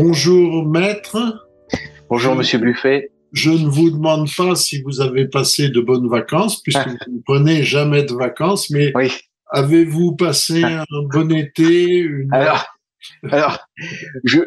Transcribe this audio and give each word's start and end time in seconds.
Bonjour 0.00 0.64
maître. 0.64 1.48
Bonjour 2.08 2.36
monsieur 2.36 2.60
Buffet. 2.60 3.10
Je 3.32 3.50
ne 3.50 3.66
vous 3.68 3.90
demande 3.90 4.28
pas 4.36 4.54
si 4.54 4.80
vous 4.82 5.00
avez 5.00 5.26
passé 5.26 5.70
de 5.70 5.80
bonnes 5.80 6.08
vacances, 6.08 6.62
puisque 6.62 6.86
vous 6.86 7.14
ne 7.16 7.20
prenez 7.26 7.64
jamais 7.64 8.04
de 8.04 8.14
vacances, 8.14 8.70
mais 8.70 8.92
Oui. 8.94 9.10
avez-vous 9.50 10.14
passé 10.14 10.62
un 10.62 10.84
bon 11.12 11.32
été 11.34 11.96
une- 11.98 12.32
Alors, 12.32 12.64
alors, 13.32 13.58
je, 14.22 14.38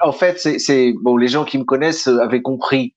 en 0.00 0.12
fait, 0.12 0.38
c'est, 0.38 0.94
bon. 1.02 1.18
Les 1.18 1.28
gens 1.28 1.44
qui 1.44 1.58
me 1.58 1.64
connaissent 1.64 2.08
euh, 2.08 2.20
avaient 2.22 2.40
compris. 2.40 2.94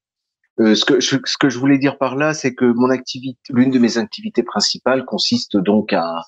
Euh, 0.61 0.73
ce 0.73 0.85
que 0.85 1.01
je, 1.01 1.17
ce 1.25 1.37
que 1.37 1.49
je 1.49 1.59
voulais 1.59 1.77
dire 1.79 1.97
par 1.97 2.15
là, 2.15 2.33
c'est 2.33 2.55
que 2.55 2.63
mon 2.63 2.89
activité, 2.91 3.37
l'une 3.49 3.71
de 3.71 3.79
mes 3.79 3.97
activités 3.97 4.41
principales 4.41 5.03
consiste 5.03 5.57
donc 5.57 5.91
à, 5.91 6.21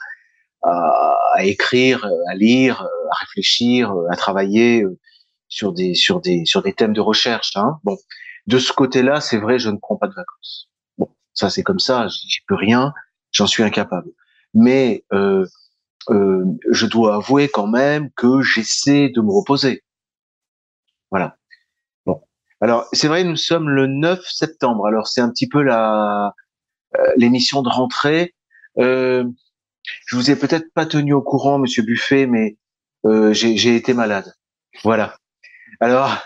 à, 0.64 1.18
à 1.36 1.46
écrire, 1.46 2.06
à 2.30 2.36
lire, 2.36 2.82
à 2.82 3.16
réfléchir, 3.22 3.94
à 4.12 4.18
travailler 4.18 4.84
euh, 4.84 5.00
sur 5.50 5.74
des 5.74 5.94
sur 5.96 6.22
des 6.22 6.46
sur 6.46 6.62
des 6.62 6.74
thèmes 6.74 6.94
de 6.94 7.02
recherche. 7.02 7.52
Hein. 7.56 7.80
Bon, 7.84 7.98
de 8.48 8.60
ce 8.60 8.72
côté-là, 8.72 9.22
c'est 9.22 9.38
vrai, 9.38 9.60
je 9.60 9.70
ne 9.70 9.78
prends 9.78 9.98
pas 9.98 10.08
de 10.08 10.14
vacances. 10.14 10.70
Bon, 10.98 11.10
ça 11.34 11.50
c'est 11.50 11.64
comme 11.64 11.80
ça, 11.80 12.08
j'y 12.08 12.40
peux 12.48 12.56
rien, 12.56 12.94
j'en 13.32 13.48
suis 13.48 13.64
incapable. 13.64 14.10
Mais 14.54 15.04
euh, 15.14 15.46
euh, 16.10 16.46
je 16.72 16.86
dois 16.86 17.16
avouer 17.16 17.50
quand 17.50 17.68
même 17.68 18.10
que 18.16 18.42
j'essaie 18.42 19.10
de 19.10 19.22
me 19.22 19.32
reposer. 19.32 19.84
Voilà. 21.12 21.36
Bon. 22.06 22.22
Alors, 22.62 22.88
c'est 22.94 23.08
vrai, 23.08 23.24
nous 23.24 23.36
sommes 23.36 23.70
le 23.70 23.88
9 23.88 24.20
septembre. 24.28 24.86
Alors, 24.88 25.08
c'est 25.08 25.22
un 25.22 25.30
petit 25.30 25.48
peu 25.48 25.62
la 25.62 26.34
euh, 26.98 27.14
l'émission 27.18 27.62
de 27.62 27.70
rentrée. 27.70 28.34
Euh, 28.80 29.24
je 30.08 30.16
vous 30.16 30.32
ai 30.32 30.36
peut-être 30.36 30.74
pas 30.74 30.86
tenu 30.86 31.14
au 31.14 31.22
courant, 31.22 31.60
Monsieur 31.60 31.84
Buffet, 31.84 32.26
mais 32.26 32.58
euh, 33.06 33.32
j'ai 33.34 33.58
j'ai 33.58 33.76
été 33.76 33.94
malade. 33.94 34.34
Voilà. 34.84 35.19
Alors, 35.80 36.18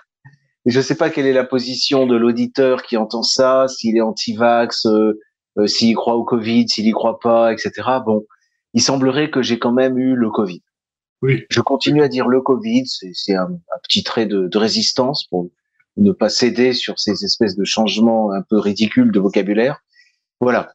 je 0.66 0.78
ne 0.78 0.84
sais 0.84 0.96
pas 0.96 1.10
quelle 1.10 1.26
est 1.26 1.34
la 1.34 1.44
position 1.44 2.08
de 2.08 2.16
l'auditeur 2.16 2.84
qui 2.84 2.98
entend 2.98 3.24
ça, 3.24 3.68
s'il 3.68 3.98
est 3.98 4.02
anti-vax, 4.02 4.86
euh, 4.86 5.20
euh, 5.58 5.68
s'il 5.68 5.96
croit 5.96 6.16
au 6.16 6.24
Covid, 6.24 6.68
s'il 6.70 6.88
y 6.88 6.92
croit 6.92 7.20
pas, 7.20 7.54
etc. 7.54 7.72
Bon, 8.06 8.26
il 8.74 8.82
semblerait 8.82 9.30
que 9.30 9.42
j'ai 9.42 9.60
quand 9.60 9.74
même 9.74 9.98
eu 9.98 10.16
le 10.16 10.30
Covid. 10.30 10.62
Oui. 11.22 11.46
Je 11.50 11.62
continue 11.62 12.02
à 12.02 12.08
dire 12.08 12.28
le 12.28 12.42
Covid, 12.42 12.84
c'est 12.86 13.36
un, 13.36 13.46
un 13.46 13.80
petit 13.84 14.04
trait 14.04 14.26
de, 14.26 14.48
de 14.48 14.58
résistance 14.58 15.26
pour 15.26 15.50
ne 15.98 16.12
pas 16.12 16.30
céder 16.30 16.74
sur 16.74 17.00
ces 17.00 17.24
espèces 17.24 17.56
de 17.56 17.64
changements 17.64 18.32
un 18.32 18.42
peu 18.42 18.58
ridicules 18.58 19.12
de 19.12 19.20
vocabulaire. 19.20 19.80
Voilà. 20.40 20.74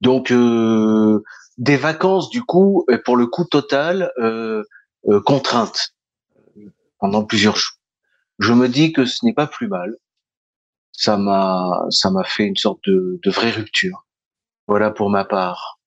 Donc 0.00 0.30
euh, 0.30 1.22
des 1.58 1.76
vacances 1.76 2.30
du 2.30 2.42
coup, 2.42 2.86
pour 3.04 3.16
le 3.16 3.26
coup 3.26 3.44
total, 3.44 4.10
euh, 4.18 4.62
euh, 5.08 5.20
contraintes 5.20 5.94
pendant 6.98 7.24
plusieurs 7.24 7.56
jours. 7.56 7.77
Je 8.38 8.52
me 8.52 8.68
dis 8.68 8.92
que 8.92 9.04
ce 9.04 9.24
n'est 9.24 9.32
pas 9.34 9.46
plus 9.46 9.68
mal. 9.68 9.96
Ça 10.92 11.16
m'a 11.16 11.84
ça 11.90 12.10
m'a 12.10 12.24
fait 12.24 12.44
une 12.44 12.56
sorte 12.56 12.80
de, 12.86 13.20
de 13.22 13.30
vraie 13.30 13.50
rupture. 13.50 14.04
Voilà 14.66 14.90
pour 14.90 15.10
ma 15.10 15.24
part. 15.24 15.78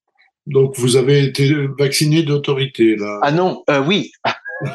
Donc 0.47 0.77
vous 0.77 0.95
avez 0.95 1.23
été 1.23 1.53
vacciné 1.77 2.23
d'autorité 2.23 2.95
là. 2.95 3.19
Ah 3.21 3.31
non, 3.31 3.63
euh, 3.69 3.83
oui. 3.83 4.11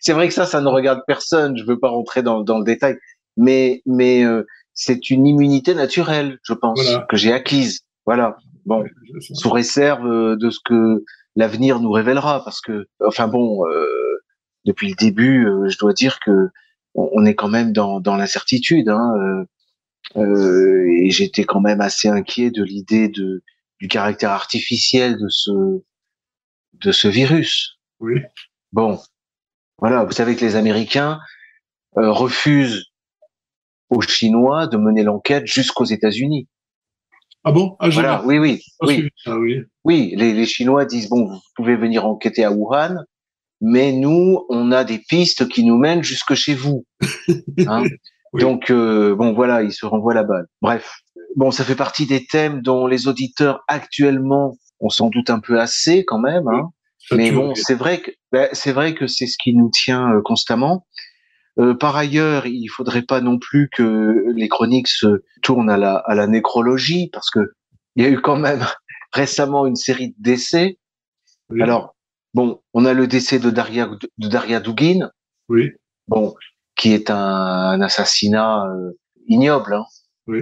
C'est 0.00 0.12
vrai 0.12 0.28
que 0.28 0.34
ça, 0.34 0.46
ça 0.46 0.60
ne 0.60 0.68
regarde 0.68 1.00
personne. 1.06 1.56
Je 1.56 1.64
veux 1.64 1.78
pas 1.78 1.88
rentrer 1.88 2.22
dans, 2.22 2.42
dans 2.42 2.58
le 2.58 2.64
détail, 2.64 2.96
mais 3.36 3.82
mais 3.86 4.24
euh, 4.24 4.44
c'est 4.74 5.10
une 5.10 5.26
immunité 5.26 5.74
naturelle, 5.74 6.38
je 6.42 6.52
pense, 6.52 6.82
Voilà. 6.82 7.06
que 7.08 7.16
j'ai 7.16 7.32
acquise. 7.32 7.80
Voilà. 8.04 8.36
Bon, 8.66 8.84
sous 9.20 9.50
réserve 9.50 10.06
euh, 10.06 10.36
de 10.36 10.50
ce 10.50 10.58
que 10.64 11.04
l'avenir 11.36 11.80
nous 11.80 11.90
révélera, 11.92 12.42
parce 12.44 12.60
que, 12.60 12.86
enfin 13.04 13.28
bon, 13.28 13.64
euh, 13.68 13.86
depuis 14.66 14.88
le 14.88 14.94
début, 14.96 15.46
euh, 15.46 15.68
je 15.68 15.78
dois 15.78 15.92
dire 15.92 16.18
que 16.20 16.50
on, 16.96 17.24
est 17.26 17.34
quand 17.34 17.48
même 17.48 17.72
dans, 17.72 18.00
dans 18.00 18.16
l'incertitude, 18.16 18.88
hein, 18.88 19.12
euh, 19.18 19.44
euh, 20.16 20.86
et 21.02 21.10
j'étais 21.10 21.44
quand 21.44 21.60
même 21.60 21.80
assez 21.80 22.08
inquiet 22.08 22.50
de 22.50 22.62
l'idée 22.62 23.08
de 23.08 23.42
du 23.80 23.88
caractère 23.88 24.30
artificiel 24.30 25.18
de 25.18 25.28
ce 25.28 25.82
de 26.72 26.92
ce 26.92 27.08
virus. 27.08 27.78
Oui. 28.00 28.20
Bon, 28.72 28.98
voilà, 29.78 30.04
vous 30.04 30.12
savez 30.12 30.36
que 30.36 30.44
les 30.44 30.56
Américains 30.56 31.20
euh, 31.98 32.10
refusent 32.10 32.86
aux 33.90 34.00
Chinois 34.00 34.66
de 34.66 34.76
mener 34.76 35.02
l'enquête 35.02 35.46
jusqu'aux 35.46 35.84
États-Unis. 35.84 36.48
Ah 37.44 37.52
bon? 37.52 37.76
Ah, 37.78 37.88
Voilà, 37.90 38.24
oui, 38.24 38.38
oui, 38.38 38.62
oui. 38.82 39.10
oui. 39.26 39.62
Oui, 39.84 40.14
les, 40.16 40.32
les 40.32 40.46
Chinois 40.46 40.84
disent 40.84 41.08
bon, 41.08 41.26
vous 41.26 41.40
pouvez 41.54 41.76
venir 41.76 42.06
enquêter 42.06 42.42
à 42.42 42.50
Wuhan, 42.50 43.04
mais 43.68 43.90
nous, 43.90 44.46
on 44.48 44.70
a 44.70 44.84
des 44.84 44.98
pistes 44.98 45.48
qui 45.48 45.64
nous 45.64 45.76
mènent 45.76 46.04
jusque 46.04 46.34
chez 46.34 46.54
vous. 46.54 46.86
Hein 47.66 47.82
Oui. 48.32 48.40
Donc 48.40 48.70
euh, 48.70 49.16
bon, 49.16 49.32
voilà, 49.32 49.62
ils 49.62 49.72
se 49.72 49.86
renvoient 49.86 50.14
la 50.14 50.22
balle. 50.22 50.46
Bref, 50.62 51.00
bon, 51.34 51.50
ça 51.50 51.64
fait 51.64 51.74
partie 51.74 52.06
des 52.06 52.26
thèmes 52.26 52.62
dont 52.62 52.86
les 52.86 53.08
auditeurs 53.08 53.64
actuellement 53.66 54.56
ont 54.78 54.88
sans 54.88 55.08
doute 55.08 55.30
un 55.30 55.40
peu 55.40 55.58
assez 55.58 56.04
quand 56.04 56.20
même. 56.20 56.46
Hein. 56.46 56.70
Mais 57.10 57.32
bon, 57.32 57.54
c'est 57.56 57.74
vrai 57.74 58.00
que 58.00 58.12
ben, 58.30 58.48
c'est 58.52 58.72
vrai 58.72 58.94
que 58.94 59.08
c'est 59.08 59.26
ce 59.26 59.36
qui 59.42 59.52
nous 59.52 59.70
tient 59.70 60.12
euh, 60.12 60.20
constamment. 60.22 60.86
Euh, 61.58 61.74
par 61.74 61.96
ailleurs, 61.96 62.46
il 62.46 62.68
faudrait 62.68 63.02
pas 63.02 63.20
non 63.20 63.38
plus 63.38 63.68
que 63.72 64.26
les 64.36 64.48
chroniques 64.48 64.88
se 64.88 65.24
tournent 65.42 65.70
à 65.70 65.76
la 65.76 65.96
à 65.96 66.14
la 66.14 66.28
nécrologie 66.28 67.10
parce 67.12 67.30
que 67.30 67.40
il 67.96 68.04
y 68.04 68.06
a 68.06 68.10
eu 68.10 68.20
quand 68.20 68.38
même 68.38 68.64
récemment 69.12 69.66
une 69.66 69.76
série 69.76 70.10
de 70.10 70.16
décès. 70.18 70.78
Oui. 71.48 71.62
Alors 71.62 71.95
bon, 72.36 72.60
on 72.74 72.84
a 72.84 72.92
le 72.92 73.06
décès 73.06 73.38
de 73.38 73.50
Daria 73.50 73.86
de 74.18 74.28
Daria 74.28 74.60
Dugin, 74.60 75.10
Oui, 75.48 75.70
bon, 76.06 76.34
qui 76.76 76.92
est 76.92 77.10
un, 77.10 77.16
un 77.16 77.80
assassinat 77.80 78.66
euh, 78.66 78.92
ignoble, 79.26 79.74
hein, 79.74 79.84
oui. 80.26 80.40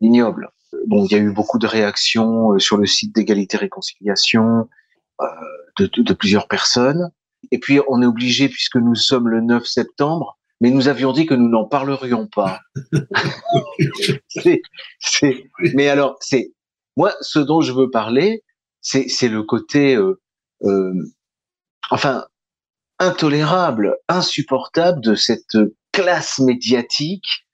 ignoble. 0.00 0.48
Bon, 0.86 1.04
il 1.04 1.12
y 1.12 1.14
a 1.16 1.18
eu 1.18 1.32
beaucoup 1.32 1.58
de 1.58 1.66
réactions 1.66 2.52
euh, 2.52 2.58
sur 2.58 2.76
le 2.76 2.86
site 2.86 3.14
d'égalité 3.14 3.56
réconciliation 3.56 4.68
euh, 5.20 5.26
de, 5.78 5.86
de, 5.86 6.02
de 6.02 6.12
plusieurs 6.14 6.48
personnes. 6.48 7.10
Et 7.50 7.58
puis, 7.58 7.80
on 7.88 8.02
est 8.02 8.06
obligé, 8.06 8.48
puisque 8.48 8.76
nous 8.76 8.94
sommes 8.94 9.28
le 9.28 9.40
9 9.40 9.64
septembre, 9.66 10.38
mais 10.60 10.70
nous 10.70 10.88
avions 10.88 11.12
dit 11.12 11.26
que 11.26 11.34
nous 11.34 11.48
n'en 11.48 11.64
parlerions 11.64 12.26
pas. 12.28 12.60
C'est- 14.28 14.62
c'est- 15.00 15.44
mais 15.74 15.88
alors, 15.88 16.16
c'est 16.20 16.52
moi, 16.96 17.12
ce 17.20 17.38
dont 17.38 17.60
je 17.60 17.72
veux 17.72 17.90
parler, 17.90 18.42
c'est 18.80 19.08
c'est 19.08 19.28
le 19.28 19.42
côté, 19.42 19.94
euh, 19.96 20.20
euh, 20.64 20.94
enfin, 21.90 22.24
intolérable, 22.98 23.96
insupportable 24.08 25.00
de 25.00 25.14
cette 25.14 25.56
classe 25.92 26.38
médiatique 26.38 27.46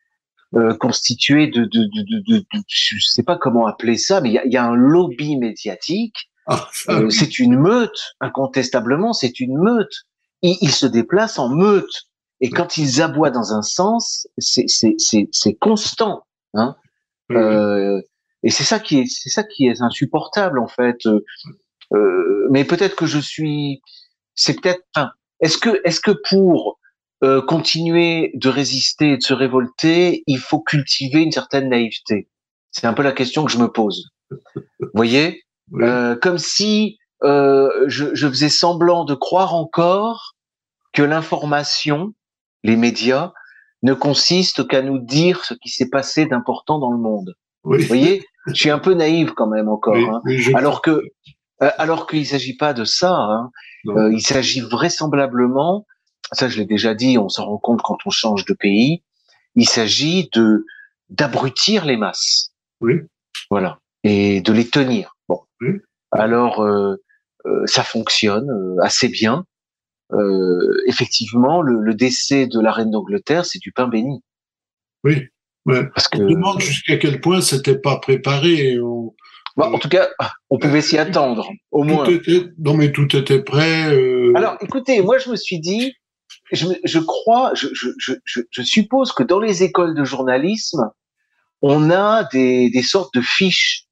euh, 0.55 0.75
constituée 0.77 1.47
de, 1.47 1.65
de, 1.65 1.85
de, 1.85 2.23
de, 2.39 2.45
je 2.69 2.99
sais 3.01 3.23
pas 3.23 3.37
comment 3.37 3.67
appeler 3.67 3.97
ça, 3.97 4.21
mais 4.21 4.29
il 4.31 4.35
y 4.35 4.39
a, 4.39 4.47
y 4.47 4.57
a 4.57 4.65
un 4.65 4.75
lobby 4.75 5.37
médiatique. 5.37 6.31
Ah, 6.47 6.69
Euh, 6.89 7.05
oui. 7.05 7.13
c'est 7.13 7.39
une 7.39 7.57
meute, 7.57 8.15
incontestablement, 8.21 9.13
c'est 9.13 9.39
une 9.41 9.57
meute. 9.59 9.95
Ils, 10.43 10.59
ils 10.61 10.73
se 10.73 10.87
déplacent 10.87 11.39
en 11.39 11.49
meute. 11.49 12.03
Et 12.41 12.51
quand 12.51 12.77
ils 12.77 13.01
aboient 13.01 13.31
dans 13.31 13.53
un 13.55 13.63
sens, 13.63 14.27
c'est 14.39 14.69
c'est- 14.69 14.97
c'est- 14.99 15.29
c'est 15.31 15.55
constant. 15.55 16.27
Hein 16.55 16.75
Oui, 17.31 17.37
euh, 17.37 18.01
et 18.43 18.51
c'est 18.51 18.65
ça 18.65 18.81
qui 18.81 18.99
est, 18.99 19.07
c'est 19.07 19.31
ça 19.31 19.45
qui 19.45 19.67
est 19.69 19.81
insupportable 19.81 20.59
en 20.59 20.67
fait. 20.67 21.07
Euh, 21.07 21.21
euh, 21.95 22.49
mais 22.51 22.65
peut-être 22.65 22.97
que 22.97 23.07
je 23.07 23.21
suis, 23.21 23.81
c'est 24.35 24.61
peut-être. 24.61 24.83
Enfin, 24.95 25.11
est-ce 25.41 25.59
que, 25.59 25.81
est-ce 25.85 26.01
que 26.01 26.13
pour 26.29 26.79
euh, 27.25 27.43
continuer 27.43 28.33
de 28.35 28.49
résister 28.49 29.13
et 29.13 29.17
de 29.17 29.23
se 29.23 29.35
révolter, 29.35 30.23
il 30.27 30.39
faut 30.39 30.61
cultiver 30.61 31.23
une 31.23 31.33
certaine 31.33 31.69
naïveté? 31.69 32.29
C'est 32.71 32.87
un 32.87 32.95
peu 32.95 33.03
la 33.03 33.13
question 33.13 33.45
que 33.45 33.53
je 33.53 33.59
me 33.59 33.69
pose. 33.69 34.11
Vous 34.31 34.89
voyez, 34.95 35.43
Oui. 35.71 35.85
Euh, 35.85 36.17
comme 36.17 36.39
si 36.39 36.99
euh, 37.23 37.71
je, 37.87 38.15
je 38.15 38.29
faisais 38.29 38.49
semblant 38.49 39.05
de 39.05 39.15
croire 39.15 39.55
encore 39.55 40.35
que 40.93 41.03
l'information, 41.03 42.13
les 42.63 42.77
médias, 42.77 43.33
ne 43.83 43.95
consiste 43.95 44.67
qu'à 44.69 44.83
nous 44.83 44.99
dire 44.99 45.45
ce 45.45 45.55
qui 45.55 45.71
s'est 45.71 45.89
passé 45.89 46.27
d'important 46.27 46.79
dans 46.79 46.91
le 46.91 46.99
monde. 46.99 47.35
oui. 47.65 47.81
Vous 47.81 47.87
voyez, 47.89 48.25
je 48.49 48.55
suis 48.55 48.71
un 48.71 48.79
peu 48.79 48.95
naïve 48.95 49.33
quand 49.35 49.47
même 49.47 49.69
encore. 49.69 49.95
Oui, 49.95 50.07
hein. 50.07 50.55
Alors 50.55 50.83
que, 50.83 51.03
alors 51.79 52.07
qu'il 52.07 52.27
s'agit 52.27 52.57
pas 52.57 52.73
de 52.75 52.85
ça. 52.85 53.15
Hein. 53.15 53.51
Euh, 53.89 54.13
il 54.13 54.21
s'agit 54.21 54.61
vraisemblablement, 54.61 55.87
ça 56.33 56.49
je 56.49 56.59
l'ai 56.59 56.67
déjà 56.67 56.95
dit, 56.95 57.19
on 57.19 57.29
s'en 57.29 57.47
rend 57.47 57.59
compte 57.59 57.83
quand 57.83 57.99
on 58.07 58.11
change 58.11 58.45
de 58.45 58.55
pays. 58.55 59.03
Il 59.55 59.69
s'agit 59.69 60.29
de 60.35 60.65
d'abrutir 61.11 61.85
les 61.85 61.97
masses. 61.97 62.53
Oui. 62.81 62.95
Voilà, 63.51 63.79
et 64.05 64.41
de 64.41 64.53
les 64.53 64.69
tenir. 64.69 65.17
Bon. 65.29 65.41
Oui. 65.61 65.71
Alors, 66.11 66.61
euh, 66.63 66.97
euh, 67.47 67.67
ça 67.67 67.83
fonctionne 67.83 68.49
euh, 68.51 68.83
assez 68.83 69.09
bien. 69.09 69.45
Euh, 70.13 70.83
effectivement, 70.87 71.63
le, 71.63 71.81
le 71.81 71.95
décès 71.95 72.47
de 72.47 72.61
la 72.61 72.71
reine 72.73 72.91
d'Angleterre, 72.91 73.45
c'est 73.47 73.59
du 73.59 73.73
pain 73.73 73.89
béni. 73.89 74.23
Oui. 75.05 75.29
Ouais. 75.67 75.87
Parce 75.95 76.09
On 76.13 76.19
que, 76.19 76.29
se 76.29 76.29
demande 76.35 76.61
jusqu'à 76.61 76.97
quel 76.99 77.21
point 77.21 77.41
c'était 77.41 77.79
pas 77.79 77.97
préparé. 77.99 78.79
On- 78.81 79.15
Bah, 79.57 79.71
en 79.73 79.79
tout 79.79 79.89
cas, 79.89 80.09
on 80.51 80.59
pouvait 80.59 80.81
s'y 80.81 80.99
attendre, 80.99 81.51
au 81.71 81.85
moins. 81.85 82.05
Tout 82.05 82.13
était, 82.13 82.47
non 82.59 82.75
mais 82.75 82.91
tout 82.91 83.15
était 83.17 83.43
prêt. 83.43 83.93
euh, 83.93 84.33
Alors, 84.35 84.57
écoutez, 84.61 85.03
moi, 85.03 85.19
je 85.19 85.31
me 85.31 85.37
suis 85.37 85.61
dit, 85.61 85.95
je, 86.53 86.67
je 86.85 86.99
crois, 86.99 87.53
je, 87.55 87.69
je, 87.73 88.13
je, 88.25 88.63
suppose 88.63 89.13
que 89.13 89.23
dans 89.23 89.41
les 89.41 89.63
écoles 89.63 89.95
de 89.95 90.05
journalisme, 90.05 90.91
on 91.61 91.91
a 91.91 92.25
des, 92.33 92.71
des 92.71 92.83
sortes 92.83 93.15
de 93.15 93.21
fiches 93.21 93.87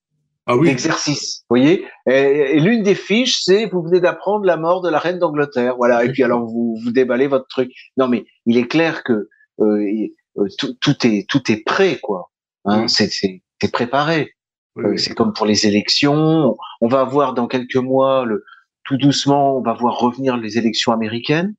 ah 0.46 0.56
oui. 0.56 0.68
d'exercice. 0.68 1.44
Vous 1.48 1.56
voyez 1.56 1.86
Et, 2.08 2.58
l'une 2.58 2.82
des 2.82 2.94
fiches, 2.94 3.40
c'est 3.42 3.66
vous 3.66 3.82
venez 3.82 4.00
d'apprendre 4.00 4.44
la 4.44 4.56
mort 4.56 4.80
de 4.80 4.90
la 4.90 4.98
reine 4.98 5.18
d'Angleterre. 5.18 5.76
Voilà. 5.76 6.04
Et 6.04 6.10
puis 6.10 6.22
alors 6.22 6.44
vous 6.46 6.76
vous 6.82 6.90
déballez 6.90 7.26
votre 7.26 7.46
truc. 7.48 7.70
Non, 7.96 8.08
mais 8.08 8.24
il 8.46 8.56
est 8.56 8.66
clair 8.66 9.04
que 9.04 9.28
euh, 9.60 10.08
euh 10.38 10.48
tout, 10.58 10.74
tout, 10.80 11.06
est 11.06 11.28
tout 11.28 11.52
est 11.52 11.64
prêt, 11.64 11.98
quoi. 12.02 12.30
Hein, 12.64 12.88
C'est 12.88 13.10
c'est 13.10 13.42
préparé. 13.72 14.32
Euh, 14.78 14.96
c'est 14.96 15.14
comme 15.14 15.32
pour 15.32 15.46
les 15.46 15.66
élections. 15.66 16.56
On 16.80 16.88
va 16.88 17.04
voir 17.04 17.34
dans 17.34 17.46
quelques 17.46 17.76
mois, 17.76 18.24
le, 18.24 18.44
tout 18.84 18.96
doucement, 18.96 19.56
on 19.56 19.62
va 19.62 19.74
voir 19.74 19.98
revenir 19.98 20.36
les 20.36 20.58
élections 20.58 20.92
américaines. 20.92 21.54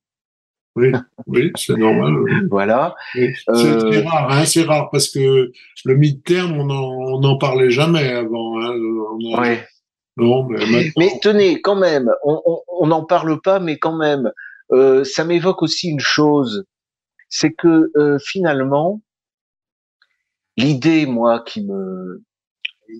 Oui, 0.76 0.94
oui, 1.28 1.52
c'est 1.56 1.76
normal. 1.76 2.14
voilà. 2.50 2.96
C'est 3.14 3.34
euh, 3.50 4.04
rare, 4.06 4.32
hein, 4.32 4.46
c'est 4.46 4.64
rare 4.64 4.90
parce 4.90 5.10
que 5.10 5.52
le 5.84 5.96
mid-term, 5.96 6.58
on 6.58 7.20
n'en 7.20 7.38
parlait 7.38 7.72
jamais 7.72 8.08
avant. 8.14 8.62
Hein, 8.62 8.74
oui. 8.78 9.58
Non, 10.18 10.48
mais, 10.48 10.92
mais, 10.98 11.10
tenez, 11.22 11.62
quand 11.62 11.76
même, 11.76 12.12
on 12.24 12.88
n'en 12.88 13.06
parle 13.06 13.42
pas, 13.42 13.60
mais 13.60 13.78
quand 13.78 13.96
même, 13.96 14.32
euh, 14.72 15.04
ça 15.04 15.24
m'évoque 15.24 15.62
aussi 15.62 15.90
une 15.90 16.00
chose, 16.00 16.66
c'est 17.30 17.52
que 17.52 17.92
euh, 17.96 18.18
finalement, 18.20 19.02
l'idée, 20.58 21.06
moi, 21.06 21.44
qui 21.46 21.66
me 21.66 22.24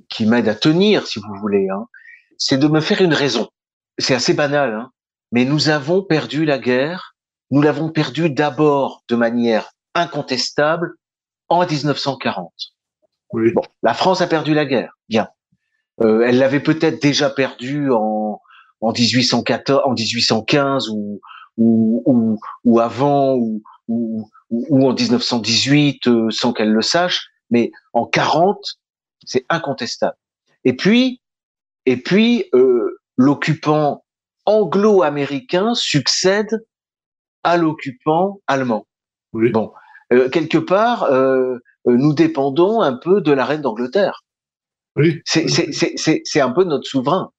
qui 0.10 0.26
m'aide 0.26 0.48
à 0.48 0.56
tenir, 0.56 1.08
si 1.08 1.20
vous 1.20 1.36
voulez, 1.40 1.68
hein, 1.70 1.88
c'est 2.38 2.58
de 2.58 2.68
me 2.68 2.82
faire 2.82 3.02
une 3.02 3.14
raison. 3.14 3.50
C'est 3.98 4.16
assez 4.16 4.34
banal, 4.34 4.74
hein, 4.74 4.92
mais 5.32 5.46
nous 5.46 5.70
avons 5.70 6.04
perdu 6.04 6.46
la 6.46 6.58
guerre 6.58 7.12
nous 7.52 7.62
l'avons 7.62 7.90
perdu 7.90 8.30
d'abord 8.30 9.04
de 9.10 9.16
manière 9.16 9.72
incontestable 9.94 10.96
en 11.50 11.66
1940. 11.66 12.52
Oui. 13.34 13.52
Bon, 13.54 13.62
la 13.84 13.94
France 13.94 14.22
a 14.22 14.28
perdu 14.28 14.54
la 14.54 14.66
guerre, 14.66 14.98
bien. 15.10 15.28
Euh, 16.02 16.26
elle 16.26 16.40
l'avait 16.40 16.62
peut-être 16.62 17.02
déjà 17.02 17.30
perdu 17.30 17.92
en, 17.92 18.42
en 18.80 18.92
1814, 18.92 19.82
en 19.86 19.94
1815 19.94 20.90
ou, 20.90 21.20
ou, 21.58 22.02
ou, 22.06 22.40
ou 22.64 22.80
avant 22.80 23.36
ou, 23.36 23.62
ou, 23.90 24.30
ou, 24.50 24.88
en 24.90 24.94
1918 24.94 26.08
euh, 26.08 26.30
sans 26.32 26.54
qu'elle 26.54 26.72
le 26.72 26.82
sache, 26.82 27.28
mais 27.50 27.72
en 27.92 28.06
40, 28.06 28.58
c'est 29.26 29.46
incontestable. 29.50 30.16
Et 30.64 30.76
puis, 30.76 31.22
et 31.86 31.98
puis 31.98 32.46
euh, 32.54 33.00
l'occupant 33.18 34.04
anglo-américain 34.46 35.74
succède 35.74 36.66
à 37.44 37.58
l'occupant 37.58 38.42
allemand. 38.48 38.88
Bon, 39.34 39.72
euh, 40.14 40.30
quelque 40.30 40.58
part, 40.58 41.04
euh, 41.04 41.58
nous 41.86 42.14
dépendons 42.14 42.82
un 42.82 42.94
peu 42.94 43.22
de 43.22 43.32
la 43.32 43.46
reine 43.46 43.62
d'Angleterre. 43.62 44.24
Oui. 44.96 45.22
C'est 45.26 46.42
un 46.42 46.52
peu 46.52 46.64
notre 46.64 46.86
souverain. 46.86 47.32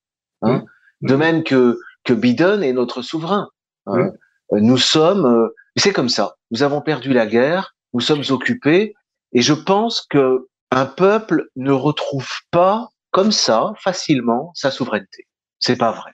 Hein. 0.42 0.64
De 1.02 1.14
même 1.14 1.44
que, 1.44 1.78
que 2.04 2.14
Biden 2.14 2.62
est 2.62 2.72
notre 2.72 3.02
souverain. 3.02 3.50
Hein. 3.86 4.10
Nous 4.52 4.78
sommes, 4.78 5.50
c'est 5.76 5.92
comme 5.92 6.08
ça. 6.08 6.36
Nous 6.50 6.62
avons 6.62 6.80
perdu 6.80 7.12
la 7.12 7.26
guerre, 7.26 7.74
nous 7.92 8.00
sommes 8.00 8.22
occupés, 8.30 8.94
et 9.32 9.42
je 9.42 9.52
pense 9.52 10.00
que 10.08 10.48
un 10.72 10.86
peuple 10.86 11.50
ne 11.54 11.70
retrouve 11.70 12.30
pas 12.50 12.88
comme 13.10 13.30
ça 13.30 13.74
facilement 13.78 14.52
sa 14.54 14.70
souveraineté. 14.70 15.28
C'est 15.58 15.76
pas 15.76 15.92
vrai. 15.92 16.12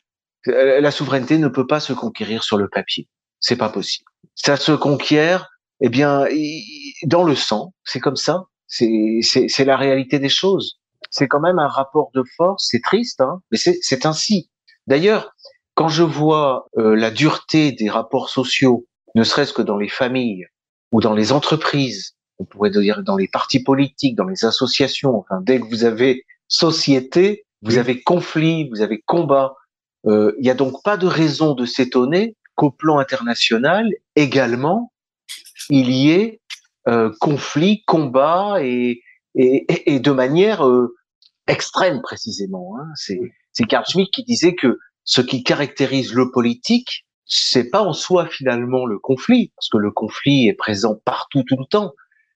La 0.80 0.90
souveraineté 0.90 1.38
ne 1.38 1.46
peut 1.46 1.66
pas 1.66 1.78
se 1.78 1.92
conquérir 1.92 2.42
sur 2.42 2.58
le 2.58 2.68
papier. 2.68 3.08
C'est 3.38 3.56
pas 3.56 3.68
possible. 3.68 4.06
Ça 4.34 4.56
se 4.56 4.72
conquiert, 4.72 5.48
eh 5.80 5.88
bien, 5.88 6.26
dans 7.04 7.22
le 7.22 7.36
sang. 7.36 7.72
C'est 7.84 8.00
comme 8.00 8.16
ça. 8.16 8.46
C'est, 8.66 9.64
la 9.64 9.76
réalité 9.76 10.18
des 10.18 10.28
choses. 10.28 10.80
C'est 11.10 11.28
quand 11.28 11.40
même 11.40 11.60
un 11.60 11.68
rapport 11.68 12.10
de 12.14 12.24
force. 12.36 12.66
C'est 12.68 12.82
triste, 12.82 13.20
hein, 13.20 13.40
mais 13.52 13.58
c'est, 13.58 13.78
c'est 13.80 14.06
ainsi. 14.06 14.50
D'ailleurs, 14.88 15.36
quand 15.74 15.88
je 15.88 16.02
vois 16.02 16.66
euh, 16.78 16.96
la 16.96 17.12
dureté 17.12 17.70
des 17.70 17.88
rapports 17.88 18.28
sociaux, 18.28 18.88
ne 19.14 19.22
serait-ce 19.22 19.52
que 19.52 19.62
dans 19.62 19.76
les 19.76 19.88
familles 19.88 20.46
ou 20.90 21.00
dans 21.00 21.14
les 21.14 21.30
entreprises, 21.30 22.17
on 22.38 22.44
pourrait 22.44 22.70
dire 22.70 23.02
dans 23.02 23.16
les 23.16 23.28
partis 23.28 23.62
politiques, 23.62 24.16
dans 24.16 24.26
les 24.26 24.44
associations, 24.44 25.16
enfin, 25.16 25.40
dès 25.42 25.60
que 25.60 25.66
vous 25.66 25.84
avez 25.84 26.24
société, 26.46 27.44
vous 27.62 27.78
avez 27.78 28.00
conflit, 28.02 28.68
vous 28.68 28.80
avez 28.80 29.00
combat. 29.00 29.54
Euh, 30.06 30.32
il 30.38 30.42
n'y 30.42 30.50
a 30.50 30.54
donc 30.54 30.82
pas 30.84 30.96
de 30.96 31.06
raison 31.06 31.54
de 31.54 31.66
s'étonner 31.66 32.36
qu'au 32.54 32.70
plan 32.70 32.98
international 32.98 33.90
également, 34.16 34.92
il 35.70 35.90
y 35.90 36.10
ait 36.10 36.40
euh, 36.88 37.12
conflit, 37.20 37.82
combat 37.84 38.62
et, 38.62 39.02
et, 39.34 39.94
et 39.94 40.00
de 40.00 40.10
manière 40.10 40.66
euh, 40.66 40.94
extrême 41.46 42.00
précisément. 42.02 42.76
Hein. 42.78 42.86
C'est 42.94 43.64
Carl 43.64 43.84
Schmitt 43.86 44.10
qui 44.12 44.24
disait 44.24 44.54
que 44.54 44.78
ce 45.04 45.20
qui 45.20 45.42
caractérise 45.42 46.14
le 46.14 46.30
politique, 46.30 47.06
c'est 47.24 47.70
pas 47.70 47.82
en 47.82 47.92
soi 47.92 48.26
finalement 48.26 48.86
le 48.86 48.98
conflit, 48.98 49.52
parce 49.56 49.68
que 49.68 49.78
le 49.78 49.90
conflit 49.90 50.48
est 50.48 50.54
présent 50.54 50.96
partout 51.04 51.42
tout 51.42 51.56
le 51.58 51.66
temps. 51.66 51.92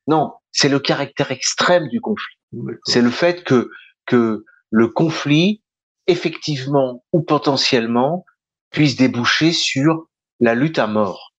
Non, 0.06 0.32
c'est 0.50 0.68
le 0.68 0.78
caractère 0.78 1.30
extrême 1.30 1.88
du 1.88 2.00
conflit. 2.00 2.36
C'est 2.84 3.00
le 3.00 3.10
fait 3.10 3.44
que 3.44 3.70
que 4.06 4.44
le 4.70 4.88
conflit, 4.88 5.62
effectivement 6.06 7.04
ou 7.12 7.22
potentiellement, 7.22 8.24
puisse 8.70 8.96
déboucher 8.96 9.52
sur 9.52 10.08
la 10.40 10.54
lutte 10.54 10.78
à 10.78 10.86
mort. 10.86 11.32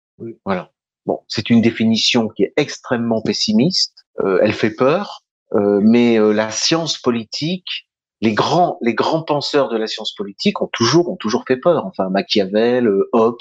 Voilà. 0.45 0.71
Bon, 1.05 1.19
c'est 1.27 1.49
une 1.49 1.61
définition 1.61 2.29
qui 2.29 2.43
est 2.43 2.53
extrêmement 2.55 3.21
pessimiste. 3.21 4.05
Euh, 4.21 4.39
elle 4.41 4.53
fait 4.53 4.73
peur, 4.73 5.23
euh, 5.53 5.81
mais 5.83 6.17
euh, 6.17 6.31
la 6.31 6.49
science 6.49 6.97
politique, 6.97 7.89
les 8.21 8.33
grands, 8.33 8.77
les 8.81 8.93
grands 8.93 9.23
penseurs 9.23 9.67
de 9.67 9.75
la 9.75 9.87
science 9.87 10.13
politique 10.13 10.61
ont 10.61 10.69
toujours, 10.71 11.09
ont 11.09 11.17
toujours 11.17 11.43
fait 11.45 11.57
peur. 11.57 11.85
Enfin, 11.85 12.09
Machiavel, 12.09 12.89
Hobbes, 13.11 13.37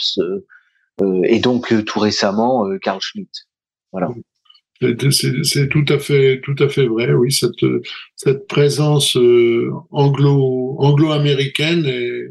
et 1.24 1.38
donc 1.38 1.72
tout 1.84 2.00
récemment 2.00 2.66
Carl 2.80 3.00
Schmitt. 3.00 3.30
Voilà. 3.92 4.08
C'est 5.10 5.68
tout 5.68 5.84
à 5.88 5.98
fait, 5.98 6.40
tout 6.42 6.56
à 6.58 6.68
fait 6.68 6.86
vrai. 6.86 7.12
Oui, 7.12 7.32
cette 7.32 7.64
cette 8.16 8.46
présence 8.46 9.16
anglo 9.90 10.76
anglo-américaine 10.78 11.86
est 11.86 12.28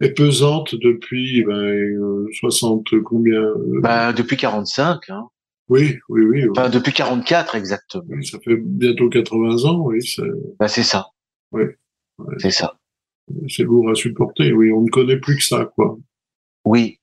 est 0.00 0.10
pesante 0.10 0.74
depuis 0.74 1.44
ben, 1.44 2.28
60 2.32 2.92
euh, 2.92 3.02
combien 3.02 3.40
euh, 3.40 3.80
bah, 3.80 4.12
Depuis 4.12 4.36
45. 4.36 5.10
Hein. 5.10 5.28
Oui, 5.68 5.98
oui, 6.08 6.22
oui. 6.24 6.48
Enfin, 6.50 6.68
depuis 6.68 6.92
44 6.92 7.54
exactement. 7.54 8.04
Oui, 8.08 8.26
ça 8.26 8.38
fait 8.40 8.56
bientôt 8.56 9.08
80 9.08 9.64
ans, 9.64 9.80
oui. 9.80 9.98
Bah, 10.58 10.68
c'est 10.68 10.82
ça. 10.82 11.06
Oui. 11.52 11.62
C'est 12.38 12.50
ça. 12.50 12.78
C'est 13.48 13.62
lourd 13.62 13.90
à 13.90 13.94
supporter, 13.94 14.52
oui. 14.52 14.70
On 14.72 14.82
ne 14.82 14.90
connaît 14.90 15.18
plus 15.18 15.36
que 15.36 15.44
ça, 15.44 15.70
quoi. 15.74 15.96
Oui. 16.64 16.98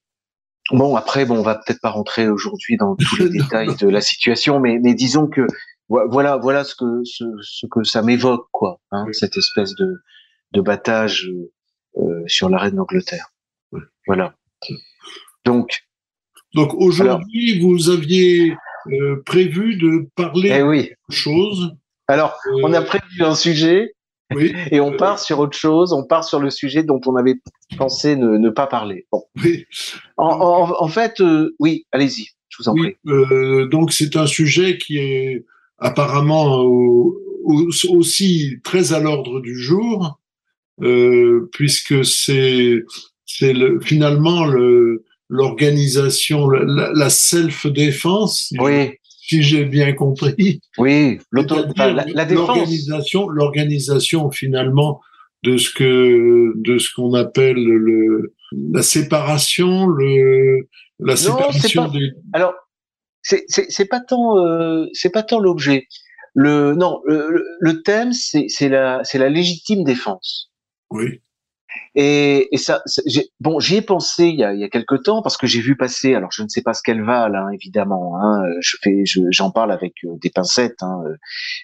Bon, 0.74 0.96
après, 0.96 1.26
bon, 1.26 1.38
on 1.38 1.44
va 1.44 1.56
peut-être 1.56 1.82
pas 1.82 1.90
rentrer 1.90 2.28
aujourd'hui 2.28 2.78
dans 2.78 2.96
tous 2.96 3.18
les 3.18 3.30
détails 3.40 3.76
de 3.76 3.88
la 3.88 4.02
situation, 4.02 4.60
mais, 4.60 4.80
mais 4.82 4.94
disons 4.94 5.28
que 5.28 5.46
voilà, 5.88 6.38
voilà 6.38 6.64
ce 6.64 6.74
que 6.76 7.04
ce, 7.04 7.26
ce 7.42 7.66
que 7.66 7.84
ça 7.84 8.02
m'évoque, 8.02 8.48
quoi. 8.52 8.80
Hein, 8.92 9.06
Cette 9.12 9.36
espèce 9.38 9.76
de 9.76 10.02
de 10.54 10.62
battage 10.62 11.30
euh, 11.98 12.24
sur 12.28 12.50
la 12.50 12.58
reine 12.58 12.76
d'Angleterre. 12.76 13.34
Voilà. 14.08 14.36
Donc. 15.46 15.80
Donc 16.54 16.74
aujourd'hui, 16.74 17.60
vous 17.62 17.90
aviez 17.90 18.58
euh, 18.88 19.22
prévu 19.26 19.78
de 19.78 20.10
parler 20.16 20.54
eh 20.54 20.64
oui. 20.64 20.92
de 21.10 21.14
chose. 21.14 21.74
Alors, 22.08 22.38
on 22.64 22.74
a 22.74 22.82
euh, 22.82 22.86
prévu 22.86 23.24
un 23.24 23.36
sujet. 23.36 23.94
Oui. 24.34 24.54
Et 24.72 24.80
on 24.80 24.96
part 24.96 25.20
sur 25.20 25.40
autre 25.40 25.58
chose, 25.58 25.94
on 25.94 26.04
part 26.06 26.24
sur 26.24 26.40
le 26.40 26.50
sujet 26.50 26.84
dont 26.84 27.02
on 27.06 27.16
avait 27.16 27.36
pensé 27.78 28.16
ne, 28.16 28.38
ne 28.38 28.50
pas 28.50 28.68
parler. 28.68 29.08
Bon. 29.12 29.24
Oui. 29.44 29.66
En, 30.18 30.28
en, 30.28 30.84
en 30.84 30.88
fait, 30.88 31.22
oui, 31.60 31.86
allez-y, 31.92 32.28
je 32.50 32.58
vous 32.60 32.70
en 32.70 32.74
oui, 32.74 32.96
prie. 33.04 33.70
donc 33.70 33.92
c'est 33.92 34.16
un 34.16 34.28
sujet 34.28 34.78
qui 34.78 34.98
est 34.98 35.46
apparemment 35.78 36.64
aussi 37.90 38.58
très 38.64 38.94
à 38.94 39.00
l'ordre 39.00 39.42
du 39.42 39.58
jour, 39.58 40.20
euh, 40.82 41.50
puisque 41.54 42.06
c'est 42.06 42.84
c'est 43.26 43.54
le, 43.54 43.80
finalement 43.80 44.46
le 44.46 45.04
l'organisation, 45.30 46.50
la, 46.50 46.92
la 46.94 47.10
self-défense, 47.10 48.54
si 49.32 49.44
j'ai 49.44 49.64
bien 49.64 49.94
compris. 49.94 50.60
Oui. 50.78 51.20
L'organisation, 51.32 53.30
l'organisation 53.30 54.30
finalement 54.30 55.00
de 55.44 55.56
ce 55.58 55.74
que 55.74 56.52
de 56.56 56.78
ce 56.78 56.94
qu'on 56.94 57.14
appelle 57.14 57.64
le 57.64 58.34
la 58.52 58.84
séparation, 58.84 59.88
le 59.88 60.68
la 61.00 61.16
séparation 61.16 61.86
pas, 61.86 61.92
des. 61.92 62.12
Alors, 62.34 62.54
c'est 63.22 63.46
c'est 63.48 63.86
pas 63.86 64.02
tant 64.02 64.38
euh, 64.38 64.86
c'est 64.94 65.12
pas 65.12 65.24
tant 65.24 65.40
l'objet. 65.40 65.88
Le 66.34 66.76
non, 66.76 67.02
le, 67.06 67.46
le 67.60 67.82
thème 67.84 68.12
c'est 68.12 68.46
c'est 68.50 68.70
la 68.70 69.02
c'est 69.04 69.18
la 69.18 69.30
légitime 69.30 69.86
défense. 69.86 70.52
Oui. 70.90 71.22
Et, 71.96 72.54
et 72.54 72.58
ça, 72.58 72.82
bon, 73.40 73.60
j'y 73.60 73.78
ai 73.78 73.82
pensé 73.82 74.26
il 74.26 74.40
y 74.40 74.44
a, 74.44 74.54
il 74.54 74.60
y 74.60 74.64
a 74.64 74.70
quelque 74.70 74.96
temps 74.96 75.22
parce 75.22 75.38
que 75.38 75.48
j'ai 75.48 75.62
vu 75.62 75.76
passer. 75.76 76.16
Alors, 76.16 76.32
je 76.32 76.44
ne 76.44 76.48
sais 76.48 76.62
pas 76.62 76.74
ce 76.74 76.82
qu'elle 76.82 77.04
va 77.04 77.30
là, 77.30 77.48
évidemment. 77.54 78.18
Hein, 78.22 78.44
je 78.62 78.78
fais, 78.82 79.04
j'en 79.06 79.52
parle 79.52 79.72
avec 79.72 79.94
euh, 80.06 80.16
des 80.22 80.30
pincettes, 80.30 80.82
hein, 80.82 81.02
euh, 81.06 81.16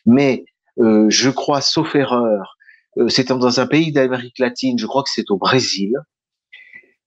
mais 0.05 0.45
euh, 0.79 1.07
je 1.09 1.29
crois, 1.29 1.61
sauf 1.61 1.95
erreur, 1.95 2.57
euh, 2.97 3.07
c'est 3.09 3.29
dans 3.29 3.59
un 3.59 3.67
pays 3.67 3.91
d'Amérique 3.91 4.39
latine. 4.39 4.77
Je 4.77 4.85
crois 4.85 5.03
que 5.03 5.09
c'est 5.09 5.29
au 5.31 5.37
Brésil 5.37 5.93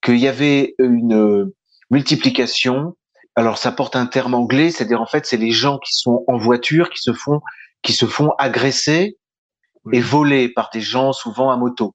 qu'il 0.02 0.18
y 0.18 0.28
avait 0.28 0.74
une 0.78 1.50
multiplication. 1.90 2.96
Alors, 3.36 3.58
ça 3.58 3.70
porte 3.70 3.96
un 3.96 4.06
terme 4.06 4.34
anglais, 4.34 4.70
c'est-à-dire 4.70 5.00
en 5.00 5.06
fait, 5.06 5.26
c'est 5.26 5.36
les 5.36 5.52
gens 5.52 5.78
qui 5.78 5.92
sont 5.94 6.24
en 6.26 6.36
voiture 6.36 6.90
qui 6.90 7.00
se 7.00 7.12
font 7.12 7.40
qui 7.82 7.92
se 7.92 8.06
font 8.06 8.30
agresser 8.38 9.16
et 9.92 10.00
voler 10.00 10.48
par 10.50 10.70
des 10.72 10.80
gens 10.80 11.12
souvent 11.12 11.50
à 11.50 11.56
moto. 11.56 11.94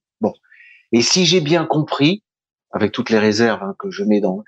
Et 0.95 1.01
si 1.01 1.25
j'ai 1.25 1.41
bien 1.41 1.65
compris, 1.65 2.23
avec 2.71 2.93
toutes 2.93 3.09
les 3.09 3.19
réserves 3.19 3.61
hein, 3.61 3.75
que 3.77 3.91
je 3.91 4.05
mets 4.05 4.21
dans 4.21 4.45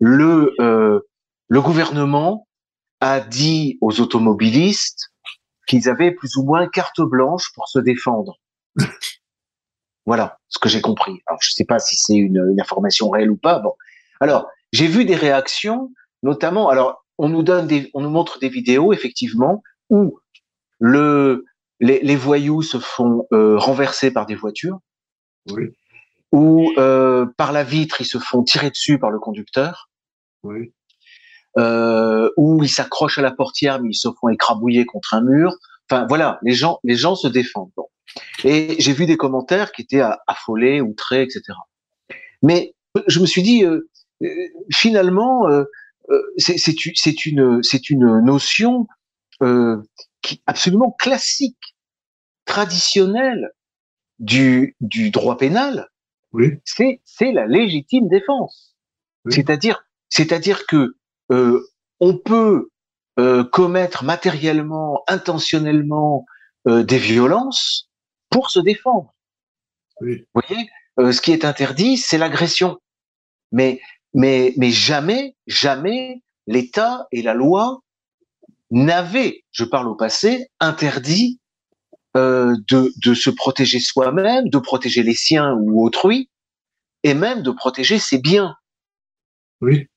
le 0.00 0.54
euh, 0.58 1.00
le 1.48 1.60
gouvernement 1.60 2.48
a 3.00 3.20
dit 3.20 3.76
aux 3.82 4.00
automobilistes 4.00 5.12
qu'ils 5.66 5.90
avaient 5.90 6.10
plus 6.10 6.36
ou 6.36 6.44
moins 6.44 6.66
carte 6.66 7.02
blanche 7.02 7.52
pour 7.54 7.68
se 7.68 7.78
défendre. 7.78 8.38
voilà 10.06 10.38
ce 10.48 10.58
que 10.58 10.70
j'ai 10.70 10.80
compris. 10.80 11.20
Alors 11.26 11.42
je 11.42 11.50
sais 11.50 11.66
pas 11.66 11.78
si 11.78 11.94
c'est 11.96 12.16
une, 12.16 12.42
une, 12.52 12.60
information 12.62 13.10
réelle 13.10 13.30
ou 13.30 13.36
pas. 13.36 13.58
Bon, 13.58 13.74
alors 14.18 14.48
j'ai 14.72 14.86
vu 14.86 15.04
des 15.04 15.14
réactions, 15.14 15.92
notamment. 16.22 16.70
Alors 16.70 17.04
on 17.18 17.28
nous 17.28 17.42
donne 17.42 17.66
des, 17.66 17.90
on 17.92 18.00
nous 18.00 18.08
montre 18.08 18.38
des 18.38 18.48
vidéos 18.48 18.94
effectivement 18.94 19.62
où 19.90 20.18
le 20.78 21.44
les, 21.80 22.00
les 22.00 22.16
voyous 22.16 22.62
se 22.62 22.78
font 22.78 23.26
euh, 23.34 23.58
renverser 23.58 24.10
par 24.10 24.24
des 24.24 24.36
voitures. 24.36 24.78
Oui. 25.50 25.76
Ou 26.32 26.72
euh, 26.78 27.26
par 27.36 27.52
la 27.52 27.62
vitre, 27.62 28.00
ils 28.00 28.06
se 28.06 28.18
font 28.18 28.42
tirer 28.42 28.70
dessus 28.70 28.98
par 28.98 29.10
le 29.10 29.18
conducteur. 29.18 29.90
Oui. 30.42 30.72
Euh, 31.58 32.30
ou 32.38 32.62
ils 32.64 32.70
s'accrochent 32.70 33.18
à 33.18 33.22
la 33.22 33.30
portière, 33.30 33.80
mais 33.80 33.90
ils 33.90 33.98
se 33.98 34.08
font 34.18 34.28
écrabouiller 34.28 34.86
contre 34.86 35.14
un 35.14 35.22
mur. 35.22 35.54
Enfin 35.90 36.06
voilà, 36.08 36.38
les 36.42 36.54
gens, 36.54 36.80
les 36.84 36.96
gens 36.96 37.14
se 37.14 37.28
défendent. 37.28 37.70
Bon. 37.76 37.86
Et 38.44 38.76
j'ai 38.78 38.92
vu 38.92 39.06
des 39.06 39.16
commentaires 39.16 39.72
qui 39.72 39.82
étaient 39.82 40.02
affolés, 40.26 40.80
outrés, 40.80 41.22
etc. 41.22 41.42
Mais 42.42 42.74
je 43.06 43.20
me 43.20 43.26
suis 43.26 43.42
dit, 43.42 43.64
euh, 43.64 43.88
euh 44.22 44.28
finalement, 44.72 45.48
euh, 45.48 45.64
euh 46.10 46.22
c'est 46.38 47.26
une, 47.26 47.62
c'est 47.62 47.90
une 47.90 48.20
notion 48.20 48.86
euh, 49.42 49.76
qui 50.22 50.42
absolument 50.46 50.92
classique, 50.98 51.76
traditionnelle 52.44 53.50
du, 54.18 54.76
du 54.80 55.10
droit 55.10 55.36
pénal, 55.36 55.88
oui. 56.32 56.58
c'est 56.64 57.32
la 57.32 57.46
légitime 57.46 58.08
défense. 58.08 58.76
Oui. 59.24 59.32
C'est-à-dire 59.34 59.84
c'est-à-dire 60.08 60.66
que 60.66 60.96
euh, 61.30 61.60
on 62.00 62.18
peut 62.18 62.70
euh, 63.18 63.44
commettre 63.44 64.04
matériellement, 64.04 65.02
intentionnellement 65.06 66.24
euh, 66.66 66.82
des 66.82 66.98
violences 66.98 67.90
pour 68.30 68.50
se 68.50 68.60
défendre. 68.60 69.14
Oui. 70.00 70.26
Vous 70.34 70.40
voyez, 70.46 70.70
euh, 70.98 71.12
ce 71.12 71.20
qui 71.20 71.32
est 71.32 71.44
interdit, 71.44 71.96
c'est 71.96 72.18
l'agression. 72.18 72.78
Mais 73.52 73.80
mais 74.14 74.54
mais 74.56 74.70
jamais 74.70 75.36
jamais 75.46 76.22
l'État 76.46 77.06
et 77.12 77.22
la 77.22 77.34
loi 77.34 77.82
n'avaient, 78.70 79.44
je 79.50 79.64
parle 79.64 79.88
au 79.88 79.94
passé, 79.94 80.48
interdit 80.58 81.38
euh, 82.16 82.56
de, 82.68 82.92
de 83.04 83.14
se 83.14 83.30
protéger 83.30 83.80
soi-même, 83.80 84.48
de 84.48 84.58
protéger 84.58 85.02
les 85.02 85.14
siens 85.14 85.54
ou 85.54 85.84
autrui, 85.84 86.30
et 87.02 87.14
même 87.14 87.42
de 87.42 87.50
protéger 87.50 87.98
ses 87.98 88.18
biens. 88.18 88.56
Oui. 89.60 89.88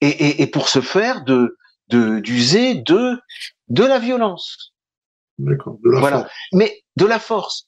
Et, 0.00 0.08
et, 0.08 0.42
et 0.42 0.46
pour 0.46 0.68
ce 0.68 0.80
faire, 0.80 1.24
de 1.24 1.56
d'user 1.88 2.74
de, 2.74 2.82
de 2.82 3.20
de 3.68 3.84
la 3.84 3.98
violence. 3.98 4.72
D'accord. 5.38 5.78
De 5.84 5.90
la 5.90 6.00
voilà. 6.00 6.18
force. 6.18 6.32
Mais 6.52 6.82
de 6.96 7.06
la 7.06 7.18
force. 7.18 7.66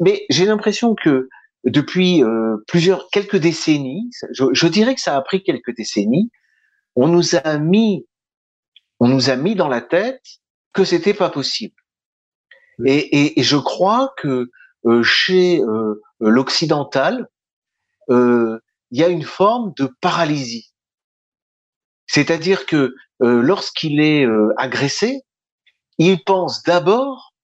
Mais 0.00 0.24
j'ai 0.30 0.46
l'impression 0.46 0.94
que 0.94 1.28
depuis 1.64 2.22
euh, 2.22 2.56
plusieurs 2.66 3.10
quelques 3.10 3.36
décennies, 3.36 4.08
je, 4.32 4.44
je 4.52 4.66
dirais 4.68 4.94
que 4.94 5.00
ça 5.00 5.16
a 5.16 5.20
pris 5.20 5.42
quelques 5.42 5.74
décennies, 5.76 6.30
on 6.94 7.08
nous 7.08 7.34
a 7.34 7.58
mis 7.58 8.06
on 9.00 9.08
nous 9.08 9.30
a 9.30 9.36
mis 9.36 9.54
dans 9.54 9.68
la 9.68 9.80
tête 9.80 10.22
que 10.72 10.84
c'était 10.84 11.14
pas 11.14 11.30
possible. 11.30 11.74
Et, 12.84 12.98
et, 12.98 13.40
et, 13.40 13.42
je 13.42 13.56
crois 13.56 14.14
que 14.16 14.50
euh, 14.86 15.02
chez 15.02 15.60
euh, 15.60 16.00
l'occidental, 16.20 17.28
euh, 18.10 18.60
il 18.90 19.00
y 19.00 19.04
a 19.04 19.08
une 19.08 19.24
forme 19.24 19.72
de 19.76 19.86
paralysie. 20.00 20.72
C'est-à-dire 22.06 22.66
que 22.66 22.94
euh, 23.22 23.42
lorsqu'il 23.42 24.00
est 24.00 24.24
euh, 24.24 24.54
agressé, 24.56 25.22
il 25.98 26.22
pense 26.24 26.62
d'abord 26.62 27.34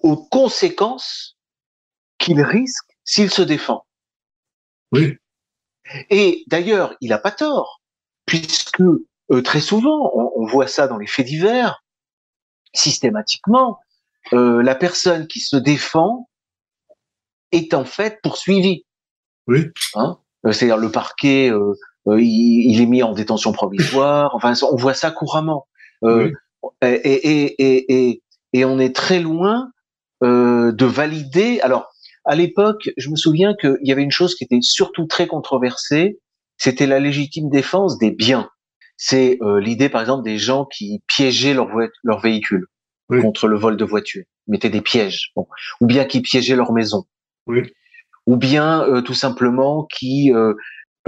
aux 0.00 0.16
conséquences 0.16 1.36
qu'il 2.18 2.40
risque 2.42 2.90
s'il 3.04 3.30
se 3.30 3.42
défend. 3.42 3.86
Oui. 4.92 5.16
Et 6.10 6.44
d'ailleurs, 6.48 6.94
il 7.00 7.10
n'a 7.10 7.18
pas 7.18 7.30
tort, 7.30 7.80
puisque 8.26 8.80
euh, 8.80 9.42
très 9.42 9.60
souvent, 9.60 10.10
on, 10.14 10.32
on, 10.36 10.46
voit 10.46 10.66
ça 10.66 10.86
dans 10.86 10.98
les 10.98 11.06
faits 11.06 11.26
divers, 11.26 11.82
systématiquement, 12.74 13.80
euh, 14.32 14.62
la 14.62 14.74
personne 14.74 15.26
qui 15.26 15.40
se 15.40 15.56
défend 15.56 16.28
est 17.52 17.74
en 17.74 17.84
fait 17.84 18.20
poursuivie. 18.22 18.84
Oui. 19.46 19.66
Hein? 19.94 20.18
Euh, 20.46 20.52
C'est-à-dire 20.52 20.76
le 20.76 20.90
parquet, 20.90 21.50
euh, 21.50 21.74
euh, 22.08 22.20
il, 22.20 22.72
il, 22.72 22.80
est 22.80 22.86
mis 22.86 23.02
en 23.02 23.12
détention 23.12 23.52
provisoire. 23.52 24.34
Enfin, 24.34 24.54
on 24.70 24.76
voit 24.76 24.94
ça 24.94 25.10
couramment. 25.10 25.66
Oui. 26.02 26.32
Et, 26.82 26.86
et, 26.88 27.62
et, 27.62 28.10
et, 28.10 28.22
et 28.52 28.64
on 28.64 28.78
est 28.78 28.94
très 28.94 29.20
loin 29.20 29.70
de 30.22 30.84
valider. 30.84 31.60
Alors, 31.60 31.88
à 32.24 32.34
l'époque, 32.34 32.90
je 32.96 33.10
me 33.10 33.16
souviens 33.16 33.54
qu'il 33.54 33.78
y 33.82 33.92
avait 33.92 34.02
une 34.02 34.10
chose 34.10 34.34
qui 34.34 34.44
était 34.44 34.60
surtout 34.62 35.06
très 35.06 35.26
controversée, 35.26 36.18
c'était 36.56 36.86
la 36.86 36.98
légitime 36.98 37.50
défense 37.50 37.98
des 37.98 38.10
biens. 38.10 38.48
C'est 38.96 39.38
l'idée, 39.60 39.88
par 39.88 40.00
exemple, 40.00 40.24
des 40.24 40.38
gens 40.38 40.64
qui 40.64 41.02
piégeaient 41.06 41.54
leur, 41.54 41.68
leur 42.02 42.20
véhicule 42.20 42.66
oui. 43.10 43.20
contre 43.20 43.48
le 43.48 43.56
vol 43.56 43.76
de 43.76 43.84
voitures, 43.84 44.24
mettaient 44.46 44.70
des 44.70 44.80
pièges, 44.80 45.32
bon. 45.36 45.46
ou 45.80 45.86
bien 45.86 46.04
qui 46.04 46.20
piégeaient 46.20 46.56
leur 46.56 46.72
maison, 46.72 47.04
oui. 47.46 47.62
ou 48.26 48.36
bien 48.36 48.82
euh, 48.82 49.00
tout 49.00 49.14
simplement 49.14 49.84
qui 49.84 50.32
euh, 50.32 50.54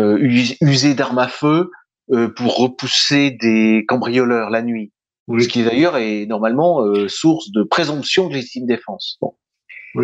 euh, 0.00 0.19
usaient 0.61 0.95
d'armes 0.95 1.19
à 1.19 1.28
feu 1.28 1.71
euh, 2.12 2.28
pour 2.28 2.57
repousser 2.57 3.31
des 3.31 3.85
cambrioleurs 3.87 4.50
la 4.50 4.62
nuit, 4.62 4.93
oui. 5.26 5.45
ce 5.45 5.49
qui 5.49 5.64
d'ailleurs 5.64 5.97
est 5.97 6.26
normalement 6.26 6.83
euh, 6.83 7.09
source 7.09 7.50
de 7.50 7.62
présomption 7.62 8.28
de 8.28 8.35
légitime 8.35 8.67
défense. 8.67 9.19
Bon. 9.21 9.35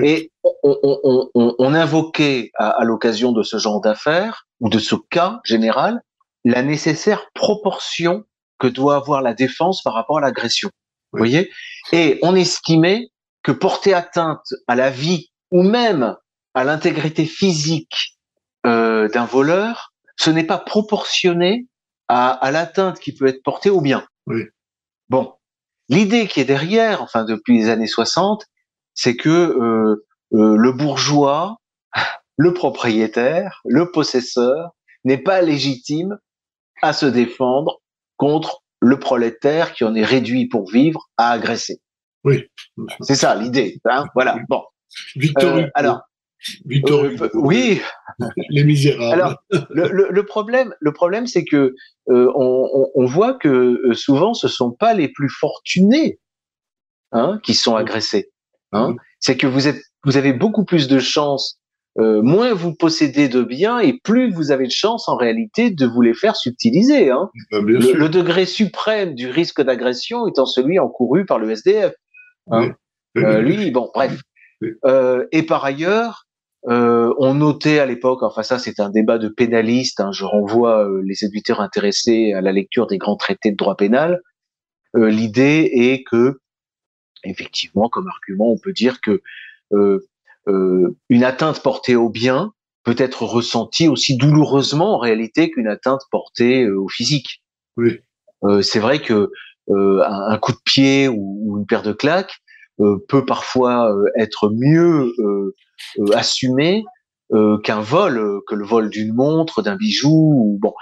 Et 0.03 0.33
on, 0.43 0.77
on, 0.83 1.31
on, 1.35 1.55
on, 1.59 1.75
invoquait 1.75 2.51
à, 2.55 2.71
à 2.71 2.85
l'occasion 2.85 3.33
de 3.33 3.43
ce 3.43 3.59
genre 3.59 3.81
d'affaires 3.81 4.47
ou 4.61 4.69
de 4.69 4.79
ce 4.79 4.97
cas 5.11 5.41
général 5.45 6.01
la 6.45 6.63
nécessaire 6.63 7.31
proportion 7.35 8.25
que 8.59 8.67
doit 8.67 8.97
avoir 8.97 9.23
la 9.23 9.35
défense 9.35 9.83
par 9.83 9.95
rapport 9.95 10.19
à 10.19 10.21
l'agression. 10.21 10.71
Vous 11.15 11.19
voyez? 11.19 11.51
Et 11.93 12.19
on 12.23 12.35
estimait 12.35 13.09
que 13.43 13.53
porter 13.53 13.95
atteinte 13.95 14.53
à 14.67 14.75
la 14.75 14.91
vie 14.91 15.31
ou 15.51 15.63
même 15.63 16.17
à 16.55 16.65
l'intégrité 16.65 17.25
physique 17.25 18.19
euh, 18.67 19.09
d'un 19.09 19.25
voleur, 19.25 19.93
ce 20.17 20.31
n'est 20.31 20.45
pas 20.45 20.59
proportionné 20.59 21.67
à, 22.09 22.31
à 22.31 22.51
l'atteinte 22.51 22.99
qui 22.99 23.15
peut 23.15 23.27
être 23.27 23.43
portée 23.43 23.71
au 23.71 23.81
bien. 23.81 24.07
Oui. 24.27 24.43
Bon, 25.09 25.35
l'idée 25.89 26.27
qui 26.27 26.41
est 26.41 26.45
derrière, 26.45 27.03
enfin 27.03 27.25
depuis 27.25 27.59
les 27.59 27.69
années 27.69 27.87
60, 27.87 28.45
c'est 28.95 29.17
que 29.17 29.29
euh, 29.29 30.07
euh, 30.33 30.57
le 30.57 30.73
bourgeois, 30.73 31.59
le 32.37 32.53
propriétaire, 32.55 33.61
le 33.65 33.93
possesseur 33.93 34.75
n'est 35.05 35.19
pas 35.19 35.43
légitime 35.43 36.19
à 36.83 36.93
se 36.93 37.07
défendre 37.07 37.81
contre 38.17 38.64
le 38.81 38.99
prolétaire 38.99 39.73
qui 39.73 39.85
en 39.85 39.95
est 39.95 40.05
réduit 40.05 40.47
pour 40.47 40.71
vivre 40.71 41.09
à 41.17 41.31
agresser. 41.31 41.81
Oui. 42.25 42.45
C'est 43.01 43.15
ça 43.15 43.35
l'idée. 43.35 43.81
Hein 43.85 44.07
voilà. 44.15 44.39
Bon. 44.49 44.63
Victor 45.17 45.57
euh, 45.57 45.67
alors. 45.75 46.01
Victor 46.67 47.05
euh, 47.05 47.31
oui. 47.35 47.81
Les 48.51 48.65
misérables. 48.65 49.13
Alors, 49.13 49.43
le, 49.71 49.89
le, 49.89 50.09
le 50.11 50.27
problème, 50.27 50.75
le 50.81 50.93
problème, 50.93 51.27
c'est 51.27 51.45
que 51.45 51.75
euh, 52.11 52.33
on, 52.35 52.91
on, 52.95 53.07
voit 53.07 53.35
que 53.35 53.81
souvent 53.95 54.35
ce 54.35 54.49
sont 54.49 54.71
pas 54.71 54.93
les 54.93 55.09
plus 55.09 55.31
fortunés 55.31 56.19
hein, 57.13 57.41
qui 57.43 57.55
sont 57.55 57.77
agressés. 57.77 58.31
Hein. 58.73 58.97
C'est 59.21 59.37
que 59.37 59.47
vous 59.47 59.69
êtes, 59.69 59.83
vous 60.05 60.17
avez 60.19 60.33
beaucoup 60.33 60.65
plus 60.65 60.87
de 60.89 60.99
chances 60.99 61.59
euh, 61.99 62.23
moins 62.23 62.55
vous 62.55 62.75
possédez 62.75 63.29
de 63.29 63.43
biens 63.43 63.79
et 63.79 64.01
plus 64.03 64.33
vous 64.33 64.51
avez 64.51 64.67
de 64.67 64.73
chances 64.73 65.09
en 65.09 65.17
réalité 65.17 65.71
de 65.71 65.87
vous 65.87 66.01
les 66.01 66.15
faire 66.15 66.37
subtiliser. 66.37 67.11
Hein. 67.11 67.31
Ben, 67.53 67.65
le, 67.65 67.93
le, 67.93 68.09
degré 68.09 68.47
suprême 68.47 69.15
du 69.15 69.29
risque 69.29 69.63
d'agression 69.63 70.27
étant 70.27 70.47
celui 70.47 70.79
encouru 70.79 71.25
par 71.25 71.39
le 71.39 71.51
SDF. 71.51 71.95
Hein. 72.51 72.75
Oui. 73.15 73.23
Euh, 73.23 73.41
lui, 73.41 73.71
bon, 73.71 73.91
bref. 73.95 74.21
Oui. 74.61 74.71
Euh, 74.85 75.25
et 75.31 75.45
par 75.45 75.65
ailleurs, 75.65 76.27
euh, 76.69 77.13
on 77.19 77.35
notait 77.35 77.79
à 77.79 77.85
l'époque, 77.85 78.23
enfin 78.23 78.43
ça 78.43 78.59
c'est 78.59 78.81
un 78.81 78.89
débat 78.89 79.19
de 79.19 79.29
pénalistes, 79.29 80.01
hein, 80.01 80.13
je 80.13 80.25
renvoie 80.25 80.89
euh, 80.89 81.03
les 81.05 81.23
éditeurs 81.23 81.61
intéressés 81.61 82.33
à 82.33 82.41
la 82.41 82.53
lecture 82.53 82.87
des 82.87 82.97
grands 82.97 83.17
traités 83.17 83.51
de 83.51 83.57
droit 83.57 83.77
pénal. 83.77 84.23
Euh, 84.97 85.11
l'idée 85.11 85.71
est 85.75 86.05
que, 86.05 86.41
effectivement, 87.23 87.91
comme 87.91 88.09
argument, 88.09 88.51
on 88.51 88.59
peut 88.59 88.73
dire 88.73 89.01
que 89.03 89.21
une 90.47 91.25
atteinte 91.25 91.63
portée 91.63 91.97
au 91.97 92.11
bien 92.11 92.53
peut 92.85 92.97
être 92.99 93.23
ressentie 93.23 93.89
aussi 93.89 94.17
douloureusement 94.17 94.97
en 94.97 94.99
réalité 94.99 95.51
qu'une 95.51 95.69
atteinte 95.69 96.03
portée 96.11 96.69
au 96.69 96.89
physique. 96.89 97.43
Oui. 97.77 98.01
c'est 98.63 98.79
vrai 98.79 99.01
que 99.01 99.31
un, 99.69 100.39
coup 100.39 100.53
de 100.53 100.61
pied 100.65 101.09
ou, 101.09 101.57
une 101.59 101.67
paire 101.67 101.83
de 101.83 101.93
claques 101.93 102.43
peut 103.09 103.25
parfois 103.25 103.95
être 104.17 104.51
mieux 104.51 105.15
euh, 105.99 106.07
assumé 106.15 106.85
euh, 107.33 107.59
qu'un 107.59 107.81
vol, 107.81 108.19
euh, 108.19 108.41
que 108.47 108.55
le 108.55 108.65
vol 108.65 108.91
d'une 108.91 109.15
montre, 109.15 109.63
d'un 109.63 109.77
bijou. 109.77 110.11
Ou, 110.11 110.59
bon, 110.61 110.73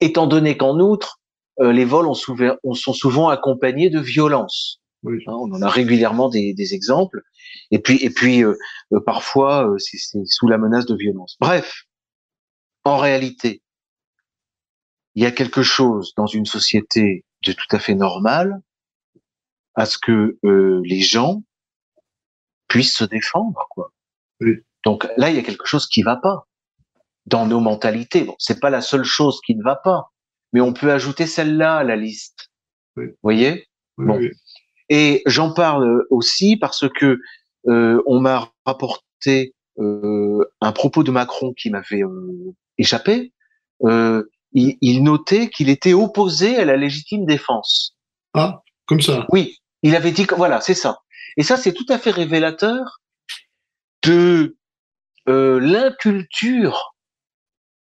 étant 0.00 0.26
donné 0.26 0.56
qu'en 0.56 0.78
outre, 0.78 1.20
les 1.58 1.86
vols 1.86 2.06
ont 2.06 2.14
souvent, 2.14 2.54
sont 2.74 2.92
souvent 2.92 3.30
accompagnés 3.30 3.88
de 3.88 3.98
violence. 3.98 4.82
Oui. 5.06 5.22
Hein, 5.26 5.32
on 5.32 5.52
en 5.52 5.62
a 5.62 5.68
régulièrement 5.68 6.28
des, 6.28 6.52
des, 6.52 6.74
exemples. 6.74 7.22
Et 7.70 7.78
puis, 7.78 7.96
et 8.04 8.10
puis 8.10 8.42
parfois, 9.04 9.72
c'est 9.78 9.98
sous 10.26 10.48
la 10.48 10.58
menace 10.58 10.86
de 10.86 10.96
violence. 10.96 11.36
Bref, 11.40 11.84
en 12.84 12.98
réalité, 12.98 13.62
il 15.14 15.22
y 15.22 15.26
a 15.26 15.32
quelque 15.32 15.62
chose 15.62 16.12
dans 16.16 16.26
une 16.26 16.44
société 16.44 17.24
de 17.44 17.52
tout 17.52 17.66
à 17.70 17.78
fait 17.78 17.94
normal 17.94 18.60
à 19.74 19.86
ce 19.86 19.98
que 19.98 20.38
euh, 20.44 20.80
les 20.84 21.00
gens 21.00 21.42
puissent 22.68 22.96
se 22.96 23.04
défendre, 23.04 23.66
quoi. 23.70 23.92
Donc 24.84 25.06
là, 25.16 25.30
il 25.30 25.36
y 25.36 25.38
a 25.38 25.42
quelque 25.42 25.66
chose 25.66 25.86
qui 25.88 26.02
va 26.02 26.16
pas 26.16 26.46
dans 27.26 27.46
nos 27.46 27.60
mentalités. 27.60 28.24
Bon, 28.24 28.36
c'est 28.38 28.60
pas 28.60 28.70
la 28.70 28.80
seule 28.80 29.04
chose 29.04 29.40
qui 29.44 29.54
ne 29.54 29.62
va 29.62 29.76
pas, 29.76 30.12
mais 30.52 30.60
on 30.60 30.72
peut 30.72 30.92
ajouter 30.92 31.26
celle-là 31.26 31.76
à 31.76 31.84
la 31.84 31.96
liste. 31.96 32.50
Oui. 32.96 33.06
Vous 33.06 33.16
voyez 33.22 33.66
bon. 33.98 34.20
Et 34.88 35.22
j'en 35.26 35.52
parle 35.52 36.04
aussi 36.10 36.56
parce 36.56 36.84
que 36.88 37.18
euh, 37.68 38.02
on 38.06 38.20
m'a 38.20 38.50
rapporté 38.64 39.54
euh, 39.78 40.44
un 40.60 40.72
propos 40.72 41.02
de 41.02 41.10
Macron 41.10 41.52
qui 41.52 41.70
m'avait 41.70 42.02
euh, 42.02 42.54
échappé. 42.78 43.32
Euh, 43.84 44.24
il, 44.52 44.78
il, 44.80 45.02
notait 45.02 45.50
qu'il 45.50 45.68
était 45.68 45.92
opposé 45.92 46.56
à 46.56 46.64
la 46.64 46.76
légitime 46.76 47.26
défense. 47.26 47.96
Ah, 48.34 48.62
comme 48.86 49.00
ça. 49.00 49.26
Oui, 49.30 49.58
il 49.82 49.96
avait 49.96 50.12
dit 50.12 50.26
que 50.26 50.34
voilà, 50.34 50.60
c'est 50.60 50.74
ça. 50.74 51.00
Et 51.36 51.42
ça, 51.42 51.56
c'est 51.56 51.72
tout 51.72 51.86
à 51.88 51.98
fait 51.98 52.10
révélateur 52.10 53.00
de 54.02 54.56
euh, 55.28 55.58
l'inculture 55.60 56.94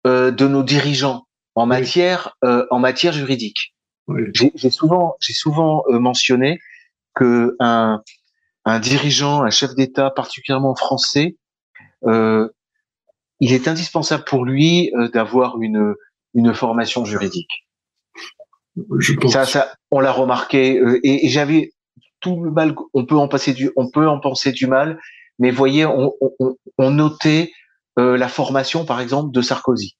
euh, 0.07 0.31
de 0.31 0.47
nos 0.47 0.63
dirigeants 0.63 1.27
en 1.55 1.65
matière 1.65 2.35
euh, 2.43 2.65
en 2.71 2.79
matière 2.79 3.13
juridique. 3.13 3.73
Oui. 4.07 4.23
J'ai 4.33 4.69
souvent 4.69 5.15
j'ai 5.19 5.33
souvent 5.33 5.83
euh, 5.89 5.99
mentionné 5.99 6.59
que 7.15 7.55
un 7.59 8.01
un 8.65 8.79
dirigeant, 8.79 9.43
un 9.43 9.51
chef 9.51 9.75
d'État 9.75 10.09
particulièrement 10.09 10.75
français, 10.75 11.37
euh, 12.05 12.49
il 13.39 13.53
est 13.53 13.67
indispensable 13.67 14.23
pour 14.25 14.45
lui 14.45 14.91
euh, 14.95 15.09
d'avoir 15.09 15.61
une 15.61 15.95
une 16.33 16.53
formation 16.53 17.05
juridique. 17.05 17.51
Je 18.99 19.13
pense. 19.13 19.31
Ça, 19.31 19.45
ça, 19.45 19.73
on 19.91 20.01
l'a 20.01 20.11
remarqué 20.11 20.81
et, 21.03 21.25
et 21.25 21.29
j'avais 21.29 21.71
tout 22.19 22.43
le 22.43 22.51
mal. 22.51 22.75
On 22.93 23.05
peut 23.05 23.15
en 23.15 23.27
passer 23.27 23.53
du, 23.53 23.71
on 23.77 23.89
peut 23.89 24.07
en 24.07 24.19
penser 24.19 24.51
du 24.51 24.67
mal, 24.67 24.99
mais 25.39 25.51
voyez, 25.51 25.85
on, 25.85 26.13
on, 26.39 26.55
on 26.77 26.91
notait 26.91 27.51
euh, 27.99 28.17
la 28.17 28.27
formation, 28.27 28.83
par 28.83 28.99
exemple, 28.99 29.31
de 29.31 29.41
Sarkozy, 29.41 29.95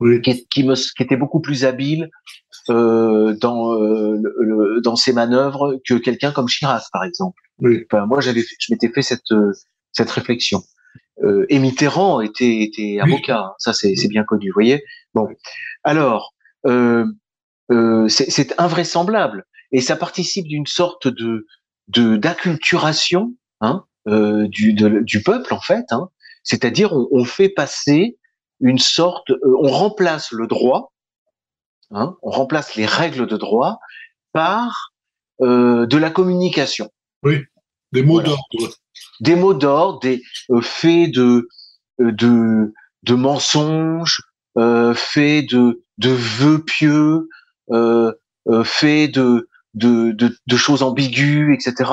oui. 0.00 0.20
qui, 0.22 0.46
qui, 0.48 0.64
me, 0.64 0.74
qui 0.74 1.02
était 1.02 1.16
beaucoup 1.16 1.40
plus 1.40 1.64
habile 1.64 2.10
euh, 2.70 3.34
dans, 3.40 3.74
euh, 3.74 4.20
le, 4.40 4.80
dans 4.80 4.96
ses 4.96 5.12
manœuvres 5.12 5.78
que 5.86 5.94
quelqu'un 5.94 6.32
comme 6.32 6.46
Chirac, 6.46 6.84
par 6.92 7.04
exemple. 7.04 7.40
Oui. 7.60 7.84
Enfin, 7.90 8.06
moi, 8.06 8.20
j'avais, 8.20 8.42
je 8.42 8.72
m'étais 8.72 8.88
fait 8.88 9.02
cette 9.02 9.32
cette 9.92 10.10
réflexion. 10.10 10.62
Euh, 11.22 11.46
et 11.48 11.58
Mitterrand 11.58 12.20
était, 12.20 12.62
était 12.62 12.98
avocat, 13.00 13.40
hein, 13.40 13.54
ça 13.58 13.72
c'est 13.72 14.08
bien 14.08 14.24
connu, 14.24 14.48
vous 14.50 14.54
voyez. 14.54 14.84
Bon, 15.14 15.28
alors 15.82 16.34
euh, 16.66 17.06
euh, 17.72 18.06
c'est 18.08 18.54
invraisemblable 18.60 19.46
et 19.72 19.80
ça 19.80 19.96
participe 19.96 20.46
d'une 20.46 20.66
sorte 20.66 21.08
de 21.08 21.46
de 21.88 22.16
d'acculturation 22.16 23.34
hein, 23.60 23.84
euh, 24.08 24.46
du, 24.48 24.74
de, 24.74 25.00
du 25.00 25.22
peuple 25.22 25.54
en 25.54 25.60
fait. 25.60 25.86
Hein. 25.90 26.10
C'est-à-dire 26.42 26.92
on, 26.92 27.08
on, 27.10 27.24
fait 27.24 27.48
passer 27.48 28.18
une 28.60 28.78
sorte, 28.78 29.30
euh, 29.30 29.56
on 29.62 29.68
remplace 29.68 30.32
le 30.32 30.46
droit, 30.46 30.92
hein, 31.90 32.16
on 32.22 32.30
remplace 32.30 32.74
les 32.74 32.86
règles 32.86 33.26
de 33.26 33.36
droit 33.36 33.78
par 34.32 34.92
euh, 35.40 35.86
de 35.86 35.96
la 35.96 36.10
communication. 36.10 36.90
Oui, 37.22 37.42
des 37.92 38.02
mots 38.02 38.14
voilà. 38.14 38.28
d'ordre. 38.28 38.74
Des 39.20 39.36
mots 39.36 39.54
d'ordre, 39.54 40.00
des 40.00 40.22
euh, 40.50 40.60
faits 40.60 41.12
de 41.12 41.48
de 41.98 42.72
de 43.02 43.14
mensonges, 43.14 44.20
faits 44.56 45.48
de 45.50 45.82
de 45.98 46.10
vœux 46.10 46.62
pieux, 46.64 47.28
faits 48.64 49.14
de 49.14 49.48
de, 49.76 50.12
de, 50.12 50.36
de, 50.46 50.56
choses 50.56 50.82
ambiguës, 50.82 51.54
etc. 51.54 51.90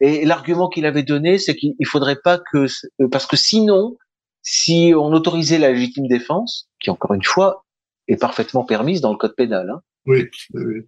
Et 0.00 0.24
l'argument 0.24 0.68
qu'il 0.68 0.86
avait 0.86 1.02
donné, 1.02 1.38
c'est 1.38 1.54
qu'il 1.54 1.74
faudrait 1.84 2.16
pas 2.16 2.38
que, 2.38 2.66
parce 3.10 3.26
que 3.26 3.36
sinon, 3.36 3.96
si 4.42 4.94
on 4.96 5.12
autorisait 5.12 5.58
la 5.58 5.70
légitime 5.70 6.08
défense, 6.08 6.68
qui 6.80 6.90
encore 6.90 7.12
une 7.12 7.22
fois 7.22 7.65
est 8.08 8.16
parfaitement 8.16 8.64
permise 8.64 9.00
dans 9.00 9.12
le 9.12 9.18
code 9.18 9.34
pénal, 9.34 9.70
hein, 9.70 9.82
oui, 10.06 10.28
oui. 10.54 10.86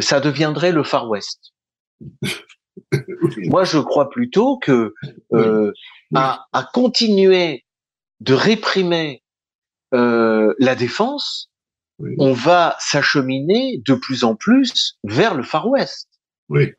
ça 0.00 0.20
deviendrait 0.20 0.72
le 0.72 0.82
Far 0.82 1.08
West. 1.08 1.52
Moi, 3.38 3.64
je 3.64 3.78
crois 3.78 4.10
plutôt 4.10 4.58
que 4.58 4.94
euh, 5.32 5.72
oui. 5.72 5.72
à, 6.14 6.46
à, 6.52 6.64
continuer 6.72 7.64
de 8.20 8.34
réprimer 8.34 9.22
euh, 9.94 10.54
la 10.58 10.74
défense, 10.74 11.50
on 12.18 12.32
va 12.32 12.76
s'acheminer 12.78 13.80
de 13.84 13.94
plus 13.94 14.22
en 14.22 14.36
plus 14.36 14.96
vers 15.02 15.34
le 15.34 15.42
Far 15.42 15.68
West. 15.68 16.08
Oui. 16.48 16.72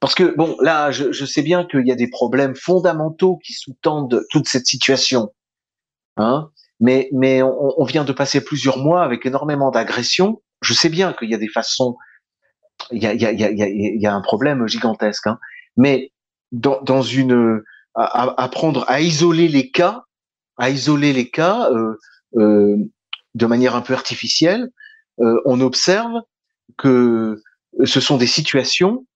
Parce 0.00 0.14
que 0.14 0.34
bon, 0.36 0.56
là, 0.60 0.90
je, 0.90 1.12
je 1.12 1.24
sais 1.24 1.42
bien 1.42 1.64
qu'il 1.66 1.86
y 1.86 1.92
a 1.92 1.96
des 1.96 2.08
problèmes 2.08 2.54
fondamentaux 2.54 3.38
qui 3.44 3.52
sous-tendent 3.52 4.24
toute 4.30 4.48
cette 4.48 4.66
situation, 4.66 5.34
hein. 6.16 6.50
Mais 6.80 7.08
mais 7.12 7.42
on, 7.42 7.80
on, 7.80 7.84
vient 7.84 8.04
de 8.04 8.12
passer 8.12 8.42
plusieurs 8.42 8.78
mois 8.78 9.02
avec 9.02 9.26
énormément 9.26 9.70
d'agressions. 9.70 10.42
Je 10.62 10.74
sais 10.74 10.88
bien 10.88 11.12
qu'il 11.12 11.30
y 11.30 11.34
a 11.34 11.38
des 11.38 11.48
façons, 11.48 11.96
il 12.92 13.02
y 13.02 13.06
a 13.06 13.14
il 13.14 13.20
y 13.20 13.26
a 13.26 13.32
il 13.32 13.40
y 13.40 13.44
a, 13.44 13.50
il 13.50 14.00
y 14.00 14.06
a 14.06 14.14
un 14.14 14.20
problème 14.20 14.66
gigantesque, 14.68 15.26
hein. 15.26 15.38
Mais 15.76 16.12
dans, 16.52 16.80
dans 16.82 17.02
une 17.02 17.62
à, 17.94 18.42
apprendre 18.42 18.84
à 18.88 19.00
isoler 19.00 19.48
les 19.48 19.70
cas, 19.70 20.04
à 20.56 20.70
isoler 20.70 21.12
les 21.12 21.30
cas. 21.30 21.70
Euh, 21.72 21.98
euh, 22.36 22.76
de 23.34 23.46
manière 23.46 23.74
un 23.74 23.80
peu 23.80 23.94
artificielle, 23.94 24.68
euh, 25.20 25.40
on 25.44 25.60
observe 25.60 26.12
que 26.76 27.40
ce 27.84 28.00
sont 28.00 28.16
des 28.16 28.26
situations 28.26 29.06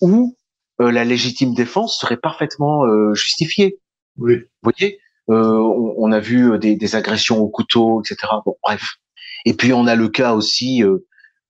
où 0.00 0.36
euh, 0.80 0.90
la 0.90 1.04
légitime 1.04 1.54
défense 1.54 1.98
serait 1.98 2.16
parfaitement 2.16 2.84
euh, 2.84 3.14
justifiée. 3.14 3.78
Oui. 4.16 4.36
Vous 4.62 4.70
voyez, 4.70 5.00
on, 5.28 5.94
on, 5.96 6.12
a 6.12 6.20
vu 6.20 6.58
des, 6.58 6.76
des, 6.76 6.96
agressions 6.96 7.38
au 7.38 7.48
couteau, 7.48 8.02
etc. 8.02 8.32
Bon, 8.44 8.56
bref. 8.62 8.96
Et 9.44 9.54
puis 9.54 9.72
on 9.72 9.86
a 9.86 9.94
le 9.94 10.08
cas 10.08 10.32
aussi 10.34 10.82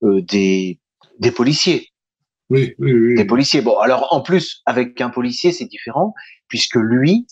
des, 0.03 0.79
des 1.19 1.31
policiers. 1.31 1.89
Oui, 2.51 2.75
oui, 2.79 2.93
oui. 2.93 3.15
Des 3.15 3.25
policiers. 3.25 3.61
Bon, 3.61 3.79
alors 3.79 4.09
en 4.11 4.21
plus, 4.21 4.63
avec 4.67 5.01
un 5.01 5.11
policier, 5.11 5.53
c'est 5.53 5.67
différent, 5.67 6.15
puisque 6.49 6.77
lui 6.77 7.27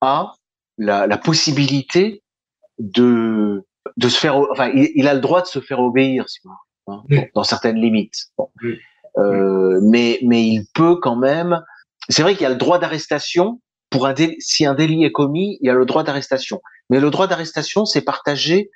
a 0.00 0.32
la, 0.78 1.06
la 1.06 1.18
possibilité 1.18 2.22
de 2.78 3.64
de 3.96 4.08
se 4.08 4.18
faire, 4.18 4.36
enfin, 4.36 4.70
il, 4.74 4.90
il, 4.94 5.06
a 5.08 5.14
le 5.14 5.20
droit 5.20 5.42
de 5.42 5.46
se 5.46 5.60
faire 5.60 5.80
obéir, 5.80 6.28
si 6.28 6.40
hein, 6.88 7.02
oui. 7.08 7.18
bon, 7.18 7.26
dans 7.34 7.44
certaines 7.44 7.76
limites. 7.76 8.26
Bon. 8.36 8.50
Oui. 8.62 8.78
Euh, 9.18 9.80
mais, 9.82 10.18
mais 10.22 10.46
il 10.46 10.66
peut 10.74 10.96
quand 10.96 11.16
même. 11.16 11.62
C'est 12.08 12.22
vrai 12.22 12.34
qu'il 12.34 12.42
y 12.42 12.46
a 12.46 12.50
le 12.50 12.56
droit 12.56 12.78
d'arrestation 12.78 13.60
pour 13.90 14.06
un 14.06 14.12
délit, 14.12 14.36
si 14.40 14.66
un 14.66 14.74
délit 14.74 15.04
est 15.04 15.12
commis, 15.12 15.58
il 15.60 15.66
y 15.66 15.70
a 15.70 15.74
le 15.74 15.86
droit 15.86 16.02
d'arrestation. 16.02 16.60
Mais 16.90 17.00
le 17.00 17.10
droit 17.10 17.26
d'arrestation, 17.26 17.84
c'est 17.84 18.02
partagé 18.02 18.70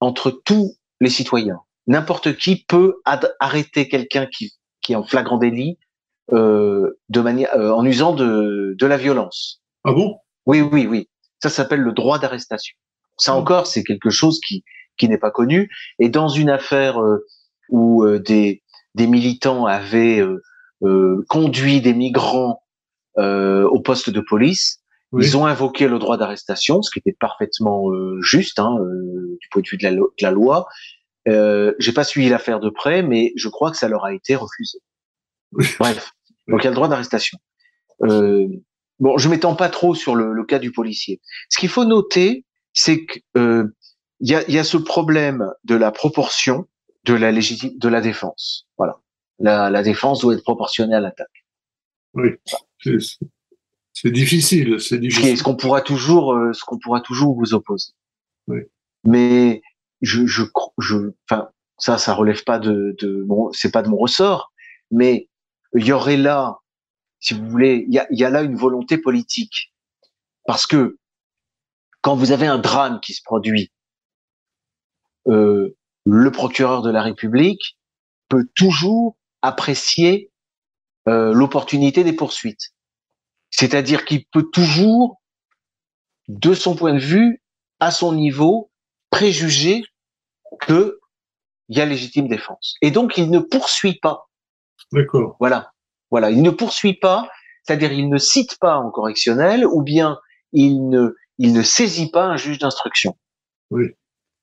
entre 0.00 0.30
tous 0.30 0.76
les 1.00 1.10
citoyens. 1.10 1.60
N'importe 1.86 2.36
qui 2.36 2.64
peut 2.68 3.00
arrêter 3.40 3.88
quelqu'un 3.88 4.26
qui, 4.26 4.52
qui 4.82 4.92
est 4.92 4.96
en 4.96 5.04
flagrant 5.04 5.38
délit 5.38 5.78
euh, 6.32 6.98
de 7.08 7.20
manière, 7.20 7.54
euh, 7.54 7.72
en 7.72 7.84
usant 7.84 8.14
de, 8.14 8.74
de 8.78 8.86
la 8.86 8.96
violence. 8.96 9.62
Ah 9.84 9.92
bon? 9.92 10.18
Oui, 10.44 10.60
oui, 10.60 10.86
oui. 10.86 11.08
Ça 11.42 11.48
s'appelle 11.48 11.80
le 11.80 11.92
droit 11.92 12.18
d'arrestation. 12.18 12.76
Ça 13.16 13.34
encore, 13.34 13.66
c'est 13.66 13.84
quelque 13.84 14.10
chose 14.10 14.38
qui, 14.46 14.64
qui 14.98 15.08
n'est 15.08 15.18
pas 15.18 15.30
connu. 15.30 15.70
Et 15.98 16.08
dans 16.08 16.28
une 16.28 16.50
affaire 16.50 17.00
euh, 17.00 17.26
où 17.70 18.04
euh, 18.04 18.18
des, 18.18 18.62
des 18.94 19.06
militants 19.06 19.66
avaient 19.66 20.20
euh, 20.82 21.24
conduit 21.28 21.80
des 21.80 21.94
migrants 21.94 22.62
au 23.18 23.80
poste 23.80 24.10
de 24.10 24.20
police, 24.20 24.80
Ils 25.16 25.36
ont 25.36 25.46
invoqué 25.46 25.88
le 25.88 25.98
droit 25.98 26.16
d'arrestation, 26.18 26.82
ce 26.82 26.90
qui 26.90 26.98
était 26.98 27.16
parfaitement 27.18 27.90
euh, 27.90 28.20
juste 28.20 28.58
hein, 28.58 28.76
euh, 28.80 29.38
du 29.40 29.48
point 29.50 29.62
de 29.62 29.68
vue 29.68 29.78
de 29.78 29.84
la, 29.84 29.90
de 29.92 30.06
la 30.20 30.30
loi. 30.30 30.66
Euh, 31.28 31.72
J'ai 31.78 31.92
pas 31.92 32.04
suivi 32.04 32.28
l'affaire 32.28 32.60
de 32.60 32.68
près, 32.68 33.02
mais 33.02 33.32
je 33.36 33.48
crois 33.48 33.70
que 33.70 33.76
ça 33.76 33.88
leur 33.88 34.04
a 34.04 34.12
été 34.12 34.36
refusé. 34.36 34.78
Bref, 35.78 36.12
donc 36.46 36.60
il 36.60 36.64
y 36.64 36.66
a 36.66 36.70
le 36.70 36.74
droit 36.74 36.88
d'arrestation. 36.88 37.38
Euh, 38.02 38.46
bon, 39.00 39.16
je 39.16 39.28
m'étends 39.28 39.54
pas 39.54 39.70
trop 39.70 39.94
sur 39.94 40.14
le, 40.14 40.32
le, 40.32 40.44
cas 40.44 40.58
du 40.58 40.72
policier. 40.72 41.20
Ce 41.48 41.58
qu'il 41.58 41.70
faut 41.70 41.84
noter, 41.84 42.44
c'est 42.74 43.06
que 43.06 43.18
euh, 43.36 43.64
il 44.20 44.30
y, 44.30 44.34
a, 44.34 44.48
y, 44.50 44.58
a, 44.58 44.64
ce 44.64 44.76
problème 44.76 45.50
de 45.64 45.74
la 45.74 45.90
proportion 45.90 46.66
de 47.04 47.14
la 47.14 47.30
légitime 47.30 47.78
de 47.78 47.88
la 47.88 48.00
défense. 48.00 48.66
Voilà, 48.76 48.96
la, 49.38 49.70
la 49.70 49.82
défense 49.82 50.20
doit 50.20 50.34
être 50.34 50.42
proportionnée 50.42 50.94
à 50.94 51.00
l'attaque. 51.00 51.37
Oui, 52.14 52.30
c'est 53.92 54.10
difficile, 54.10 54.80
c'est 54.80 54.98
difficile. 54.98 55.36
Ce 55.36 55.42
qu'on 55.42 55.56
pourra 55.56 55.80
toujours, 55.80 56.34
euh, 56.34 56.52
ce 56.52 56.64
qu'on 56.64 56.78
pourra 56.78 57.00
toujours 57.00 57.36
vous 57.36 57.54
opposer. 57.54 57.92
Oui. 58.46 58.60
Mais 59.04 59.62
je, 60.00 60.26
je, 60.26 60.44
je, 60.78 60.96
enfin, 61.28 61.50
ça, 61.76 61.98
ça 61.98 62.14
relève 62.14 62.44
pas 62.44 62.58
de, 62.58 62.96
de 63.00 63.24
mon, 63.26 63.52
c'est 63.52 63.70
pas 63.70 63.82
de 63.82 63.88
mon 63.88 63.96
ressort, 63.96 64.52
mais 64.90 65.28
il 65.74 65.84
y 65.84 65.92
aurait 65.92 66.16
là, 66.16 66.58
si 67.20 67.34
vous 67.34 67.48
voulez, 67.48 67.84
il 67.88 67.94
y 67.94 67.98
a, 67.98 68.06
y 68.10 68.24
a 68.24 68.30
là 68.30 68.42
une 68.42 68.56
volonté 68.56 68.98
politique, 68.98 69.72
parce 70.46 70.66
que 70.66 70.98
quand 72.00 72.16
vous 72.16 72.32
avez 72.32 72.46
un 72.46 72.58
drame 72.58 73.00
qui 73.00 73.12
se 73.12 73.22
produit, 73.22 73.72
euh, 75.26 75.76
le 76.06 76.30
procureur 76.30 76.82
de 76.82 76.90
la 76.90 77.02
République 77.02 77.76
peut 78.28 78.46
toujours 78.54 79.16
apprécier 79.42 80.30
euh, 81.08 81.32
l'opportunité 81.32 82.04
des 82.04 82.12
poursuites. 82.12 82.72
C'est-à-dire 83.50 84.04
qu'il 84.04 84.26
peut 84.26 84.48
toujours, 84.52 85.20
de 86.28 86.54
son 86.54 86.76
point 86.76 86.94
de 86.94 86.98
vue, 86.98 87.42
à 87.80 87.90
son 87.90 88.12
niveau, 88.12 88.70
préjuger 89.10 89.82
que 90.60 91.00
il 91.68 91.78
y 91.78 91.80
a 91.80 91.86
légitime 91.86 92.28
défense. 92.28 92.76
Et 92.82 92.90
donc, 92.90 93.18
il 93.18 93.30
ne 93.30 93.38
poursuit 93.38 93.98
pas. 94.00 94.28
D'accord. 94.92 95.36
Voilà. 95.38 95.72
Voilà. 96.10 96.30
Il 96.30 96.42
ne 96.42 96.50
poursuit 96.50 96.94
pas, 96.94 97.28
c'est-à-dire 97.62 97.92
il 97.92 98.08
ne 98.08 98.18
cite 98.18 98.58
pas 98.58 98.76
en 98.76 98.90
correctionnel, 98.90 99.66
ou 99.66 99.82
bien 99.82 100.18
il 100.52 100.88
ne, 100.88 101.14
il 101.38 101.52
ne 101.52 101.62
saisit 101.62 102.10
pas 102.10 102.24
un 102.24 102.36
juge 102.36 102.58
d'instruction. 102.58 103.16
Oui. 103.70 103.86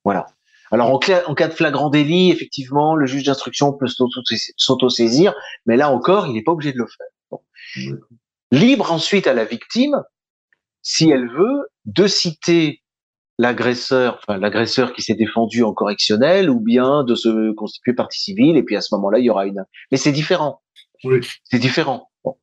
Voilà. 0.03 0.27
Alors, 0.71 0.89
en, 0.89 0.97
cas, 0.97 1.23
en 1.27 1.35
cas 1.35 1.47
de 1.47 1.53
flagrant 1.53 1.89
délit, 1.89 2.31
effectivement, 2.31 2.95
le 2.95 3.05
juge 3.05 3.23
d'instruction 3.23 3.73
peut 3.73 3.87
s'auto-saisir, 3.87 5.33
mais 5.65 5.77
là 5.77 5.91
encore, 5.91 6.27
il 6.27 6.33
n'est 6.33 6.43
pas 6.43 6.51
obligé 6.51 6.73
de 6.73 6.79
le 6.79 6.87
faire. 6.87 7.07
Bon. 7.31 7.41
Libre 8.51 8.91
ensuite 8.91 9.27
à 9.27 9.33
la 9.33 9.45
victime, 9.45 10.03
si 10.81 11.09
elle 11.09 11.29
veut, 11.29 11.69
de 11.85 12.07
citer 12.07 12.81
l'agresseur, 13.37 14.19
enfin 14.21 14.37
l'agresseur 14.37 14.93
qui 14.93 15.01
s'est 15.01 15.15
défendu 15.15 15.63
en 15.63 15.73
correctionnel, 15.73 16.49
ou 16.49 16.59
bien 16.59 17.03
de 17.03 17.15
se 17.15 17.51
constituer 17.53 17.93
partie 17.93 18.19
civile, 18.19 18.57
et 18.57 18.63
puis 18.63 18.75
à 18.75 18.81
ce 18.81 18.93
moment-là, 18.95 19.19
il 19.19 19.25
y 19.25 19.29
aura 19.29 19.45
une. 19.45 19.65
Mais 19.91 19.97
c'est 19.97 20.11
différent. 20.11 20.61
Oui. 21.03 21.19
C'est 21.43 21.59
différent. 21.59 22.09
Bon. 22.23 22.37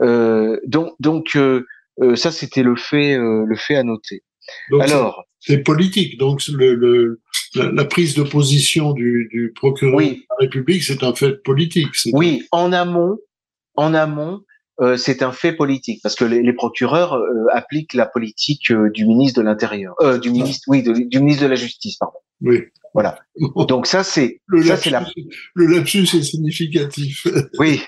Euh, 0.00 0.60
donc, 0.66 0.94
donc 1.00 1.36
euh, 1.36 1.66
euh, 2.00 2.16
ça, 2.16 2.30
c'était 2.30 2.62
le 2.62 2.76
fait, 2.76 3.16
euh, 3.18 3.44
le 3.46 3.56
fait 3.56 3.76
à 3.76 3.82
noter. 3.82 4.22
Donc, 4.70 4.82
Alors, 4.82 5.24
c'est 5.40 5.58
politique. 5.58 6.18
Donc 6.18 6.46
le, 6.48 6.74
le 6.74 7.20
la, 7.54 7.70
la, 7.70 7.84
prise 7.84 8.14
de 8.14 8.22
position 8.22 8.92
du, 8.92 9.28
du 9.32 9.52
procureur 9.54 9.94
oui. 9.94 10.10
de 10.10 10.22
la 10.30 10.36
République, 10.40 10.82
c'est 10.82 11.02
un 11.02 11.14
fait 11.14 11.42
politique. 11.42 11.88
Oui, 12.12 12.46
en 12.52 12.72
amont, 12.72 13.18
en 13.76 13.94
amont, 13.94 14.40
euh, 14.80 14.96
c'est 14.96 15.22
un 15.22 15.30
fait 15.30 15.52
politique 15.52 16.00
parce 16.02 16.16
que 16.16 16.24
les, 16.24 16.42
les 16.42 16.52
procureurs 16.52 17.14
euh, 17.14 17.46
appliquent 17.52 17.94
la 17.94 18.06
politique 18.06 18.72
euh, 18.72 18.90
du 18.90 19.06
ministre 19.06 19.40
de 19.40 19.44
l'Intérieur, 19.44 19.94
du 20.20 20.30
ministre, 20.30 20.64
oui, 20.66 20.82
de, 20.82 20.92
du 20.92 21.20
ministre 21.20 21.44
de 21.44 21.48
la 21.48 21.54
Justice, 21.54 21.96
pardon. 21.96 22.18
Oui. 22.40 22.64
Voilà. 22.92 23.18
Donc 23.68 23.86
ça 23.86 24.02
c'est 24.02 24.40
le 24.46 24.62
ça 24.62 24.70
lapsus, 24.70 24.82
c'est 24.84 24.90
la 24.90 25.06
le 25.54 25.66
lapsus 25.66 26.02
est 26.14 26.22
significatif. 26.22 27.26
oui. 27.58 27.82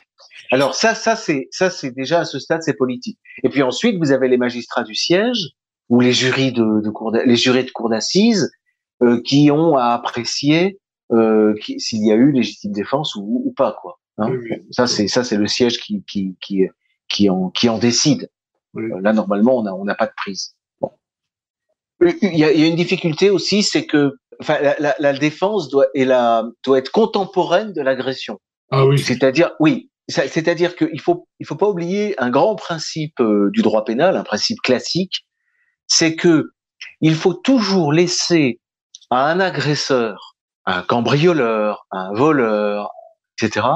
Alors 0.53 0.77
ça 0.77 0.95
ça 0.95 1.17
c'est 1.17 1.49
ça 1.51 1.71
c'est 1.71 1.91
déjà 1.91 2.21
à 2.21 2.25
ce 2.25 2.39
stade 2.39 2.63
c'est 2.63 2.75
politique. 2.77 3.19
Et 3.43 3.49
puis 3.49 3.63
ensuite 3.63 3.99
vous 3.99 4.13
avez 4.13 4.29
les 4.29 4.37
magistrats 4.37 4.85
du 4.85 4.95
siège 4.95 5.49
ou 5.89 6.01
les 6.01 6.13
jurys 6.13 6.53
de, 6.53 6.83
de 6.83 6.91
cour 6.91 7.11
les 7.11 7.37
jurés 7.37 7.65
de 7.65 7.71
cour 7.71 7.89
d'assises 7.89 8.49
euh, 9.03 9.21
qui 9.23 9.51
ont 9.51 9.77
à 9.77 9.89
apprécier 9.95 10.79
euh, 11.13 11.55
s'il 11.79 12.05
y 12.05 12.11
a 12.13 12.15
eu 12.15 12.33
légitime 12.33 12.73
défense 12.73 13.15
ou, 13.15 13.43
ou 13.45 13.53
pas 13.53 13.77
quoi. 13.81 13.99
Hein 14.19 14.31
Oui, 14.31 14.39
oui. 14.51 14.57
ça 14.71 14.87
c'est 14.87 15.09
ça 15.09 15.23
c'est 15.25 15.37
le 15.37 15.47
siège 15.47 15.79
qui 15.79 16.03
qui 16.05 16.37
qui 16.41 16.67
qui 17.09 17.31
en 17.31 17.51
qui 17.51 17.69
en 17.69 17.79
décide. 17.79 18.31
Oui. 18.75 18.85
Euh, 18.85 19.01
Là 19.01 19.13
normalement 19.13 19.57
on 19.59 19.67
a 19.67 19.73
on 19.73 19.85
n'a 19.85 19.95
pas 19.95 20.07
de 20.07 20.15
prise. 20.17 20.55
Bon. 20.81 20.91
Il 22.01 22.37
y 22.37 22.45
a, 22.45 22.53
il 22.53 22.61
y 22.61 22.65
a 22.65 22.67
une 22.67 22.77
difficulté 22.77 23.31
aussi, 23.31 23.63
c'est 23.63 23.87
que 23.87 24.15
enfin 24.41 24.59
la, 24.61 24.77
la, 24.79 24.95
la 24.99 25.13
défense 25.13 25.69
doit 25.69 25.87
et 25.95 26.05
la 26.05 26.45
doit 26.65 26.79
être 26.79 26.91
contemporaine 26.91 27.73
de 27.73 27.83
l'agression. 27.83 28.39
Ah 28.71 28.85
oui. 28.87 28.99
C'est-à-dire 28.99 29.53
oui, 29.61 29.91
c'est-à-dire 30.09 30.77
qu'il 30.77 31.01
faut 31.01 31.29
il 31.41 31.47
faut 31.47 31.57
pas 31.57 31.69
oublier 31.69 32.15
un 32.21 32.31
grand 32.31 32.57
principe 32.57 33.21
euh, 33.21 33.51
du 33.53 33.63
droit 33.63 33.85
pénal, 33.85 34.17
un 34.17 34.25
principe 34.25 34.61
classique, 34.63 35.27
c'est 35.87 36.17
que 36.17 36.51
il 37.01 37.15
faut 37.15 37.35
toujours 37.35 37.93
laisser 37.93 38.61
à 39.11 39.31
un 39.31 39.41
agresseur, 39.41 40.37
à 40.65 40.79
un 40.79 40.83
cambrioleur, 40.83 41.87
à 41.91 41.99
un 42.09 42.13
voleur, 42.15 42.91
etc., 43.41 43.67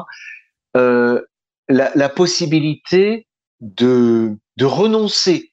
euh, 0.77 1.23
la, 1.69 1.91
la 1.95 2.09
possibilité 2.09 3.27
de, 3.61 4.37
de 4.57 4.65
renoncer 4.65 5.53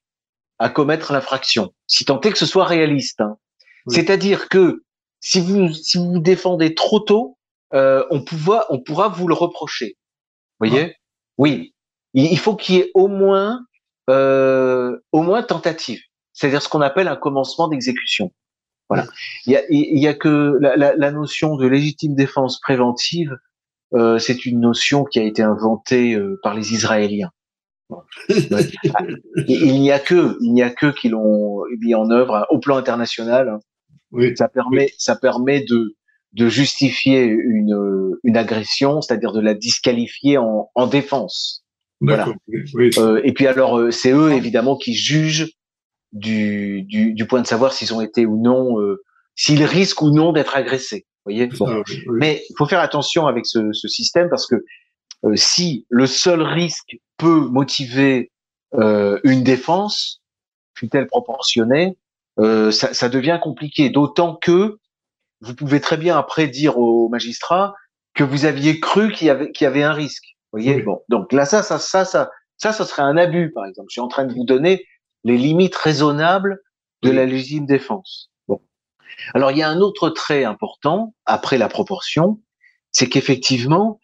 à 0.59 0.69
commettre 0.69 1.13
l'infraction, 1.13 1.73
si 1.87 2.05
tant 2.05 2.19
est 2.21 2.31
que 2.31 2.37
ce 2.37 2.45
soit 2.45 2.65
réaliste. 2.65 3.21
hein. 3.21 3.37
Oui. 3.85 3.95
C'est-à-dire 3.95 4.49
que 4.49 4.83
si 5.19 5.39
vous 5.41 5.71
si 5.73 5.97
vous 5.97 6.13
vous 6.13 6.19
défendez 6.19 6.73
trop 6.75 6.99
tôt, 6.99 7.37
euh, 7.73 8.03
on, 8.09 8.23
pourra, 8.23 8.65
on 8.69 8.79
pourra 8.79 9.07
vous 9.09 9.27
le 9.27 9.33
reprocher. 9.33 9.97
Vous 10.59 10.67
voyez? 10.69 10.95
Oui. 11.37 11.73
Il, 12.13 12.25
il 12.31 12.39
faut 12.39 12.55
qu'il 12.55 12.75
y 12.75 12.79
ait 12.79 12.91
au 12.95 13.07
moins 13.07 13.61
euh, 14.09 14.97
au 15.11 15.21
moins 15.21 15.43
tentative, 15.43 16.01
c'est-à-dire 16.33 16.61
ce 16.61 16.69
qu'on 16.69 16.81
appelle 16.81 17.07
un 17.09 17.15
commencement 17.17 17.67
d'exécution. 17.67 18.31
Voilà. 18.89 19.05
Il 19.45 19.53
y 19.53 19.55
a, 19.57 19.61
il 19.69 19.99
y 19.99 20.07
a 20.07 20.13
que 20.13 20.57
la, 20.61 20.75
la, 20.77 20.95
la 20.95 21.11
notion 21.11 21.57
de 21.57 21.67
légitime 21.67 22.15
défense 22.15 22.59
préventive, 22.59 23.35
euh, 23.93 24.17
c'est 24.19 24.45
une 24.45 24.59
notion 24.59 25.03
qui 25.03 25.19
a 25.19 25.23
été 25.23 25.41
inventée 25.41 26.13
euh, 26.15 26.39
par 26.43 26.53
les 26.53 26.73
Israéliens. 26.73 27.31
Bon. 27.89 28.01
Il 29.47 29.79
n'y 29.79 29.91
a 29.91 29.99
que, 29.99 30.37
il 30.41 30.53
n'y 30.53 30.61
a 30.61 30.69
que 30.69 30.87
qui 30.87 31.07
l'ont 31.09 31.61
mis 31.79 31.95
en 31.95 32.09
œuvre 32.11 32.35
hein, 32.35 32.45
au 32.49 32.59
plan 32.59 32.75
international. 32.77 33.47
hein. 33.49 33.59
Oui. 34.11 34.35
Ça 34.37 34.47
permet, 34.49 34.89
ça 34.97 35.15
permet 35.15 35.61
de 35.63 35.95
de 36.33 36.49
justifier 36.49 37.23
une 37.23 38.11
une 38.23 38.37
agression, 38.37 39.01
c'est-à-dire 39.01 39.31
de 39.31 39.39
la 39.39 39.53
disqualifier 39.53 40.37
en, 40.37 40.69
en 40.75 40.87
défense. 40.87 41.63
Oui. 42.01 42.13
oui. 42.73 42.89
Euh, 42.97 43.21
et 43.23 43.31
puis 43.33 43.47
alors, 43.47 43.79
euh, 43.79 43.91
c'est 43.91 44.11
eux 44.11 44.33
évidemment 44.33 44.77
qui 44.77 44.93
jugent 44.93 45.49
du, 46.13 46.83
du, 46.83 47.13
du 47.13 47.27
point 47.27 47.41
de 47.41 47.47
savoir 47.47 47.73
s'ils 47.73 47.93
ont 47.93 48.01
été 48.01 48.25
ou 48.25 48.41
non, 48.41 48.79
euh, 48.79 49.03
s'ils 49.35 49.63
risquent 49.63 50.01
ou 50.01 50.11
non 50.11 50.31
d'être 50.33 50.55
agressés. 50.55 51.05
Vous 51.25 51.33
voyez 51.33 51.47
bon. 51.47 51.83
Mais 52.09 52.43
il 52.49 52.53
faut 52.57 52.65
faire 52.65 52.79
attention 52.79 53.27
avec 53.27 53.45
ce, 53.45 53.73
ce 53.73 53.87
système 53.87 54.29
parce 54.29 54.47
que 54.47 54.63
euh, 55.25 55.35
si 55.35 55.85
le 55.89 56.07
seul 56.07 56.41
risque 56.41 56.97
peut 57.17 57.41
motiver 57.41 58.31
euh, 58.75 59.19
une 59.23 59.43
défense, 59.43 60.21
fut-elle 60.75 61.07
proportionnée, 61.07 61.97
euh, 62.39 62.71
ça, 62.71 62.93
ça 62.93 63.09
devient 63.09 63.39
compliqué. 63.41 63.89
D'autant 63.89 64.35
que 64.35 64.77
vous 65.41 65.55
pouvez 65.55 65.81
très 65.81 65.97
bien 65.97 66.17
après 66.17 66.47
dire 66.47 66.77
au 66.77 67.09
magistrat 67.09 67.73
que 68.13 68.23
vous 68.23 68.45
aviez 68.45 68.79
cru 68.79 69.11
qu'il 69.11 69.27
y 69.27 69.29
avait, 69.29 69.51
qu'il 69.51 69.65
y 69.65 69.67
avait 69.67 69.83
un 69.83 69.93
risque. 69.93 70.23
Vous 70.51 70.59
voyez 70.59 70.75
Oui. 70.75 70.81
Bon, 70.83 71.01
donc 71.09 71.33
là, 71.33 71.45
ça, 71.45 71.61
ça, 71.63 71.77
ça, 71.79 72.05
ça, 72.05 72.29
ça, 72.57 72.73
ça 72.73 72.85
serait 72.85 73.03
un 73.03 73.17
abus, 73.17 73.51
par 73.51 73.65
exemple. 73.65 73.87
Je 73.89 73.93
suis 73.93 74.01
en 74.01 74.07
train 74.07 74.25
de 74.25 74.33
vous 74.33 74.45
donner 74.45 74.85
les 75.27 75.37
limites 75.37 75.75
raisonnables 75.75 76.61
de 77.03 77.11
la 77.11 77.25
légitime 77.25 77.65
défense. 77.65 78.31
Bon. 78.47 78.61
Alors, 79.33 79.51
il 79.51 79.57
y 79.57 79.61
a 79.61 79.69
un 79.69 79.81
autre 79.81 80.09
trait 80.09 80.45
important 80.45 81.13
après 81.25 81.57
la 81.57 81.67
proportion, 81.67 82.41
c'est 82.91 83.09
qu'effectivement, 83.09 83.99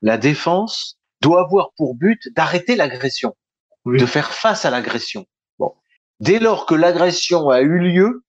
la 0.00 0.16
défense 0.16 0.98
doit 1.20 1.42
avoir 1.42 1.72
pour 1.76 1.94
but 1.94 2.26
d'arrêter 2.34 2.74
l'agression, 2.74 3.36
Oui. 3.84 4.00
de 4.00 4.06
faire 4.06 4.32
face 4.32 4.64
à 4.64 4.70
l'agression. 4.70 5.26
Bon. 5.58 5.74
Dès 6.20 6.38
lors 6.38 6.64
que 6.64 6.74
l'agression 6.74 7.50
a 7.50 7.60
eu 7.60 7.78
lieu, 7.78 8.24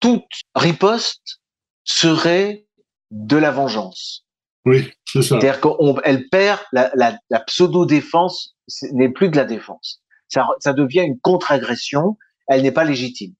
toute 0.00 0.26
riposte 0.54 1.40
serait 1.84 2.66
de 3.10 3.36
la 3.38 3.50
vengeance. 3.50 4.26
Oui, 4.66 4.92
c'est 5.06 5.22
ça. 5.22 5.40
C'est-à-dire 5.40 5.60
qu'elle 5.62 6.28
perd 6.28 6.60
la, 6.72 6.90
la, 6.94 7.18
la 7.30 7.40
pseudo-défense, 7.40 8.54
n'est 8.92 9.08
plus 9.08 9.30
de 9.30 9.36
la 9.36 9.46
défense. 9.46 9.99
Ça, 10.30 10.46
ça 10.60 10.72
devient 10.72 11.00
une 11.02 11.18
contre-agression, 11.20 12.16
elle 12.48 12.62
n'est 12.62 12.72
pas 12.72 12.84
légitime. 12.84 13.34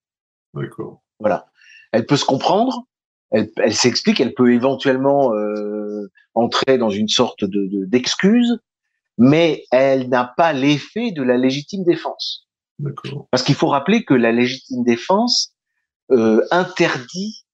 D'accord. 0.55 1.03
Voilà. 1.21 1.47
Elle 1.93 2.05
peut 2.07 2.17
se 2.17 2.25
comprendre, 2.25 2.87
elle, 3.31 3.51
elle 3.57 3.75
s'explique, 3.75 4.21
elle 4.21 4.35
peut 4.35 4.53
éventuellement 4.53 5.33
euh, 5.35 6.11
entrer 6.35 6.79
dans 6.79 6.91
une 6.91 7.09
sorte 7.09 7.45
de 7.45 7.67
de- 7.67 7.85
d'excuse, 7.85 8.59
mais 9.19 9.65
elle 9.71 10.09
n'a 10.09 10.25
pas 10.37 10.53
l'effet 10.53 11.13
de 11.13 11.23
la 11.23 11.37
légitime 11.37 11.85
défense. 11.85 12.49
D'accord. 12.79 13.29
Parce 13.31 13.43
qu'il 13.43 13.55
faut 13.55 13.69
rappeler 13.69 14.05
que 14.05 14.15
la 14.15 14.33
légitime 14.33 14.83
défense 14.85 15.53
euh, 16.11 16.43
interdit 16.51 17.45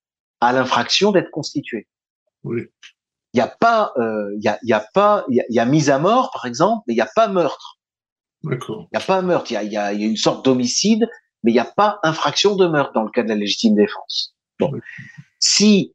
à 0.40 0.52
l'infraction 0.52 1.12
d'être 1.12 1.30
constituée. 1.30 1.88
Oui. 2.44 2.62
Il 3.34 3.38
n'y 3.38 3.42
a 3.42 3.48
pas, 3.48 3.92
euh, 3.98 4.32
il 4.36 4.44
y 4.44 4.48
a, 4.48 4.58
y 4.62 4.72
a 4.72 4.86
pas, 4.94 5.24
il 5.28 5.44
y 5.50 5.54
y 5.54 5.58
a 5.58 5.64
mise 5.66 5.90
à 5.90 5.98
mort 5.98 6.30
par 6.32 6.46
exemple, 6.46 6.84
mais 6.86 6.94
il 6.94 6.96
n'y 6.96 7.02
a 7.02 7.10
pas 7.14 7.28
meurtre. 7.28 7.75
D'accord. 8.50 8.88
Il 8.92 8.96
n'y 8.98 9.02
a 9.02 9.06
pas 9.06 9.22
meurtre. 9.22 9.50
Il 9.50 9.54
y 9.54 9.56
a, 9.56 9.62
il 9.64 9.72
y 9.72 9.76
a, 9.76 9.92
il 9.92 10.00
y 10.00 10.04
a 10.04 10.06
une 10.06 10.16
sorte 10.16 10.44
d'homicide, 10.44 11.06
mais 11.42 11.50
il 11.50 11.54
n'y 11.54 11.60
a 11.60 11.64
pas 11.64 11.98
infraction 12.02 12.56
de 12.56 12.66
meurtre 12.66 12.92
dans 12.92 13.02
le 13.04 13.10
cas 13.10 13.22
de 13.22 13.28
la 13.28 13.34
légitime 13.34 13.74
défense. 13.74 14.34
Bon, 14.58 14.72
si 15.38 15.92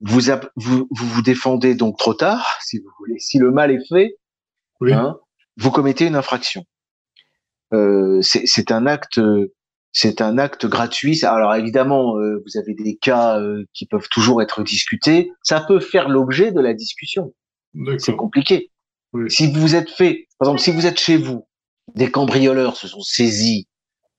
vous, 0.00 0.20
vous 0.56 0.86
vous 0.90 1.06
vous 1.06 1.22
défendez 1.22 1.74
donc 1.74 1.98
trop 1.98 2.14
tard, 2.14 2.46
si 2.62 2.78
vous 2.78 2.90
voulez, 2.98 3.18
si 3.18 3.38
le 3.38 3.50
mal 3.50 3.70
est 3.70 3.84
fait, 3.88 4.16
Oui. 4.80 4.92
hein, 4.92 5.18
vous 5.56 5.70
commettez 5.70 6.06
une 6.06 6.16
infraction. 6.16 6.64
Euh, 7.72 8.20
c'est 8.22 8.70
un 8.70 8.86
acte, 8.86 9.20
c'est 9.92 10.20
un 10.20 10.38
acte 10.38 10.66
gratuit. 10.66 11.24
Alors 11.24 11.54
évidemment, 11.54 12.16
euh, 12.18 12.42
vous 12.44 12.58
avez 12.58 12.74
des 12.74 12.96
cas 12.96 13.40
euh, 13.40 13.64
qui 13.72 13.86
peuvent 13.86 14.08
toujours 14.10 14.42
être 14.42 14.62
discutés. 14.62 15.32
Ça 15.42 15.60
peut 15.60 15.80
faire 15.80 16.08
l'objet 16.08 16.52
de 16.52 16.60
la 16.60 16.74
discussion. 16.74 17.34
C'est 17.98 18.14
compliqué. 18.14 18.70
Oui. 19.12 19.28
Si 19.30 19.50
vous 19.52 19.74
êtes 19.74 19.90
fait, 19.90 20.28
par 20.38 20.48
exemple, 20.48 20.60
si 20.60 20.70
vous 20.70 20.86
êtes 20.86 21.00
chez 21.00 21.16
vous, 21.16 21.48
des 21.94 22.10
cambrioleurs 22.10 22.76
se 22.76 22.88
sont 22.88 23.02
saisis 23.02 23.68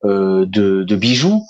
euh, 0.04 0.46
de, 0.46 0.84
de 0.84 0.96
bijoux 0.96 1.42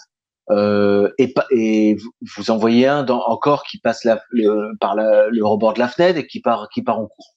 euh, 0.52 1.12
et, 1.18 1.34
et 1.52 1.96
vous, 1.96 2.12
vous 2.38 2.52
envoyez 2.52 2.88
un 2.88 3.04
dans, 3.04 3.22
encore 3.26 3.64
qui 3.64 3.80
passe 3.80 4.04
la, 4.04 4.22
le, 4.30 4.78
par 4.80 4.96
la- 4.96 5.28
le 5.30 5.46
rebord 5.46 5.74
de 5.74 5.80
la 5.80 5.88
fenêtre 5.88 6.20
et 6.20 6.28
qui 6.28 6.40
part, 6.42 6.70
qui 6.74 6.82
part 6.84 7.00
en 7.00 7.08
cours. 7.08 7.36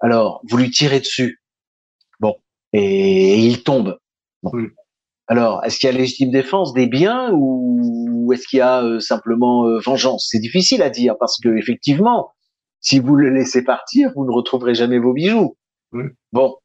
Alors, 0.00 0.40
vous 0.48 0.56
lui 0.56 0.70
tirez 0.70 1.00
dessus. 1.00 1.42
Bon, 2.20 2.36
et, 2.72 3.34
et 3.34 3.38
il 3.38 3.62
tombe. 3.62 3.98
Bon. 4.42 4.52
Alors, 5.26 5.62
est-ce 5.64 5.78
qu'il 5.78 5.90
y 5.90 5.94
a 5.94 5.96
légitime 5.96 6.30
défense 6.30 6.72
des 6.72 6.86
biens 6.86 7.30
ou 7.34 8.32
est-ce 8.32 8.48
qu'il 8.48 8.60
y 8.60 8.62
a 8.62 8.82
euh, 8.82 8.98
simplement 8.98 9.66
euh, 9.66 9.78
vengeance? 9.78 10.28
C'est 10.30 10.38
difficile 10.38 10.82
à 10.82 10.90
dire 10.90 11.16
parce 11.20 11.38
que 11.38 11.54
effectivement, 11.56 12.30
si 12.80 12.98
vous 12.98 13.14
le 13.14 13.28
laissez 13.30 13.62
partir, 13.62 14.10
vous 14.16 14.24
ne 14.24 14.30
retrouverez 14.30 14.74
jamais 14.74 14.98
vos 14.98 15.12
bijoux. 15.12 15.56
Bon, 16.32 16.56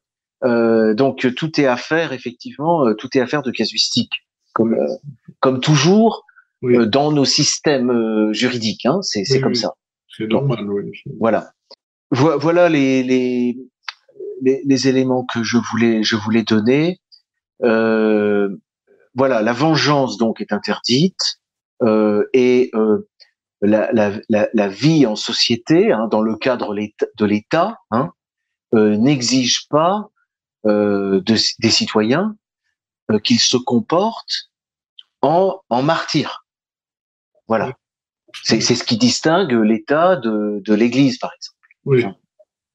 donc 0.94 1.26
tout 1.34 1.60
est 1.60 1.66
affaire 1.66 2.12
effectivement, 2.12 2.86
euh, 2.86 2.94
tout 2.94 3.08
est 3.16 3.20
affaire 3.20 3.42
de 3.42 3.50
casuistique, 3.50 4.12
comme 4.52 4.74
euh, 4.74 4.86
comme 5.40 5.60
toujours 5.60 6.24
Oui. 6.62 6.76
euh, 6.76 6.86
dans 6.86 7.12
nos 7.12 7.24
systèmes 7.24 7.90
euh, 7.90 8.32
juridiques. 8.32 8.86
Hein, 8.86 9.00
c'est 9.02 9.24
Oui, 9.30 9.40
comme 9.40 9.52
oui. 9.52 9.56
ça. 9.56 9.72
C'est 10.16 10.26
normal, 10.26 10.68
oui. 10.70 10.92
Voilà. 11.18 11.50
Vo- 12.10 12.38
Voilà 12.38 12.68
les, 12.68 13.02
les, 13.02 13.56
les, 14.42 14.62
les 14.64 14.88
éléments 14.88 15.24
que 15.24 15.42
je 15.42 15.56
voulais, 15.56 16.02
je 16.04 16.16
voulais 16.16 16.42
donner. 16.44 17.00
Euh, 17.62 18.48
voilà, 19.14 19.42
la 19.42 19.52
vengeance 19.52 20.18
donc 20.18 20.40
est 20.40 20.52
interdite 20.52 21.40
euh, 21.82 22.24
et 22.32 22.70
euh, 22.74 23.08
la, 23.62 23.90
la, 23.92 24.12
la, 24.28 24.48
la 24.52 24.68
vie 24.68 25.06
en 25.06 25.16
société, 25.16 25.92
hein, 25.92 26.08
dans 26.10 26.20
le 26.22 26.36
cadre 26.36 26.74
de 26.74 27.24
l'État, 27.24 27.78
hein, 27.90 28.10
euh, 28.74 28.96
n'exige 28.96 29.66
pas 29.68 29.94
euh, 29.96 30.13
de, 30.64 31.36
des 31.58 31.70
citoyens 31.70 32.36
euh, 33.10 33.18
qu'ils 33.18 33.40
se 33.40 33.56
comportent 33.56 34.50
en, 35.22 35.60
en 35.68 35.82
martyrs. 35.82 36.46
Voilà. 37.48 37.66
Oui. 37.66 37.72
C'est 38.42 38.60
c'est 38.60 38.74
ce 38.74 38.84
qui 38.84 38.96
distingue 38.96 39.52
l'État 39.52 40.16
de, 40.16 40.60
de 40.64 40.74
l'Église, 40.74 41.18
par 41.18 41.30
exemple. 41.34 41.58
Oui. 41.84 42.04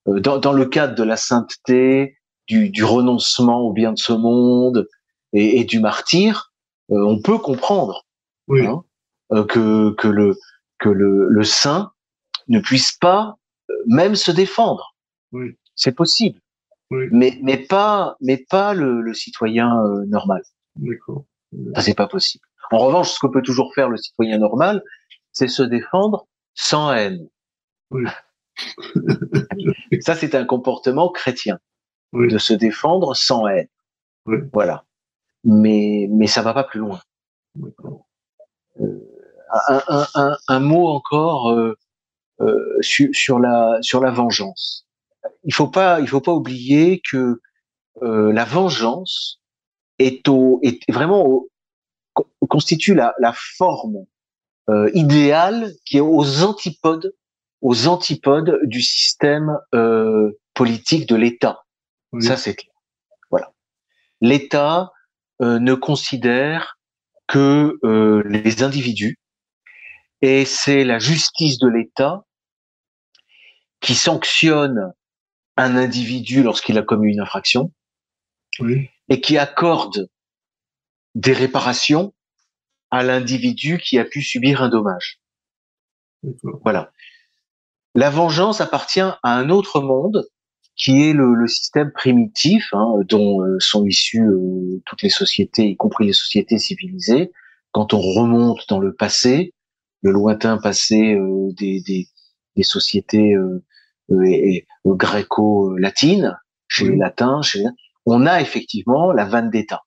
Euh, 0.07 0.19
dans, 0.19 0.37
dans 0.37 0.53
le 0.53 0.65
cadre 0.65 0.95
de 0.95 1.03
la 1.03 1.17
sainteté, 1.17 2.17
du, 2.47 2.69
du 2.69 2.83
renoncement 2.83 3.59
au 3.61 3.73
bien 3.73 3.91
de 3.93 3.97
ce 3.99 4.13
monde 4.13 4.87
et, 5.33 5.59
et 5.59 5.65
du 5.65 5.79
martyr, 5.79 6.51
euh, 6.91 7.05
on 7.05 7.21
peut 7.21 7.37
comprendre 7.37 8.05
Oui. 8.47 8.65
Hein, 8.65 8.83
euh, 9.31 9.45
que, 9.45 9.91
que, 9.91 10.07
le, 10.07 10.35
que 10.79 10.89
le, 10.89 11.27
le 11.29 11.43
saint 11.43 11.91
ne 12.47 12.59
puisse 12.59 12.91
pas 12.93 13.37
euh, 13.69 13.73
même 13.85 14.15
se 14.15 14.31
défendre. 14.31 14.95
Oui. 15.31 15.57
C'est 15.75 15.91
possible, 15.91 16.39
Oui. 16.91 17.05
mais, 17.11 17.37
mais 17.43 17.57
pas, 17.57 18.15
mais 18.21 18.37
pas 18.49 18.73
le, 18.73 19.01
le 19.01 19.13
citoyen 19.13 19.79
euh, 19.83 20.05
normal. 20.07 20.41
D'accord. 20.75 21.25
Ça, 21.75 21.81
c'est 21.81 21.93
pas 21.95 22.07
possible. 22.07 22.43
En 22.71 22.77
revanche, 22.79 23.11
ce 23.11 23.19
que 23.19 23.27
peut 23.27 23.41
toujours 23.41 23.73
faire 23.73 23.89
le 23.89 23.97
citoyen 23.97 24.37
normal, 24.37 24.83
c'est 25.31 25.47
se 25.47 25.63
défendre 25.63 26.27
sans 26.55 26.91
haine. 26.93 27.27
Oui. 27.91 28.05
Ça, 30.01 30.15
c'est 30.15 30.35
un 30.35 30.45
comportement 30.45 31.09
chrétien, 31.09 31.59
Oui. 32.13 32.27
de 32.27 32.37
se 32.37 32.53
défendre 32.53 33.15
sans 33.15 33.47
haine. 33.47 33.67
Oui. 34.25 34.37
Voilà. 34.53 34.85
Mais, 35.43 36.07
mais 36.11 36.27
ça 36.27 36.41
va 36.41 36.53
pas 36.53 36.63
plus 36.63 36.79
loin. 36.79 36.99
D'accord. 37.55 38.07
Un, 38.79 39.81
un, 39.87 40.05
un, 40.15 40.37
un 40.47 40.59
mot 40.59 40.87
encore 40.89 41.51
euh, 41.51 41.75
euh, 42.41 42.77
sur, 42.81 43.09
sur 43.13 43.39
la 43.39 43.77
sur 43.81 43.99
la 44.01 44.11
vengeance. 44.11 44.85
Il 45.43 45.53
faut 45.53 45.67
pas 45.67 45.99
il 45.99 46.07
faut 46.07 46.21
pas 46.21 46.33
oublier 46.33 47.01
que 47.09 47.41
euh, 48.01 48.31
la 48.31 48.45
vengeance 48.45 49.39
est 49.97 50.27
au 50.27 50.59
est 50.63 50.79
vraiment 50.91 51.25
au, 51.25 51.49
constitue 52.47 52.93
la, 52.93 53.13
la 53.19 53.33
forme 53.33 54.05
euh, 54.69 54.89
idéale 54.93 55.73
qui 55.85 55.97
est 55.97 56.01
aux 56.01 56.43
antipodes 56.43 57.13
aux 57.61 57.87
antipodes 57.87 58.59
du 58.63 58.81
système 58.81 59.57
euh, 59.75 60.31
politique 60.53 61.07
de 61.09 61.15
l'État. 61.15 61.65
Oui. 62.13 62.23
Ça 62.23 62.37
c'est 62.37 62.55
clair. 62.55 62.73
Voilà. 63.29 63.53
L'État 64.21 64.91
euh, 65.41 65.59
ne 65.59 65.73
considère 65.73 66.77
que 67.27 67.77
euh, 67.83 68.23
les 68.25 68.63
individus 68.63 69.19
et 70.21 70.45
c'est 70.45 70.83
la 70.83 70.99
justice 70.99 71.59
de 71.59 71.67
l'État 71.67 72.25
qui 73.79 73.95
sanctionne 73.95 74.93
un 75.59 75.75
individu 75.75 76.41
lorsqu'il 76.41 76.77
a 76.77 76.81
commis 76.81 77.11
une 77.11 77.19
infraction 77.19 77.71
Oui. 78.59 78.89
et 79.09 79.19
qui 79.19 79.37
accorde 79.37 80.09
des 81.15 81.33
réparations 81.33 82.13
à 82.91 83.03
l'individu 83.03 83.77
qui 83.77 83.99
a 83.99 84.05
pu 84.05 84.21
subir 84.21 84.63
un 84.63 84.69
dommage. 84.69 85.19
Voilà. 86.63 86.91
La 87.93 88.09
vengeance 88.09 88.61
appartient 88.61 89.01
à 89.01 89.17
un 89.23 89.49
autre 89.49 89.81
monde 89.81 90.25
qui 90.75 91.09
est 91.09 91.13
le, 91.13 91.33
le 91.33 91.47
système 91.47 91.91
primitif 91.91 92.69
hein, 92.71 92.93
dont 93.09 93.41
euh, 93.41 93.59
sont 93.59 93.85
issues 93.85 94.25
euh, 94.25 94.81
toutes 94.85 95.01
les 95.01 95.09
sociétés, 95.09 95.67
y 95.67 95.75
compris 95.75 96.05
les 96.05 96.13
sociétés 96.13 96.57
civilisées. 96.57 97.31
Quand 97.71 97.93
on 97.93 97.99
remonte 97.99 98.65
dans 98.69 98.79
le 98.79 98.93
passé, 98.95 99.53
le 100.01 100.11
lointain 100.11 100.57
passé 100.57 101.15
euh, 101.15 101.51
des, 101.51 101.81
des, 101.81 102.07
des 102.55 102.63
sociétés 102.63 103.35
et- 104.25 104.55
et, 104.55 104.67
gréco-latines, 104.85 106.37
chez 106.67 106.85
Oui. 106.85 106.91
les 106.91 106.97
latins, 106.97 107.41
chez 107.41 107.59
les- 107.59 107.65
on 108.05 108.25
a 108.25 108.41
effectivement 108.41 109.11
la 109.11 109.25
vendetta. 109.25 109.83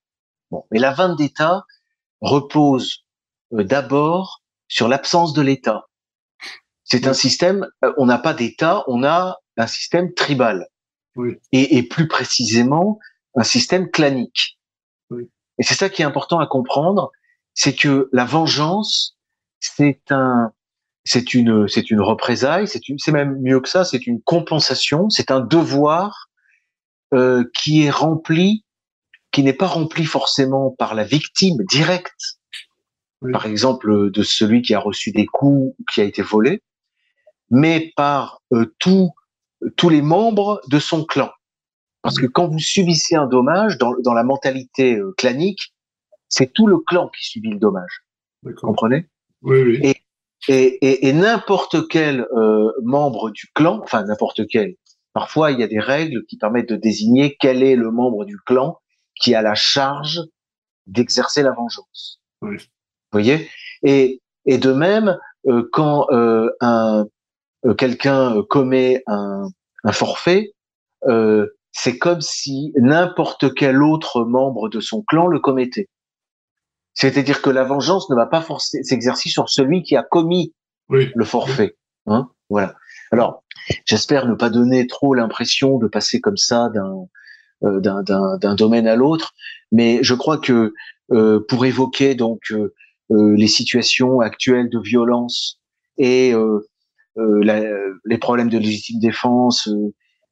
Bon, 0.50 0.64
mais 0.70 0.78
la 0.78 0.92
vendetta 0.92 1.64
repose 2.20 3.04
euh, 3.54 3.64
d'abord 3.64 4.42
sur 4.68 4.88
l'absence 4.88 5.32
de 5.32 5.42
l'État. 5.42 5.86
C'est 6.84 7.06
un 7.06 7.14
système, 7.14 7.68
euh, 7.84 7.92
on 7.98 8.06
n'a 8.06 8.18
pas 8.18 8.34
d'État, 8.34 8.84
on 8.86 9.02
a 9.04 9.38
un 9.56 9.66
système 9.66 10.12
tribal. 10.14 10.68
Oui. 11.16 11.36
Et, 11.52 11.76
et 11.76 11.82
plus 11.82 12.08
précisément, 12.08 12.98
un 13.34 13.44
système 13.44 13.90
clanique. 13.90 14.58
Oui. 15.10 15.30
Et 15.58 15.62
c'est 15.62 15.74
ça 15.74 15.90
qui 15.90 16.02
est 16.02 16.04
important 16.06 16.38
à 16.38 16.46
comprendre, 16.46 17.10
c'est 17.54 17.74
que 17.74 18.08
la 18.12 18.24
vengeance, 18.24 19.16
c'est 19.60 20.00
un, 20.10 20.52
c'est 21.04 21.34
une, 21.34 21.68
c'est 21.68 21.90
une 21.90 22.00
représailles, 22.00 22.68
c'est 22.68 22.88
une, 22.88 22.98
c'est 22.98 23.12
même 23.12 23.40
mieux 23.40 23.60
que 23.60 23.68
ça, 23.68 23.84
c'est 23.84 24.06
une 24.06 24.20
compensation, 24.22 25.10
c'est 25.10 25.30
un 25.30 25.40
devoir 25.40 26.28
euh, 27.12 27.44
qui 27.54 27.82
est 27.84 27.90
rempli, 27.90 28.64
qui 29.32 29.42
n'est 29.42 29.52
pas 29.52 29.66
rempli 29.66 30.04
forcément 30.04 30.70
par 30.70 30.94
la 30.94 31.04
victime 31.04 31.56
directe, 31.68 32.38
Oui. 33.20 33.32
par 33.32 33.46
exemple 33.46 34.10
de 34.10 34.22
celui 34.22 34.62
qui 34.62 34.74
a 34.74 34.78
reçu 34.80 35.10
des 35.12 35.26
coups 35.26 35.74
ou 35.78 35.84
qui 35.92 36.00
a 36.00 36.04
été 36.04 36.22
volé, 36.22 36.62
mais 37.50 37.92
par 37.96 38.40
euh, 38.52 38.74
tous 38.78 39.10
tous 39.76 39.88
les 39.88 40.02
membres 40.02 40.60
de 40.68 40.80
son 40.80 41.04
clan. 41.04 41.30
Parce 42.02 42.18
que 42.18 42.26
quand 42.26 42.48
vous 42.48 42.58
subissez 42.58 43.14
un 43.14 43.26
dommage, 43.26 43.78
dans, 43.78 43.92
dans 44.02 44.12
la 44.12 44.24
mentalité 44.24 44.96
euh, 44.96 45.14
clanique, 45.16 45.72
c'est 46.28 46.52
tout 46.52 46.66
le 46.66 46.78
clan 46.78 47.08
qui 47.16 47.24
subit 47.24 47.50
le 47.50 47.58
dommage. 47.60 48.02
Vous 48.42 48.52
comprenez? 48.54 49.08
Oui, 49.42 49.62
oui. 49.62 49.80
Et- 49.84 49.91
Et, 50.48 50.78
et, 50.84 51.08
et 51.08 51.12
n'importe 51.12 51.88
quel 51.88 52.26
euh, 52.36 52.72
membre 52.82 53.30
du 53.30 53.46
clan, 53.54 53.80
enfin 53.82 54.02
n'importe 54.04 54.46
quel, 54.48 54.74
parfois 55.12 55.52
il 55.52 55.60
y 55.60 55.62
a 55.62 55.68
des 55.68 55.78
règles 55.78 56.24
qui 56.26 56.36
permettent 56.36 56.68
de 56.68 56.76
désigner 56.76 57.36
quel 57.38 57.62
est 57.62 57.76
le 57.76 57.90
membre 57.90 58.24
du 58.24 58.38
clan 58.44 58.78
qui 59.14 59.34
a 59.34 59.42
la 59.42 59.54
charge 59.54 60.20
d'exercer 60.86 61.42
la 61.42 61.52
vengeance. 61.52 62.20
Oui. 62.40 62.56
Vous 62.56 62.64
voyez? 63.12 63.48
Et, 63.84 64.20
et 64.46 64.58
de 64.58 64.72
même, 64.72 65.16
euh, 65.46 65.68
quand 65.72 66.06
euh, 66.10 66.50
un 66.60 67.06
euh, 67.64 67.74
quelqu'un 67.74 68.42
commet 68.48 69.04
un, 69.06 69.48
un 69.84 69.92
forfait, 69.92 70.54
euh, 71.06 71.46
c'est 71.70 71.98
comme 71.98 72.20
si 72.20 72.72
n'importe 72.76 73.54
quel 73.54 73.82
autre 73.82 74.24
membre 74.24 74.68
de 74.68 74.80
son 74.80 75.02
clan 75.02 75.28
le 75.28 75.38
commettait. 75.38 75.88
C'est-à-dire 76.94 77.42
que 77.42 77.50
la 77.50 77.64
vengeance 77.64 78.10
ne 78.10 78.16
va 78.16 78.26
pas 78.26 78.44
s'exercer 78.58 79.28
sur 79.28 79.48
celui 79.48 79.82
qui 79.82 79.96
a 79.96 80.02
commis 80.02 80.54
le 80.88 81.24
forfait. 81.24 81.76
Hein 82.06 82.28
voilà. 82.50 82.74
Alors, 83.12 83.44
j'espère 83.86 84.26
ne 84.26 84.34
pas 84.34 84.50
donner 84.50 84.86
trop 84.86 85.14
l'impression 85.14 85.78
de 85.78 85.86
passer 85.86 86.20
comme 86.20 86.36
ça 86.36 86.68
d'un 86.68 87.08
euh, 87.64 87.80
d'un 87.80 88.54
domaine 88.56 88.88
à 88.88 88.96
l'autre, 88.96 89.34
mais 89.70 90.02
je 90.02 90.14
crois 90.14 90.38
que 90.38 90.74
euh, 91.12 91.44
pour 91.46 91.66
évoquer 91.66 92.14
donc 92.14 92.40
euh, 92.52 92.72
euh, 93.10 93.36
les 93.36 93.48
situations 93.48 94.20
actuelles 94.20 94.70
de 94.70 94.80
violence 94.80 95.60
et 95.98 96.32
la, 97.16 97.62
les 98.04 98.18
problèmes 98.18 98.48
de 98.48 98.56
légitime 98.56 98.98
défense, 98.98 99.68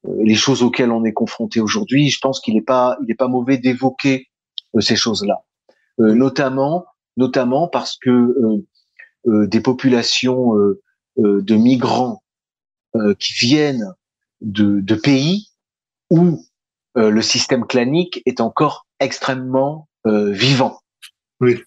les 0.05 0.35
choses 0.35 0.63
auxquelles 0.63 0.91
on 0.91 1.05
est 1.05 1.13
confronté 1.13 1.61
aujourd'hui, 1.61 2.09
je 2.09 2.19
pense 2.21 2.41
qu'il 2.41 2.55
n'est 2.55 2.63
pas 2.63 2.97
il 3.03 3.07
n'est 3.09 3.15
pas 3.15 3.29
mauvais 3.29 3.59
d'évoquer 3.59 4.29
ces 4.79 4.97
choses-là, 4.97 5.43
notamment 6.01 6.87
notamment 7.17 7.69
parce 7.69 7.97
que 7.99 8.35
des 9.27 9.61
populations 9.61 10.55
de 11.17 11.55
migrants 11.55 12.23
qui 13.19 13.33
viennent 13.35 13.93
de, 14.41 14.81
de 14.81 14.95
pays 14.95 15.49
où 16.11 16.45
euh, 16.97 17.11
le 17.11 17.23
système 17.23 17.67
clanique 17.67 18.23
est 18.27 18.41
encore 18.41 18.87
extrêmement 18.99 19.89
euh, 20.07 20.31
vivant. 20.31 20.81
Oui. 21.41 21.63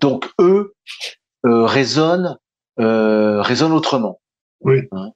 Donc 0.00 0.30
eux 0.38 0.74
euh, 1.46 1.64
raisonnent, 1.64 2.38
euh, 2.78 3.40
raisonnent 3.42 3.72
autrement. 3.72 4.20
Oui. 4.60 4.82
Hein. 4.92 5.10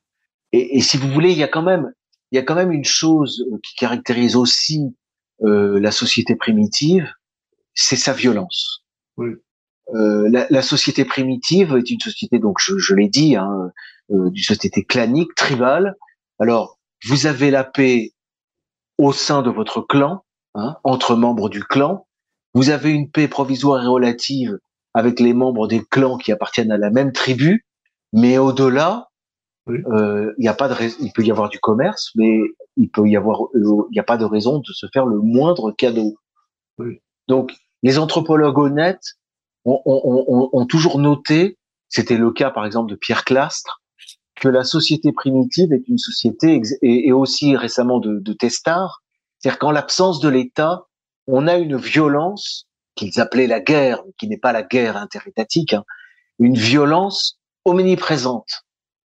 et, 0.53 0.77
et, 0.77 0.81
si 0.81 0.97
vous 0.97 1.09
voulez, 1.09 1.31
il 1.31 1.39
y 1.39 1.43
a 1.43 1.49
quand 1.49 1.63
même, 1.63 1.93
il 2.33 2.37
y 2.37 2.39
a 2.39 2.43
quand 2.43 2.55
même 2.55 2.73
une 2.73 2.85
chose 2.85 3.47
qui 3.63 3.75
caractérise 3.77 4.37
aussi 4.37 4.95
euh, 5.43 5.79
la 5.81 5.91
société 5.91 6.35
primitive, 6.35 7.11
c'est 7.79 7.97
sa 7.97 8.13
violence. 8.13 8.85
Oui. 9.17 9.31
Euh, 9.95 10.29
la, 10.31 10.47
la, 10.51 10.63
société 10.63 11.05
primitive 11.05 11.77
est 11.77 11.91
une 11.91 12.01
société, 12.01 12.39
donc 12.39 12.59
je, 12.61 12.77
je 12.77 12.95
l'ai 12.95 13.09
dit, 13.09 13.37
hein, 13.37 13.71
euh, 14.11 14.31
d'une 14.31 14.43
société 14.43 14.85
clanique, 14.85 15.35
tribale. 15.35 15.97
Alors, 16.41 16.79
vous 17.07 17.27
avez 17.27 17.51
la 17.51 17.65
paix 17.65 18.13
au 18.99 19.13
sein 19.13 19.43
de 19.43 19.51
votre 19.51 19.81
clan, 19.81 20.25
hein, 20.55 20.77
entre 20.83 21.15
membres 21.15 21.49
du 21.49 21.63
clan. 21.63 22.07
Vous 22.53 22.71
avez 22.71 22.91
une 22.91 23.11
paix 23.11 23.29
provisoire 23.29 23.83
et 23.83 23.87
relative 23.87 24.59
avec 24.93 25.21
les 25.21 25.33
membres 25.33 25.69
des 25.69 25.83
clans 25.83 26.19
qui 26.19 26.33
appartiennent 26.33 26.73
à 26.73 26.79
la 26.79 26.91
même 26.91 27.13
tribu, 27.13 27.65
mais 28.13 28.39
au-delà, 28.39 29.09
euh, 29.69 30.35
il 30.37 30.45
y 30.45 30.49
a 30.49 30.55
pas 30.55 30.69
de 30.69 30.75
il 31.01 31.13
peut 31.13 31.23
y 31.23 31.31
avoir 31.31 31.49
du 31.49 31.61
commerce, 31.61 32.11
mais 32.17 32.41
il 32.77 32.91
peut 32.91 33.07
y 33.09 33.17
avoir, 33.17 33.45
euh, 33.55 33.87
il 33.91 33.93
n'y 33.93 34.01
a 34.01 34.05
pas 34.05 34.17
de 34.17 34.25
raison 34.25 34.59
de 34.59 34.73
se 34.73 34.87
faire 34.93 35.07
le 35.07 35.19
moindre 35.19 35.71
cadeau. 35.71 36.17
Oui. 36.79 37.01
Donc, 37.29 37.53
les 37.83 37.99
anthropologues 37.99 38.59
honnêtes 38.59 39.15
ont, 39.65 39.81
ont, 39.85 40.25
ont, 40.29 40.51
ont 40.53 40.67
toujours 40.67 40.99
noté, 40.99 41.59
c'était 41.89 42.17
le 42.17 42.31
cas 42.31 42.51
par 42.51 42.67
exemple 42.67 42.91
de 42.91 42.97
Pierre 42.97 43.25
Clastre, 43.25 43.83
que 44.39 44.49
la 44.49 44.65
société 44.65 45.13
primitive 45.13 45.73
est 45.73 45.89
une 45.89 45.99
société, 45.99 46.61
et, 46.83 47.13
aussi 47.13 47.57
récemment 47.57 47.99
de, 47.99 48.19
de 48.21 48.33
Testard, 48.33 49.03
c'est-à-dire 49.39 49.59
qu'en 49.59 49.71
l'absence 49.71 50.21
de 50.21 50.29
l'État, 50.29 50.87
on 51.27 51.47
a 51.47 51.57
une 51.57 51.77
violence 51.77 52.67
qu'ils 52.95 53.21
appelaient 53.21 53.47
la 53.47 53.61
guerre, 53.61 54.03
qui 54.19 54.29
n'est 54.29 54.39
pas 54.39 54.53
la 54.53 54.63
guerre 54.63 54.97
interétatique, 54.97 55.75
hein, 55.75 55.85
une 56.39 56.57
violence 56.57 57.39
omniprésente. 57.65 58.65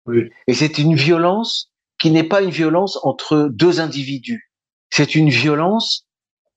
Oui. 0.06 0.30
Et 0.47 0.54
c'est 0.54 0.78
une 0.78 0.95
violence 0.95 1.71
qui 1.99 2.12
n'est 2.12 2.23
pas 2.23 2.41
une 2.41 2.49
violence 2.49 2.99
entre 3.04 3.49
deux 3.52 3.80
individus, 3.80 4.52
c'est 4.89 5.15
une 5.15 5.30
violence 5.30 6.06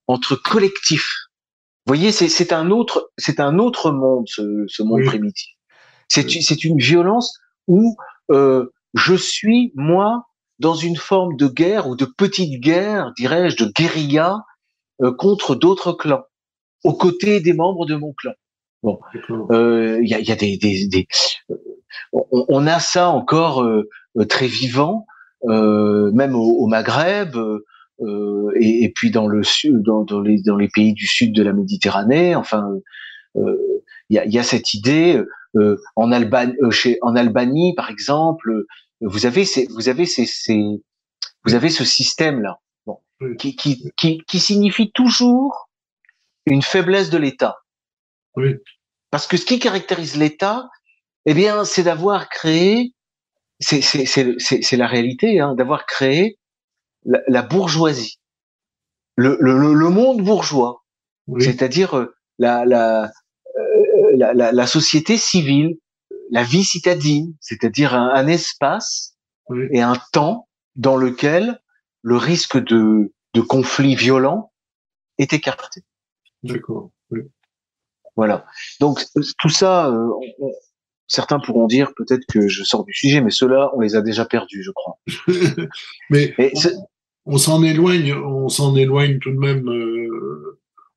entre 0.09 0.37
collectifs. 0.37 1.26
Vous 1.87 1.95
voyez, 1.95 2.11
c'est 2.11 2.53
un 2.53 2.71
autre, 2.71 3.13
c'est 3.17 3.39
un 3.39 3.61
autre 3.61 3.93
monde, 3.93 4.25
ce, 4.27 4.65
ce 4.67 4.83
monde 4.83 5.01
oui. 5.01 5.07
primitif. 5.07 5.53
C'est 6.09 6.65
une 6.65 6.79
violence 6.79 7.39
où 7.69 7.97
euh, 8.31 8.73
je 8.95 9.15
suis 9.15 9.73
moi 9.77 10.25
dans 10.59 10.75
une 10.75 10.97
forme 10.97 11.37
de 11.37 11.47
guerre 11.47 11.87
ou 11.89 11.95
de 11.95 12.05
petite 12.05 12.61
guerre, 12.61 13.13
dirais-je, 13.17 13.63
de 13.63 13.71
guérilla 13.71 14.41
euh, 15.03 15.13
contre 15.13 15.55
d'autres 15.55 15.93
clans, 15.93 16.25
aux 16.83 16.95
côtés 16.95 17.41
des 17.41 17.53
membres 17.53 17.87
de 17.87 17.95
mon 17.95 18.13
clan. 18.15 18.33
Bon, 18.83 18.99
il 19.15 19.21
euh, 19.53 19.99
y, 20.03 20.15
a, 20.15 20.21
y, 20.21 20.33
a, 20.33 20.37
des, 20.37 20.57
des, 20.57 20.89
des 20.89 21.07
on, 22.13 22.47
on, 22.49 22.67
a 22.67 22.79
ça 22.79 23.11
encore 23.11 23.63
euh, 23.63 23.89
très 24.29 24.47
vivant, 24.47 25.07
même 25.45 26.35
au, 26.35 26.63
au 26.63 26.67
Maghreb. 26.67 27.37
Et, 28.01 28.85
et, 28.85 28.93
puis 28.95 29.11
dans 29.11 29.27
le 29.27 29.43
sud, 29.43 29.83
dans, 29.83 30.05
dans, 30.05 30.21
les, 30.21 30.41
dans 30.43 30.57
les 30.57 30.69
pays 30.69 30.93
du 30.93 31.07
sud 31.07 31.33
de 31.33 31.43
la 31.43 31.53
Méditerranée, 31.53 32.35
enfin, 32.35 32.69
il 33.35 33.43
y 34.11 34.19
a, 34.19 34.27
y, 34.27 34.39
a, 34.39 34.43
cette 34.43 34.75
idée 34.75 35.23
euh, 35.57 35.81
en, 35.95 36.13
Albanie, 36.13 36.55
euh, 36.63 36.71
chez, 36.71 36.99
en 37.03 37.17
Albanie, 37.17 37.75
par 37.75 37.91
exemple, 37.91 38.51
euh, 38.51 38.67
vous 39.01 39.27
avez 39.27 39.45
ces, 39.45 39.67
vous 39.69 39.89
avez 39.89 40.07
ces, 40.07 40.27
ces 40.27 40.63
vous 41.45 41.55
avez 41.55 41.71
ce 41.71 41.85
système 41.85 42.41
là, 42.43 42.61
bon, 42.87 42.99
oui. 43.21 43.37
qui, 43.37 43.57
qui, 43.57 43.91
qui, 43.97 44.19
qui, 44.27 44.41
signifie 44.41 44.91
toujours 44.93 45.71
une 46.45 46.63
faiblesse 46.63 47.09
de 47.11 47.19
l'État. 47.19 47.57
Oui. 48.35 48.57
Parce 49.11 49.27
que 49.27 49.37
ce 49.37 49.47
qui 49.47 49.59
caractérise 49.59 50.17
l'État, 50.17 50.69
eh 51.25 51.35
bien, 51.35 51.65
c'est 51.65 51.85
d'avoir 51.85 52.29
créé, 52.29 52.93
c'est 53.61 54.77
la 54.77 54.87
réalité, 54.87 55.41
hein, 55.41 55.55
d'avoir 55.55 55.87
créé 55.87 56.39
la, 57.07 57.21
la, 57.27 57.43
bourgeoisie, 57.43 58.19
le, 59.17 59.39
le, 59.41 59.73
le 59.73 59.89
monde 59.89 60.23
bourgeois, 60.23 60.85
oui. 61.27 61.43
c'est-à-dire 61.43 62.09
la, 62.39 62.65
la, 62.65 63.11
la, 64.15 64.35
la, 64.35 64.53
la, 64.53 64.67
société 64.67 65.17
civile, 65.17 65.79
la 66.31 66.43
vie 66.43 66.65
citadine, 66.65 67.35
c'est-à-dire 67.41 67.95
un, 67.95 68.11
un, 68.15 68.27
espace 68.27 69.17
oui. 69.49 69.67
et 69.71 69.81
un 69.81 69.97
temps 70.13 70.49
dans 70.75 70.97
lequel 70.97 71.61
le 72.03 72.17
risque 72.17 72.59
de, 72.59 73.13
de 73.35 73.41
conflit 73.41 73.95
violent 73.95 74.53
est 75.19 75.33
écarté. 75.33 75.83
D'accord. 76.43 76.91
Oui. 77.11 77.21
Voilà. 78.17 78.47
Donc 78.81 79.05
tout 79.39 79.49
ça, 79.49 79.89
euh, 79.89 80.09
on, 80.41 80.53
certains 81.09 81.39
pourront 81.39 81.67
dire 81.67 81.93
peut-être 81.97 82.25
que 82.29 82.49
je 82.49 82.65
sors 82.65 82.85
du 82.85 82.93
sujet, 82.93 83.21
mais 83.21 83.31
ceux-là, 83.31 83.71
on 83.75 83.81
les 83.81 83.95
a 83.97 84.03
déjà 84.03 84.25
perdus, 84.25 84.63
je 84.63 84.71
crois. 84.71 84.99
mais 86.11 86.35
on, 86.39 86.51
on 87.27 87.39
s'en 87.39 87.63
éloigne, 87.63 88.15
on 88.15 88.49
s'en 88.49 88.75
éloigne 88.77 89.19
tout 89.19 89.33
de 89.33 89.39
même. 89.39 89.69
Euh 89.69 89.97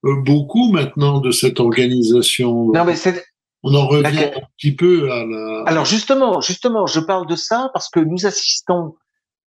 beaucoup 0.03 0.71
maintenant 0.71 1.19
de 1.19 1.31
cette 1.31 1.59
organisation. 1.59 2.71
Non, 2.71 2.85
mais 2.85 2.95
c'est. 2.95 3.25
On 3.61 3.75
en 3.75 3.87
revient 3.87 4.31
un 4.35 4.41
petit 4.57 4.73
peu 4.73 5.11
à 5.11 5.25
la. 5.25 5.63
Alors 5.65 5.85
justement, 5.85 6.39
justement, 6.39 6.85
je 6.85 7.01
parle 7.01 7.27
de 7.27 7.35
ça 7.35 7.69
parce 7.73 7.89
que 7.89 7.99
nous 7.99 8.25
assistons 8.25 8.95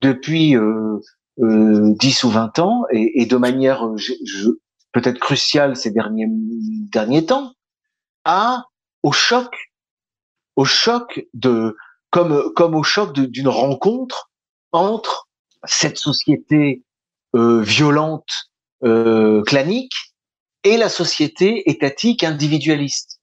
depuis 0.01 0.55
euh, 0.55 0.99
euh, 1.39 1.93
10 1.99 2.23
ou 2.23 2.29
20 2.29 2.59
ans 2.59 2.85
et, 2.91 3.21
et 3.21 3.25
de 3.25 3.35
manière 3.35 3.85
peut-être 4.93 5.19
cruciale 5.19 5.75
ces 5.75 5.91
derniers 5.91 6.27
derniers 6.29 7.25
temps 7.25 7.53
à 8.23 8.63
au 9.03 9.11
choc, 9.11 9.53
au 10.55 10.63
choc 10.63 11.25
de 11.33 11.75
comme 12.09 12.53
comme 12.55 12.75
au 12.75 12.83
choc 12.83 13.11
d'une 13.13 13.49
rencontre 13.49 14.31
entre 14.71 15.26
cette 15.67 15.97
société 15.97 16.83
euh, 17.35 17.61
violente, 17.61 18.51
euh, 18.83 19.41
clanique 19.43 19.95
et 20.63 20.77
la 20.77 20.89
société 20.89 21.69
étatique 21.69 22.23
individualiste. 22.23 23.19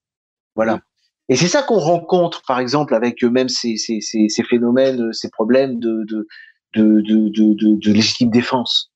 Voilà. 0.54 0.80
Et 1.28 1.36
c'est 1.36 1.48
ça 1.48 1.62
qu'on 1.62 1.78
rencontre, 1.78 2.42
par 2.46 2.58
exemple, 2.60 2.94
avec 2.94 3.22
même 3.22 3.48
ces, 3.48 3.76
ces, 3.76 4.00
ces, 4.00 4.28
ces 4.28 4.42
phénomènes, 4.42 5.12
ces 5.12 5.30
problèmes 5.30 5.78
de, 5.78 6.04
de, 6.04 6.26
de, 6.74 7.00
de, 7.00 7.28
de, 7.30 7.76
de 7.76 7.92
légitime 7.92 8.30
défense. 8.30 8.92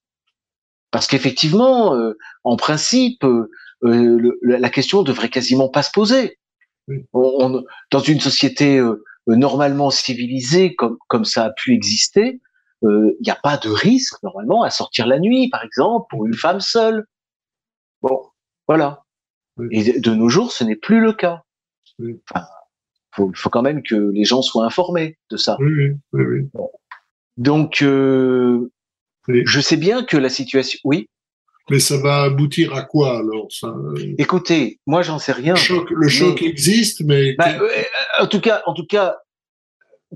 Parce 0.91 1.07
qu'effectivement, 1.07 1.95
euh, 1.95 2.17
en 2.45 2.57
principe, 2.57 3.25
euh, 3.25 3.51
le, 3.83 4.39
la 4.43 4.71
question 4.71 5.03
devrait 5.03 5.31
quasiment 5.31 5.69
pas 5.69 5.83
se 5.83 5.91
poser. 5.91 6.39
On, 7.13 7.63
dans 7.91 8.01
une 8.01 8.21
société 8.21 8.79
euh, 8.79 9.05
normalement 9.27 9.91
civilisée, 9.91 10.75
comme, 10.75 10.97
comme 11.09 11.25
ça 11.25 11.45
a 11.45 11.51
pu 11.51 11.75
exister, 11.75 12.41
il 12.83 13.17
n'y 13.21 13.31
a 13.31 13.39
pas 13.43 13.57
de 13.57 13.69
risque 13.69 14.23
normalement 14.23 14.63
à 14.63 14.71
sortir 14.71 15.07
la 15.07 15.19
nuit, 15.19 15.49
par 15.51 15.65
exemple, 15.65 16.07
pour 16.11 16.27
une 16.27 16.35
femme 16.35 16.61
seule. 16.61 17.05
Bon, 18.03 18.23
voilà. 18.67 19.03
Oui. 19.57 19.67
Et 19.73 20.01
de 20.01 20.15
nos 20.15 20.29
jours, 20.29 20.53
ce 20.53 20.65
n'est 20.65 20.77
plus 20.77 21.01
le 21.01 21.13
cas. 21.13 21.43
Oui. 21.99 22.21
Enfin, 22.31 22.47
faut, 23.15 23.33
faut 23.35 23.51
quand 23.51 23.63
même 23.63 23.83
que 23.83 23.97
les 23.97 24.25
gens 24.25 24.43
soient 24.43 24.65
informés 24.65 25.19
de 25.31 25.37
ça. 25.37 25.57
Oui, 25.59 25.91
oui, 26.13 26.25
oui. 26.25 26.41
Bon. 26.55 26.71
Donc, 27.37 27.83
euh, 27.83 28.71
je 29.29 29.61
sais 29.61 29.77
bien 29.77 30.05
que 30.05 30.17
la 30.17 30.29
situation. 30.29 30.79
Oui? 30.85 31.09
Mais 31.71 31.81
ça 31.81 31.99
va 31.99 32.23
aboutir 32.23 32.75
à 32.75 32.83
quoi 32.83 33.19
alors 33.19 33.49
ça... 33.51 33.75
Écoutez, 34.17 34.81
moi 34.87 35.03
j'en 35.03 35.19
sais 35.19 35.33
rien. 35.33 35.53
Le 35.53 35.59
choc, 35.59 35.91
le 35.91 36.09
choc 36.09 36.39
mais... 36.41 36.49
existe, 36.49 37.03
mais 37.05 37.35
bah, 37.35 37.61
euh, 37.61 37.69
en 38.21 38.27
tout 38.27 38.41
cas, 38.41 38.63
en 38.65 38.73
tout 38.73 38.87
cas, 38.87 39.19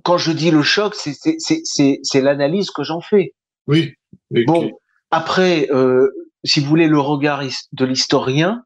quand 0.03 0.18
je 0.18 0.32
dis 0.32 0.51
le 0.51 0.62
choc, 0.62 0.95
c'est 0.95 2.20
l'analyse 2.20 2.70
que 2.70 2.82
j'en 2.82 3.01
fais. 3.01 3.34
Oui. 3.66 3.95
Okay. 4.30 4.45
Bon, 4.45 4.70
après, 5.11 5.68
euh, 5.70 6.11
si 6.45 6.61
vous 6.61 6.66
voulez, 6.66 6.88
le 6.88 6.99
regard 6.99 7.43
de 7.72 7.84
l'historien, 7.84 8.64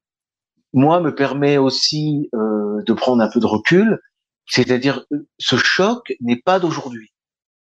moi, 0.73 1.01
me 1.01 1.15
permet 1.15 1.59
aussi 1.59 2.29
euh, 2.35 2.83
de 2.85 2.93
prendre 2.93 3.23
un 3.23 3.29
peu 3.29 3.41
de 3.41 3.47
recul. 3.47 3.99
C'est-à-dire, 4.47 5.05
ce 5.39 5.57
choc 5.57 6.13
n'est 6.21 6.41
pas 6.41 6.61
d'aujourd'hui. 6.61 7.13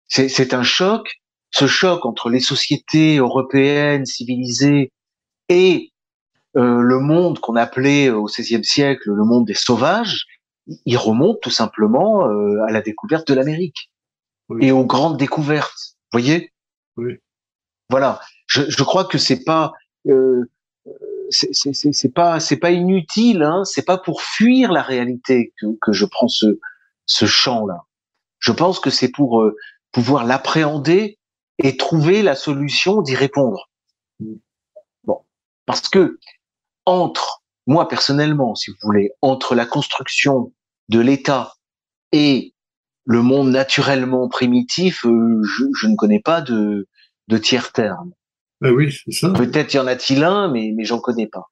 C'est 0.08 0.54
un 0.54 0.62
choc, 0.62 1.20
ce 1.50 1.66
choc 1.66 2.04
entre 2.06 2.28
les 2.30 2.38
sociétés 2.38 3.16
européennes 3.16 4.06
civilisées 4.06 4.92
et 5.48 5.92
euh, 6.56 6.80
le 6.80 7.00
monde 7.00 7.40
qu'on 7.40 7.56
appelait 7.56 8.10
au 8.10 8.26
XVIe 8.26 8.64
siècle 8.64 9.10
le 9.10 9.24
monde 9.24 9.46
des 9.46 9.54
sauvages, 9.54 10.26
il 10.66 10.96
remonte 10.96 11.40
tout 11.40 11.50
simplement 11.50 12.26
euh, 12.28 12.64
à 12.66 12.72
la 12.72 12.80
découverte 12.80 13.28
de 13.28 13.34
l'Amérique 13.34 13.90
et 14.60 14.72
aux 14.72 14.84
grandes 14.84 15.16
découvertes. 15.16 15.96
Vous 16.12 16.20
voyez? 16.20 16.52
Oui. 16.96 17.18
Voilà. 17.90 18.20
Je, 18.46 18.62
je 18.68 18.82
crois 18.82 19.04
que 19.04 19.18
c'est 19.18 19.44
pas 19.44 19.72
euh, 20.08 20.50
c'est 21.30 22.14
pas 22.14 22.40
c'est 22.40 22.56
pas 22.58 22.70
inutile. 22.70 23.42
Hein, 23.42 23.64
c'est 23.64 23.84
pas 23.84 23.98
pour 23.98 24.22
fuir 24.22 24.72
la 24.72 24.82
réalité 24.82 25.52
que, 25.60 25.66
que 25.80 25.92
je 25.92 26.04
prends 26.04 26.28
ce 26.28 26.58
ce 27.06 27.26
champ 27.26 27.66
là. 27.66 27.84
Je 28.38 28.52
pense 28.52 28.80
que 28.80 28.90
c'est 28.90 29.10
pour 29.10 29.40
euh, 29.40 29.56
pouvoir 29.92 30.24
l'appréhender 30.24 31.18
et 31.58 31.76
trouver 31.76 32.22
la 32.22 32.34
solution 32.34 33.02
d'y 33.02 33.14
répondre. 33.14 33.70
Bon, 35.04 35.24
parce 35.64 35.88
que 35.88 36.18
entre 36.84 37.42
moi 37.66 37.88
personnellement, 37.88 38.54
si 38.54 38.70
vous 38.70 38.76
voulez, 38.82 39.10
entre 39.22 39.54
la 39.54 39.66
construction 39.66 40.52
de 40.88 41.00
l'État 41.00 41.54
et 42.12 42.54
le 43.04 43.22
monde 43.22 43.50
naturellement 43.50 44.28
primitif, 44.28 45.04
euh, 45.04 45.42
je, 45.42 45.86
ne 45.86 45.96
connais 45.96 46.20
pas 46.20 46.40
de, 46.40 46.88
de 47.28 47.38
tiers 47.38 47.72
terme. 47.72 48.12
Ben 48.60 48.72
oui, 48.72 48.92
c'est 48.92 49.12
ça. 49.12 49.30
Peut-être 49.30 49.74
y 49.74 49.78
en 49.78 49.86
a-t-il 49.86 50.24
un, 50.24 50.50
mais, 50.50 50.72
mais 50.74 50.84
j'en 50.84 50.98
connais 50.98 51.26
pas. 51.26 51.50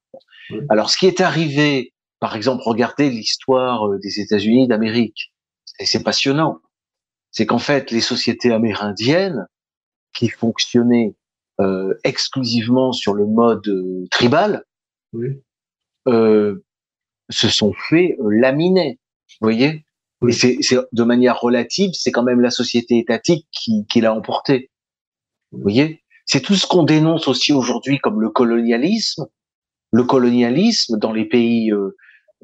Alors, 0.68 0.90
ce 0.90 0.96
qui 0.96 1.06
est 1.06 1.20
arrivé, 1.20 1.92
par 2.20 2.36
exemple, 2.36 2.62
regardez 2.64 3.10
l'histoire 3.10 3.86
euh, 3.86 3.98
des 3.98 4.20
États-Unis 4.20 4.68
d'Amérique. 4.68 5.32
Et 5.78 5.86
c'est 5.86 6.02
passionnant. 6.02 6.60
C'est 7.30 7.46
qu'en 7.46 7.58
fait, 7.58 7.90
les 7.90 8.00
sociétés 8.00 8.52
amérindiennes 8.52 9.46
qui 10.14 10.28
fonctionnaient 10.28 11.16
euh, 11.60 11.94
exclusivement 12.04 12.92
sur 12.92 13.14
le 13.14 13.26
mode 13.26 13.66
euh, 13.68 14.06
tribal 14.10 14.64
oui. 15.12 15.40
Euh, 16.06 16.64
se 17.30 17.48
sont 17.48 17.72
fait 17.72 18.16
euh, 18.20 18.28
laminer. 18.30 18.98
Vous 19.40 19.46
voyez? 19.46 19.84
Oui. 20.20 20.30
Et 20.30 20.34
c'est 20.34 20.58
c'est 20.60 20.78
de 20.92 21.02
manière 21.04 21.40
relative, 21.40 21.90
c'est 21.94 22.12
quand 22.12 22.22
même 22.22 22.40
la 22.40 22.50
société 22.50 22.98
étatique 22.98 23.46
qui, 23.50 23.86
qui 23.86 24.00
l'a 24.00 24.14
emporté. 24.14 24.70
Vous 25.52 25.60
voyez? 25.62 26.02
C'est 26.26 26.40
tout 26.40 26.54
ce 26.54 26.66
qu'on 26.66 26.84
dénonce 26.84 27.28
aussi 27.28 27.52
aujourd'hui 27.52 27.98
comme 27.98 28.20
le 28.20 28.30
colonialisme. 28.30 29.26
Le 29.92 30.02
colonialisme 30.04 30.98
dans 30.98 31.12
les 31.12 31.24
pays 31.24 31.70
euh, 31.70 31.96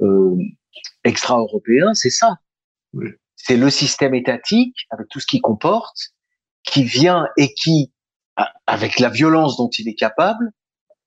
euh, 0.02 0.36
extra-européens, 1.02 1.94
c'est 1.94 2.10
ça. 2.10 2.36
Oui. 2.92 3.08
C'est 3.34 3.56
le 3.56 3.70
système 3.70 4.14
étatique 4.14 4.76
avec 4.90 5.08
tout 5.08 5.18
ce 5.18 5.26
qu'il 5.26 5.40
comporte, 5.40 6.12
qui 6.62 6.84
vient 6.84 7.26
et 7.38 7.54
qui, 7.54 7.90
avec 8.66 9.00
la 9.00 9.08
violence 9.08 9.56
dont 9.56 9.70
il 9.70 9.88
est 9.88 9.94
capable, 9.94 10.52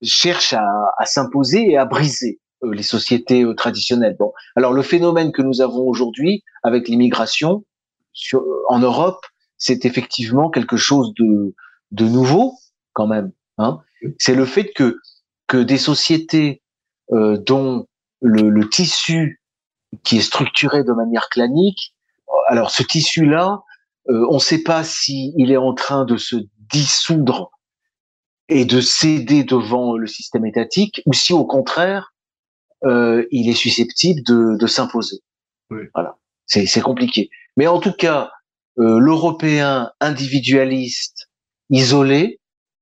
cherche 0.02 0.52
à, 0.52 0.68
à 0.98 1.06
s'imposer 1.06 1.70
et 1.70 1.78
à 1.78 1.86
briser 1.86 2.42
les 2.72 2.84
sociétés 2.84 3.44
euh, 3.44 3.54
traditionnelles. 3.54 4.16
Bon, 4.18 4.32
alors 4.56 4.74
le 4.74 4.82
phénomène 4.82 5.32
que 5.32 5.42
nous 5.42 5.62
avons 5.62 5.84
aujourd'hui 5.88 6.44
avec 6.64 6.88
l'immigration 6.88 7.64
en 8.70 8.80
Europe, 8.80 9.26
c'est 9.58 9.86
effectivement 9.86 10.50
quelque 10.50 10.78
chose 10.78 11.14
de, 11.16 11.56
de 11.92 12.06
nouveau 12.06 12.54
quand 12.94 13.08
même. 13.08 13.32
Hein 13.58 13.80
c'est 14.20 14.36
le 14.36 14.46
fait 14.46 14.72
que 14.74 15.00
que 15.48 15.58
des 15.58 15.78
sociétés 15.78 16.62
euh, 17.12 17.38
dont 17.38 17.88
le, 18.22 18.50
le 18.50 18.70
tissu 18.70 19.42
qui 20.04 20.18
est 20.18 20.22
structuré 20.22 20.84
de 20.84 20.94
manière 20.94 21.30
clanique, 21.30 21.94
alors 22.48 22.72
ce 22.72 22.82
tissu-là, 22.84 23.62
euh, 24.10 24.26
on 24.30 24.36
ne 24.36 24.40
sait 24.40 24.64
pas 24.64 24.84
s'il 24.84 25.52
est 25.52 25.58
en 25.58 25.74
train 25.74 26.06
de 26.06 26.18
se 26.18 26.38
dissoudre 26.72 27.52
et 28.50 28.66
de 28.66 28.82
céder 28.82 29.44
devant 29.44 29.96
le 29.96 30.08
système 30.08 30.46
étatique, 30.46 31.02
ou 31.06 31.14
si 31.14 31.34
au 31.34 31.46
contraire, 31.46 32.13
euh, 32.86 33.26
il 33.32 33.50
est 33.50 33.54
susceptible 33.54 34.22
de, 34.24 34.58
de 34.58 34.68
s'imposer. 34.68 35.18
Oui. 35.70 35.84
Voilà, 35.94 36.18
c'est 36.46 36.82
compliqué. 36.82 37.30
Mais 37.58 37.68
en 37.68 37.80
tout 37.80 37.94
cas, 37.94 38.32
euh, 38.80 39.00
l'Européen 39.00 39.92
individualiste, 40.00 41.30
isolé, 41.70 42.40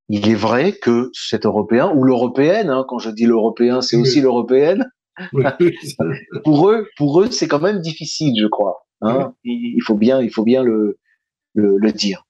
il 0.09 0.29
est 0.29 0.35
vrai 0.35 0.73
que 0.73 1.09
cet 1.13 1.45
Européen, 1.45 1.91
ou 1.95 2.03
l'Européenne, 2.03 2.69
hein, 2.69 2.85
quand 2.87 2.99
je 2.99 3.09
dis 3.09 3.25
l'Européen, 3.25 3.81
c'est 3.81 3.95
Oui. 3.95 4.01
aussi 4.03 4.21
l'Européenne, 4.21 4.89
Oui. 5.33 5.43
pour 6.43 6.69
eux, 6.69 6.87
pour 6.97 7.21
eux, 7.21 7.29
c'est 7.31 7.47
quand 7.47 7.59
même 7.61 7.79
difficile, 7.79 8.33
je 8.39 8.47
crois. 8.47 8.85
Hein. 9.01 9.33
Il 9.43 9.75
il 9.77 9.83
faut 9.83 9.95
bien, 9.95 10.21
il 10.21 10.31
faut 10.31 10.43
bien 10.43 10.63
le, 10.63 10.97
le, 11.53 11.77
le 11.77 11.91
dire. 11.91 12.25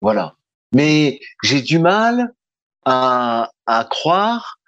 Voilà. 0.00 0.36
Mais 0.74 1.20
j'ai 1.42 1.62
du 1.62 1.78
mal 1.78 2.34
à, 2.84 3.50
à 3.66 3.84
croire 3.84 4.58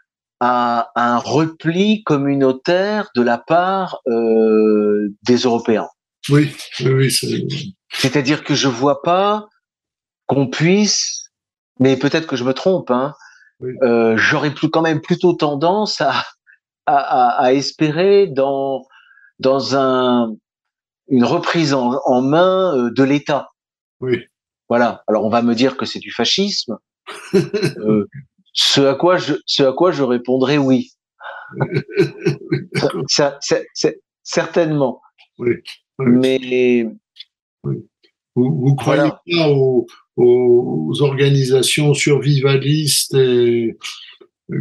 à 0.40 0.90
un 0.96 1.18
repli 1.18 2.02
communautaire 2.04 3.08
de 3.14 3.22
la 3.22 3.38
part 3.38 4.00
euh, 4.08 5.08
des 5.26 5.36
Européens. 5.38 5.88
oui, 6.30 6.54
oui, 6.80 6.92
oui, 6.92 7.10
c'est- 7.10 7.46
C'est-à-dire 7.90 8.44
que 8.44 8.54
je 8.54 8.68
vois 8.68 9.02
pas 9.02 9.46
qu'on 10.26 10.48
puisse, 10.48 11.30
mais 11.80 11.96
peut-être 11.96 12.26
que 12.26 12.36
je 12.36 12.44
me 12.44 12.52
trompe, 12.52 12.90
hein, 12.90 13.14
Oui. 13.60 13.72
euh, 13.82 14.16
j'aurais 14.16 14.52
plus, 14.52 14.68
quand 14.68 14.82
même 14.82 15.00
plutôt 15.00 15.32
tendance 15.34 16.00
à, 16.00 16.10
à, 16.86 16.96
à, 16.96 17.44
à 17.44 17.52
espérer 17.52 18.26
dans, 18.26 18.84
dans 19.38 19.76
un, 19.76 20.34
une 21.08 21.24
reprise 21.24 21.72
en, 21.72 21.98
en 22.04 22.20
main 22.22 22.76
euh, 22.76 22.90
de 22.90 23.02
l'État. 23.02 23.50
oui. 24.00 24.24
Voilà. 24.68 25.04
Alors 25.06 25.24
on 25.24 25.28
va 25.30 25.42
me 25.42 25.54
dire 25.54 25.76
que 25.76 25.86
c'est 25.86 26.00
du 26.00 26.10
fascisme. 26.12 26.76
Euh, 27.34 28.04
ce 28.56 28.80
à 28.80 28.94
quoi 28.94 29.18
je, 29.18 29.34
ce 29.46 29.62
à 29.62 29.72
quoi 29.72 29.92
je 29.92 30.02
répondrai 30.02 30.58
oui. 30.58 30.90
Ça- 32.74 32.88
ça- 33.08 33.38
ça- 33.40 33.60
ça- 33.74 33.92
certainement. 34.22 35.00
Oui. 35.38 35.50
Oui. 35.98 36.06
Mais 36.22 36.86
Vous, 37.62 37.74
vous 38.34 38.74
croyez 38.74 39.00
Voilà. 39.02 39.22
pas 39.30 39.50
aux, 39.50 39.86
aux 40.16 41.02
organisations 41.02 41.94
survivalistes 41.94 43.14
et 43.14 43.76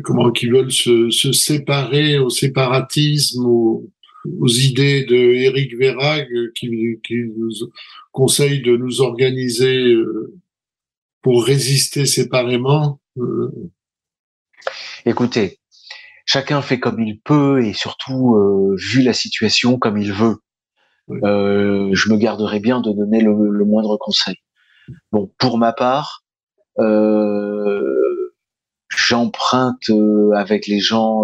comment 0.03 0.31
qui 0.31 0.47
veulent 0.47 0.71
se, 0.71 1.09
se 1.09 1.31
séparer 1.31 2.17
au 2.19 2.29
séparatisme, 2.29 3.45
aux, 3.45 3.89
aux 4.39 4.47
idées 4.47 5.05
de 5.05 5.15
euh, 5.15 6.51
qui, 6.55 6.69
qui 7.05 7.15
nous 7.35 7.49
conseille 8.11 8.61
de 8.61 8.75
nous 8.77 9.01
organiser 9.01 9.77
euh, 9.93 10.33
pour 11.21 11.45
résister 11.45 12.05
séparément. 12.05 12.99
Euh, 13.17 13.51
Écoutez, 15.05 15.59
chacun 16.25 16.61
fait 16.61 16.79
comme 16.79 16.99
il 16.99 17.19
peut 17.21 17.63
et 17.63 17.73
surtout, 17.73 18.35
euh, 18.35 18.75
vu 18.77 19.01
la 19.01 19.13
situation, 19.13 19.77
comme 19.77 19.97
il 19.97 20.11
veut. 20.11 20.37
Euh, 21.09 21.91
je 21.93 22.11
me 22.11 22.17
garderai 22.17 22.59
bien 22.59 22.81
de 22.81 22.91
donner 22.91 23.21
le, 23.21 23.49
le 23.49 23.65
moindre 23.65 23.97
conseil. 23.97 24.35
Bon, 25.11 25.31
pour 25.37 25.57
ma 25.57 25.71
part, 25.71 26.23
euh, 26.79 28.33
j'emprunte 28.89 29.89
avec 30.33 30.67
les 30.67 30.79
gens 30.79 31.21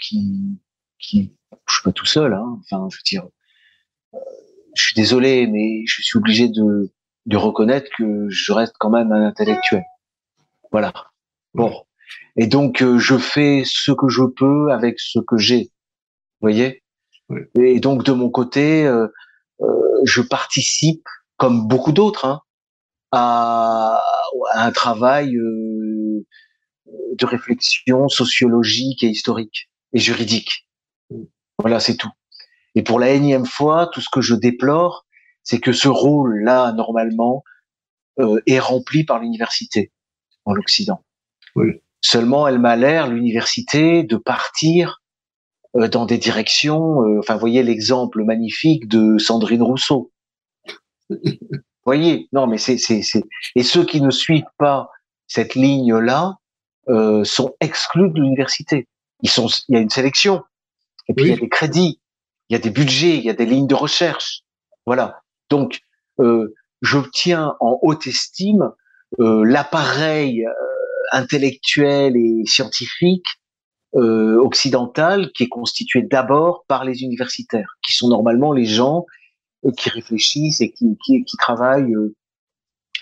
qui, 0.00 0.58
qui, 0.98 1.32
je 1.68 1.74
suis 1.74 1.82
pas 1.84 1.92
tout 1.92 2.06
seul. 2.06 2.34
Hein, 2.34 2.58
enfin, 2.60 2.88
je 2.90 2.96
veux 2.96 3.02
dire, 3.04 3.28
je 4.74 4.84
suis 4.84 4.94
désolé, 4.94 5.46
mais 5.46 5.84
je 5.86 6.02
suis 6.02 6.18
obligé 6.18 6.48
de, 6.48 6.92
de 7.26 7.36
reconnaître 7.36 7.88
que 7.96 8.28
je 8.28 8.52
reste 8.52 8.74
quand 8.78 8.90
même 8.90 9.12
un 9.12 9.26
intellectuel. 9.26 9.84
Voilà. 10.72 10.92
Bon. 11.54 11.84
Et 12.36 12.46
donc, 12.46 12.82
euh, 12.82 12.98
je 12.98 13.16
fais 13.16 13.62
ce 13.64 13.92
que 13.92 14.08
je 14.08 14.24
peux 14.24 14.72
avec 14.72 14.98
ce 14.98 15.20
que 15.20 15.36
j'ai. 15.36 15.70
Vous 16.40 16.48
voyez? 16.48 16.82
Oui. 17.28 17.40
Et 17.54 17.80
donc, 17.80 18.04
de 18.04 18.12
mon 18.12 18.30
côté, 18.30 18.84
euh, 18.86 19.06
euh, 19.60 20.00
je 20.04 20.20
participe, 20.20 21.06
comme 21.36 21.66
beaucoup 21.68 21.92
d'autres, 21.92 22.26
hein, 22.26 22.40
à, 23.12 24.02
à 24.52 24.66
un 24.66 24.72
travail 24.72 25.36
euh, 25.36 26.26
de 26.86 27.26
réflexion 27.26 28.08
sociologique 28.08 29.02
et 29.02 29.08
historique 29.08 29.70
et 29.92 29.98
juridique. 29.98 30.66
Voilà, 31.60 31.78
c'est 31.78 31.96
tout. 31.96 32.10
Et 32.74 32.82
pour 32.82 32.98
la 32.98 33.10
énième 33.10 33.46
fois, 33.46 33.88
tout 33.92 34.00
ce 34.00 34.10
que 34.10 34.20
je 34.20 34.34
déplore, 34.34 35.06
c'est 35.44 35.60
que 35.60 35.72
ce 35.72 35.88
rôle-là, 35.88 36.72
normalement, 36.72 37.44
euh, 38.18 38.40
est 38.46 38.58
rempli 38.58 39.04
par 39.04 39.20
l'université 39.20 39.92
en 40.44 40.52
l'Occident. 40.52 41.04
Oui. 41.54 41.80
Seulement, 42.04 42.46
elle 42.46 42.58
m'a 42.58 42.76
l'air, 42.76 43.08
l'université, 43.08 44.02
de 44.02 44.16
partir 44.16 45.00
euh, 45.74 45.88
dans 45.88 46.04
des 46.04 46.18
directions. 46.18 47.02
euh, 47.02 47.18
Enfin, 47.18 47.36
voyez 47.36 47.62
l'exemple 47.62 48.22
magnifique 48.24 48.88
de 48.88 49.16
Sandrine 49.16 49.62
Rousseau. 49.62 50.12
voyez, 51.86 52.28
non, 52.32 52.46
mais 52.46 52.58
c'est, 52.58 52.76
c'est, 52.76 53.00
c'est. 53.00 53.24
Et 53.56 53.62
ceux 53.62 53.86
qui 53.86 54.02
ne 54.02 54.10
suivent 54.10 54.44
pas 54.58 54.90
cette 55.28 55.54
ligne-là, 55.54 56.36
euh, 56.90 57.24
sont 57.24 57.54
exclus 57.60 58.10
de 58.10 58.20
l'université. 58.20 58.86
Ils 59.22 59.30
sont, 59.30 59.46
il 59.68 59.74
y 59.74 59.78
a 59.78 59.80
une 59.80 59.88
sélection, 59.88 60.42
et 61.08 61.14
puis 61.14 61.24
il 61.24 61.30
y 61.30 61.32
a 61.32 61.38
des 61.38 61.48
crédits, 61.48 61.98
il 62.50 62.52
y 62.52 62.56
a 62.56 62.58
des 62.58 62.68
budgets, 62.68 63.16
il 63.16 63.24
y 63.24 63.30
a 63.30 63.32
des 63.32 63.46
lignes 63.46 63.66
de 63.66 63.74
recherche. 63.74 64.42
Voilà. 64.84 65.22
Donc, 65.48 65.80
euh, 66.20 66.54
je 66.82 66.98
tiens 67.10 67.56
en 67.60 67.78
haute 67.80 68.06
estime 68.06 68.70
euh, 69.18 69.42
l'appareil 69.46 70.44
euh, 71.12 71.18
intellectuel 71.18 72.16
et 72.16 72.42
scientifique 72.46 73.26
euh, 73.94 74.36
occidental 74.38 75.30
qui 75.32 75.44
est 75.44 75.48
constitué 75.48 76.02
d'abord 76.02 76.64
par 76.66 76.84
les 76.84 77.02
universitaires, 77.02 77.78
qui 77.86 77.94
sont 77.94 78.08
normalement 78.08 78.52
les 78.52 78.64
gens 78.64 79.06
euh, 79.64 79.70
qui 79.72 79.88
réfléchissent 79.90 80.60
et 80.60 80.72
qui, 80.72 80.96
qui, 81.04 81.24
qui 81.24 81.36
travaillent 81.36 81.94
euh, 81.94 82.14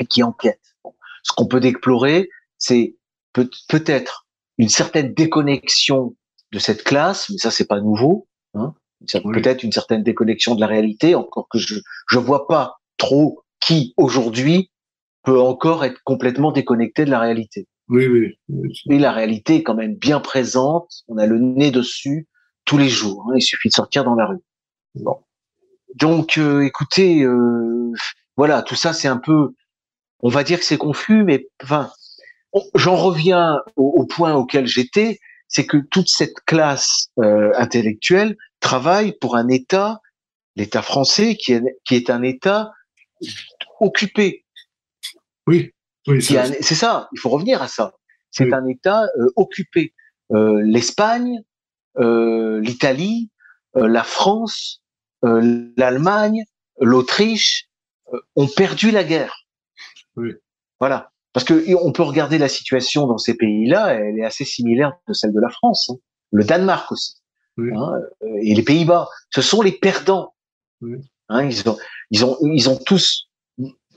et 0.01 0.07
qui 0.07 0.23
enquêtent. 0.23 0.75
Ce 1.23 1.33
qu'on 1.33 1.47
peut 1.47 1.61
déplorer, 1.61 2.29
c'est 2.59 2.97
peut- 3.33 3.51
peut-être 3.69 4.27
une 4.59 4.69
certaine 4.69 5.15
déconnexion 5.15 6.17
de 6.53 6.59
cette 6.59 6.85
classe, 6.85 7.31
mais 7.31 7.39
ça 7.39 7.51
c'est 7.51 7.67
pas 7.67 7.81
nouveau. 7.81 8.29
Hein. 8.55 8.75
Oui. 9.15 9.33
Peut-être 9.33 9.65
une 9.65 9.73
certaine 9.73 10.03
déconnexion 10.03 10.55
de 10.55 10.61
la 10.61 10.67
réalité, 10.67 11.15
encore 11.15 11.49
que 11.49 11.59
je 11.59 11.77
je 12.09 12.19
vois 12.19 12.47
pas 12.47 12.77
trop 12.99 13.43
qui 13.61 13.95
aujourd'hui 13.97 14.71
peut 15.25 15.41
encore 15.41 15.85
être 15.85 16.01
complètement 16.05 16.53
déconnecté 16.53 17.05
de 17.05 17.11
la 17.11 17.19
réalité. 17.19 17.67
Oui, 17.89 18.07
oui. 18.07 18.39
oui. 18.49 18.81
Mais 18.87 18.99
la 18.99 19.13
réalité 19.13 19.57
est 19.57 19.63
quand 19.63 19.75
même 19.75 19.95
bien 19.97 20.21
présente. 20.21 20.91
On 21.09 21.19
a 21.19 21.27
le 21.27 21.39
nez 21.39 21.71
dessus 21.71 22.29
tous 22.65 22.79
les 22.79 22.89
jours. 22.89 23.27
hein. 23.29 23.35
Il 23.37 23.43
suffit 23.43 23.69
de 23.69 23.75
sortir 23.75 24.05
dans 24.05 24.15
la 24.15 24.27
rue. 24.27 24.39
Bon. 24.95 25.17
Donc, 25.97 26.39
euh, 26.39 26.63
écoutez, 26.63 27.23
euh, 27.23 27.93
voilà, 28.37 28.63
tout 28.63 28.77
ça, 28.77 28.93
c'est 28.93 29.09
un 29.09 29.19
peu, 29.19 29.51
on 30.21 30.29
va 30.31 30.43
dire 30.45 30.59
que 30.59 30.65
c'est 30.65 30.79
confus, 30.79 31.25
mais 31.25 31.49
enfin, 31.63 31.91
j'en 32.75 32.97
reviens 32.97 33.59
au, 33.77 33.89
au 33.97 34.07
point 34.07 34.35
auquel 34.35 34.67
j'étais, 34.67 35.19
c'est 35.49 35.67
que 35.67 35.77
toute 35.91 36.09
cette 36.09 36.41
classe 36.47 37.09
euh, 37.19 37.51
intellectuelle 37.57 38.37
travaille 38.61 39.13
pour 39.21 39.37
un 39.37 39.49
État, 39.49 40.01
l'État 40.57 40.81
français, 40.83 41.37
qui 41.37 41.53
est, 41.53 41.63
qui 41.85 41.95
est 41.95 42.09
un 42.09 42.23
État 42.23 42.73
occupé, 43.81 44.45
Oui, 45.47 45.73
oui, 46.07 46.19
un- 46.37 46.53
c'est 46.61 46.75
ça, 46.75 47.09
il 47.13 47.19
faut 47.21 47.29
revenir 47.31 47.63
à 47.63 47.69
ça. 47.69 47.95
C'est 48.31 48.45
Oui. 48.45 48.55
un 48.55 48.67
État 48.67 49.03
euh, 49.19 49.27
occupé. 49.37 49.95
Euh, 50.33 50.61
L'Espagne, 50.65 51.41
euh, 51.99 52.61
l'Italie, 52.61 53.31
euh, 53.77 53.87
la 53.87 54.03
France, 54.03 54.83
euh, 55.25 55.69
l'Allemagne, 55.77 56.43
l'Autriche 56.81 57.69
euh, 58.13 58.19
ont 58.37 58.49
perdu 58.49 58.91
la 58.91 59.05
guerre. 59.05 59.47
Oui. 60.17 60.33
Voilà. 60.81 61.11
Parce 61.35 61.45
que 61.45 61.65
on 61.77 61.93
peut 61.93 62.03
regarder 62.03 62.39
la 62.39 62.49
situation 62.49 63.07
dans 63.07 63.19
ces 63.19 63.35
pays-là, 63.35 63.95
elle 63.95 64.19
est 64.19 64.25
assez 64.25 64.45
similaire 64.45 64.93
de 65.09 65.13
celle 65.15 65.33
de 65.33 65.41
la 65.41 65.49
France. 65.51 65.91
hein. 65.91 65.97
Le 66.31 66.45
Danemark 66.45 66.91
aussi. 66.93 67.15
Oui. 67.59 67.71
hein, 67.77 67.93
et 68.43 68.55
les 68.55 68.63
Pays-Bas. 68.63 69.09
Ce 69.31 69.43
sont 69.43 69.61
les 69.63 69.73
perdants. 69.73 70.35
Oui. 70.81 70.97
Hein, 71.29 71.45
ils 71.45 71.69
ont, 71.69 71.77
ils 72.11 72.25
ont, 72.25 72.37
ils 72.43 72.69
ont 72.71 72.79
tous, 72.79 73.29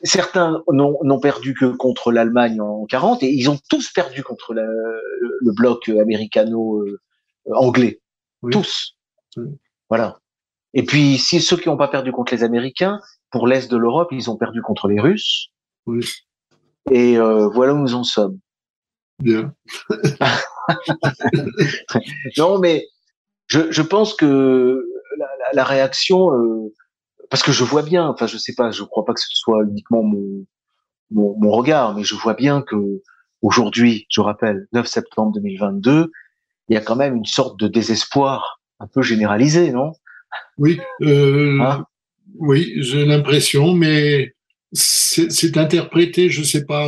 certains 0.06 0.64
n'ont 0.72 1.20
perdu 1.20 1.54
que 1.54 1.66
contre 1.66 2.12
l'Allemagne 2.12 2.62
en 2.62 2.86
40 2.86 3.24
et 3.24 3.32
ils 3.32 3.50
ont 3.50 3.60
tous 3.70 3.92
perdu 3.92 4.24
contre 4.24 4.54
la- 4.54 4.64
le 4.66 5.52
bloc 5.54 5.90
américano-anglais. 5.90 8.02
Oui. 8.42 8.52
Tous. 8.52 8.96
Oui. 9.38 9.48
Voilà. 9.90 10.20
Et 10.74 10.84
puis, 10.84 11.18
si 11.18 11.40
ceux 11.42 11.58
qui 11.58 11.70
n'ont 11.70 11.78
pas 11.78 11.88
perdu 11.88 12.12
contre 12.12 12.34
les 12.34 12.44
Américains, 12.44 13.00
pour 13.32 13.48
l'Est 13.48 13.70
de 13.72 13.78
l'Europe, 13.78 14.10
ils 14.12 14.30
ont 14.30 14.38
perdu 14.38 14.62
contre 14.62 14.88
les 14.88 15.00
Russes. 15.00 15.48
Oui. 15.86 16.06
Et 16.92 17.18
euh, 17.18 17.48
voilà 17.48 17.74
où 17.74 17.78
nous 17.80 17.96
en 17.96 18.04
sommes. 18.04 18.40
bien. 19.20 19.54
Non, 22.38 22.60
mais 22.60 22.86
je, 23.48 23.72
je 23.72 23.82
pense 23.82 24.14
que 24.14 24.84
la, 25.18 25.26
la- 25.26 25.54
la 25.54 25.64
réaction, 25.64 26.34
euh, 26.34 26.74
parce 27.30 27.44
que 27.44 27.52
je 27.52 27.64
vois 27.64 27.82
bien, 27.84 28.08
enfin 28.08 28.28
je 28.28 28.38
sais 28.38 28.54
pas, 28.56 28.72
je 28.72 28.84
crois 28.84 29.06
pas 29.06 29.14
que 29.14 29.20
ce 29.22 29.28
soit 29.32 29.64
uniquement 29.70 30.04
mon, 30.04 30.46
mon, 31.12 31.36
mon 31.40 31.52
regard, 31.52 31.96
mais 31.96 32.04
je 32.04 32.16
vois 32.16 32.34
bien 32.34 32.62
que 32.62 32.76
aujourd'hui, 33.42 34.06
je 34.10 34.22
rappelle, 34.22 34.68
9 34.74 34.86
septembre 34.88 35.32
2022, 35.36 36.12
il 36.70 36.74
y 36.74 36.78
a 36.78 36.82
quand 36.82 36.96
même 36.96 37.16
une 37.16 37.26
sorte 37.26 37.60
de 37.60 37.68
désespoir 37.68 38.60
un 38.80 38.88
peu 38.88 39.02
généralisé, 39.02 39.72
non? 39.72 39.92
Oui, 40.58 40.80
euh, 41.02 41.60
Hein? 41.62 41.86
oui, 42.40 42.74
j'ai 42.78 43.06
l'impression, 43.06 43.74
mais 43.74 44.34
c'est 44.74 45.58
interprété, 45.58 46.30
je 46.30 46.44
sais 46.44 46.66
pas, 46.66 46.88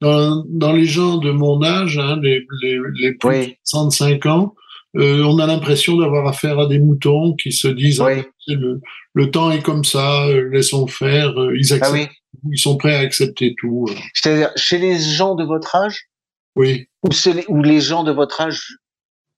dans, 0.00 0.44
dans 0.48 0.72
les 0.72 0.84
gens 0.86 1.16
de 1.18 1.30
mon 1.30 1.62
âge, 1.62 1.98
hein, 1.98 2.18
les, 2.20 2.44
les, 2.62 2.78
les 3.00 3.12
plus 3.14 3.28
Oui. 3.28 3.46
de 3.48 3.54
65 3.64 4.26
ans, 4.26 4.54
euh, 4.96 5.22
on 5.24 5.38
a 5.38 5.46
l'impression 5.46 5.96
d'avoir 5.96 6.26
affaire 6.26 6.58
à 6.58 6.66
des 6.66 6.78
moutons 6.78 7.34
qui 7.34 7.52
se 7.52 7.68
disent 7.68 8.00
Oui. 8.00 8.24
Le, 8.48 8.80
le 9.14 9.30
temps 9.30 9.50
est 9.50 9.62
comme 9.62 9.84
ça, 9.84 10.26
euh, 10.26 10.48
laissons 10.50 10.86
faire, 10.86 11.38
euh, 11.40 11.56
ils 11.56 11.72
Ah 11.72 11.76
acceptent, 11.76 11.92
oui. 11.92 12.08
ils 12.52 12.58
sont 12.58 12.76
prêts 12.76 12.94
à 12.96 13.00
accepter 13.00 13.54
tout. 13.58 13.86
euh. 13.88 13.94
C'est-à-dire 14.14 14.50
chez 14.56 14.78
les 14.78 14.98
gens 14.98 15.34
de 15.34 15.44
votre 15.44 15.74
âge? 15.76 16.08
Oui, 16.56 16.86
ou, 17.02 17.08
les, 17.32 17.44
ou 17.48 17.62
les 17.62 17.80
gens 17.80 18.04
de 18.04 18.12
votre 18.12 18.40
âge 18.40 18.76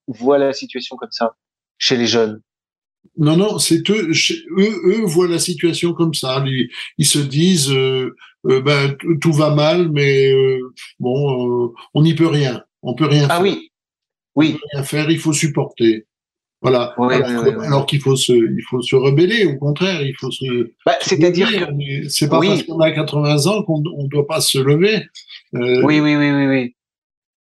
voient 0.09 0.39
la 0.39 0.53
situation 0.53 0.97
comme 0.97 1.13
ça 1.13 1.37
chez 1.79 1.97
les 1.97 2.07
jeunes? 2.07 2.41
Non, 3.19 3.37
non, 3.37 3.59
c'est 3.59 3.89
eux, 3.91 4.11
eux, 4.59 4.81
eux 4.87 5.05
voient 5.05 5.29
la 5.29 5.39
situation 5.39 5.93
comme 5.93 6.15
ça. 6.15 6.43
Ils, 6.47 6.71
ils 6.99 7.07
se 7.07 7.19
disent, 7.19 7.71
euh, 7.71 8.17
euh, 8.47 8.61
ben, 8.63 8.97
tout 9.21 9.33
va 9.33 9.55
mal, 9.55 9.91
mais 9.93 10.33
euh, 10.33 10.59
bon, 10.99 11.73
on 11.93 12.03
n'y 12.03 12.15
peut 12.15 12.27
rien. 12.27 12.63
On 12.83 12.95
peut 12.95 13.07
rien 13.07 13.25
Ah 13.31 13.35
faire. 13.35 13.43
oui, 13.43 13.71
oui, 14.35 14.59
rien 14.73 14.83
faire, 14.83 15.11
il 15.11 15.19
faut 15.19 15.33
supporter. 15.35 16.07
Voilà. 16.65 16.95
Alors 17.63 17.85
qu'il 17.85 18.01
faut 18.01 18.17
se, 18.17 18.33
il 18.33 18.63
faut 18.71 18.81
se 18.81 18.97
rebeller. 18.97 19.45
Au 19.45 19.57
contraire, 19.59 20.01
il 20.03 20.15
faut 20.19 20.31
se. 20.31 20.73
Bah, 20.87 20.95
c'est-à-dire 21.03 21.49
que 21.51 22.09
C'est 22.09 22.29
pas 22.29 22.39
Oui. 22.39 22.49
parce 22.49 22.63
qu'on 22.63 22.81
a 22.81 22.91
80 22.91 23.47
ans 23.47 23.63
qu'on 23.65 23.81
ne 23.83 24.09
doit 24.09 24.27
pas 24.27 24.41
se 24.41 24.59
lever. 24.59 25.03
Euh, 25.55 25.83
oui, 25.85 26.01
oui, 26.01 26.17
oui, 26.17 26.31
oui, 26.33 26.47
oui. 26.47 26.75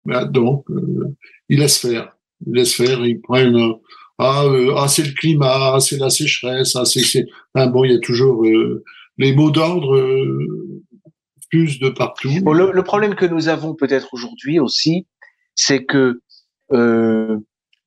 ben, 0.04 0.24
donc, 0.26 0.68
euh, 0.70 1.14
ils 1.48 1.60
laissent 1.60 1.78
faire. 1.78 2.16
Ils 2.46 2.54
laissent 2.54 2.74
faire. 2.74 3.06
Ils 3.06 3.20
prennent. 3.20 3.54
euh, 3.56 3.72
ah, 4.18 4.42
euh, 4.44 4.74
ah 4.76 4.88
c'est 4.88 5.04
le 5.06 5.12
climat, 5.12 5.74
ah, 5.74 5.80
c'est 5.80 5.98
la 5.98 6.10
sécheresse, 6.10 6.74
ah, 6.76 6.84
c'est. 6.84 7.00
c'est- 7.00 7.26
Enfin, 7.54 7.68
bon, 7.68 7.84
il 7.84 7.92
y 7.92 7.94
a 7.94 8.00
toujours 8.00 8.44
euh, 8.44 8.82
les 9.18 9.32
mots 9.34 9.50
d'ordre 9.52 9.94
euh, 9.96 10.82
fusent 11.50 11.78
de 11.78 11.90
partout. 11.90 12.28
Bon, 12.42 12.52
le, 12.52 12.72
le 12.72 12.82
problème 12.82 13.14
que 13.14 13.26
nous 13.26 13.48
avons 13.48 13.74
peut-être 13.74 14.08
aujourd'hui 14.14 14.58
aussi, 14.58 15.06
c'est 15.54 15.84
que 15.84 16.20
euh, 16.72 17.38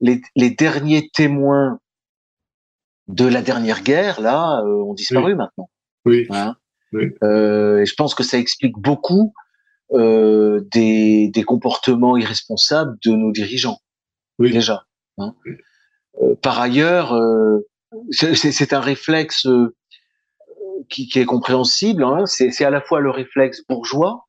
les, 0.01 0.21
les 0.35 0.49
derniers 0.49 1.09
témoins 1.13 1.79
de 3.07 3.25
la 3.25 3.41
dernière 3.41 3.83
guerre, 3.83 4.19
là, 4.21 4.61
euh, 4.61 4.83
ont 4.83 4.93
disparu 4.93 5.35
maintenant. 5.35 5.69
Oui, 6.05 6.25
hein. 6.31 6.55
Oui. 6.91 7.11
Euh, 7.23 7.79
et 7.81 7.85
je 7.85 7.93
pense 7.95 8.15
que 8.15 8.23
ça 8.23 8.37
explique 8.37 8.77
beaucoup 8.77 9.33
euh, 9.93 10.61
des, 10.71 11.29
des 11.29 11.43
comportements 11.43 12.17
irresponsables 12.17 12.97
de 13.05 13.11
nos 13.11 13.31
dirigeants, 13.31 13.77
Oui. 14.39 14.51
déjà. 14.51 14.85
hein. 15.17 15.35
Oui. 15.45 15.53
Euh, 16.21 16.35
par 16.41 16.59
ailleurs, 16.59 17.13
euh, 17.13 17.59
c'est 18.11 18.73
un 18.73 18.79
réflexe 18.79 19.45
euh, 19.47 19.75
qui, 20.89 21.07
qui 21.07 21.19
est 21.19 21.25
compréhensible. 21.25 22.03
Hein. 22.03 22.25
C'est 22.25 22.63
à 22.63 22.69
la 22.69 22.81
fois 22.81 23.01
le 23.01 23.09
réflexe 23.11 23.61
bourgeois, 23.67 24.25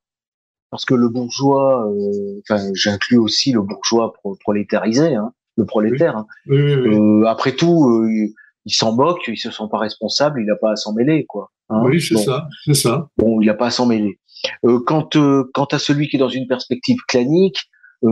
parce 0.69 0.83
que 0.85 0.93
le 0.93 1.07
bourgeois, 1.09 1.89
euh, 1.89 2.41
enfin, 2.41 2.69
j'inclus 2.73 3.17
aussi 3.17 3.53
le 3.53 3.61
bourgeois 3.61 4.13
pro- 4.13 4.35
prolétarisé, 4.35 5.15
hein, 5.15 5.33
le 5.57 5.65
prolétaire. 5.65 6.15
hein. 6.17 6.27
oui, 6.47 6.61
oui, 6.61 6.73
oui. 6.75 6.95
Euh, 6.95 7.25
après 7.25 7.51
tout, 7.53 7.89
euh, 7.89 8.09
il, 8.11 8.33
il 8.65 8.73
s'en 8.73 8.95
moque, 8.95 9.27
il 9.27 9.37
se 9.37 9.51
sent 9.51 9.63
pas 9.71 9.79
responsable, 9.79 10.41
il 10.41 10.45
n'a 10.45 10.55
pas 10.55 10.71
à 10.71 10.75
s'en 10.75 10.93
mêler, 10.93 11.25
quoi. 11.25 11.51
hein. 11.69 11.81
oui, 11.83 12.01
c'est 12.01 12.15
Bon. 12.15 12.21
ça, 12.23 12.47
c'est 12.65 12.73
ça. 12.73 13.09
Bon, 13.17 13.41
il 13.41 13.45
n'a 13.47 13.53
pas 13.53 13.67
à 13.67 13.71
s'en 13.71 13.85
mêler. 13.85 14.19
Euh, 14.65 14.79
quant, 14.85 15.07
euh, 15.15 15.43
quant 15.53 15.65
à 15.65 15.79
celui 15.79 16.07
qui 16.09 16.15
est 16.17 16.19
dans 16.19 16.29
une 16.29 16.47
perspective 16.47 16.97
clanique, 17.07 17.57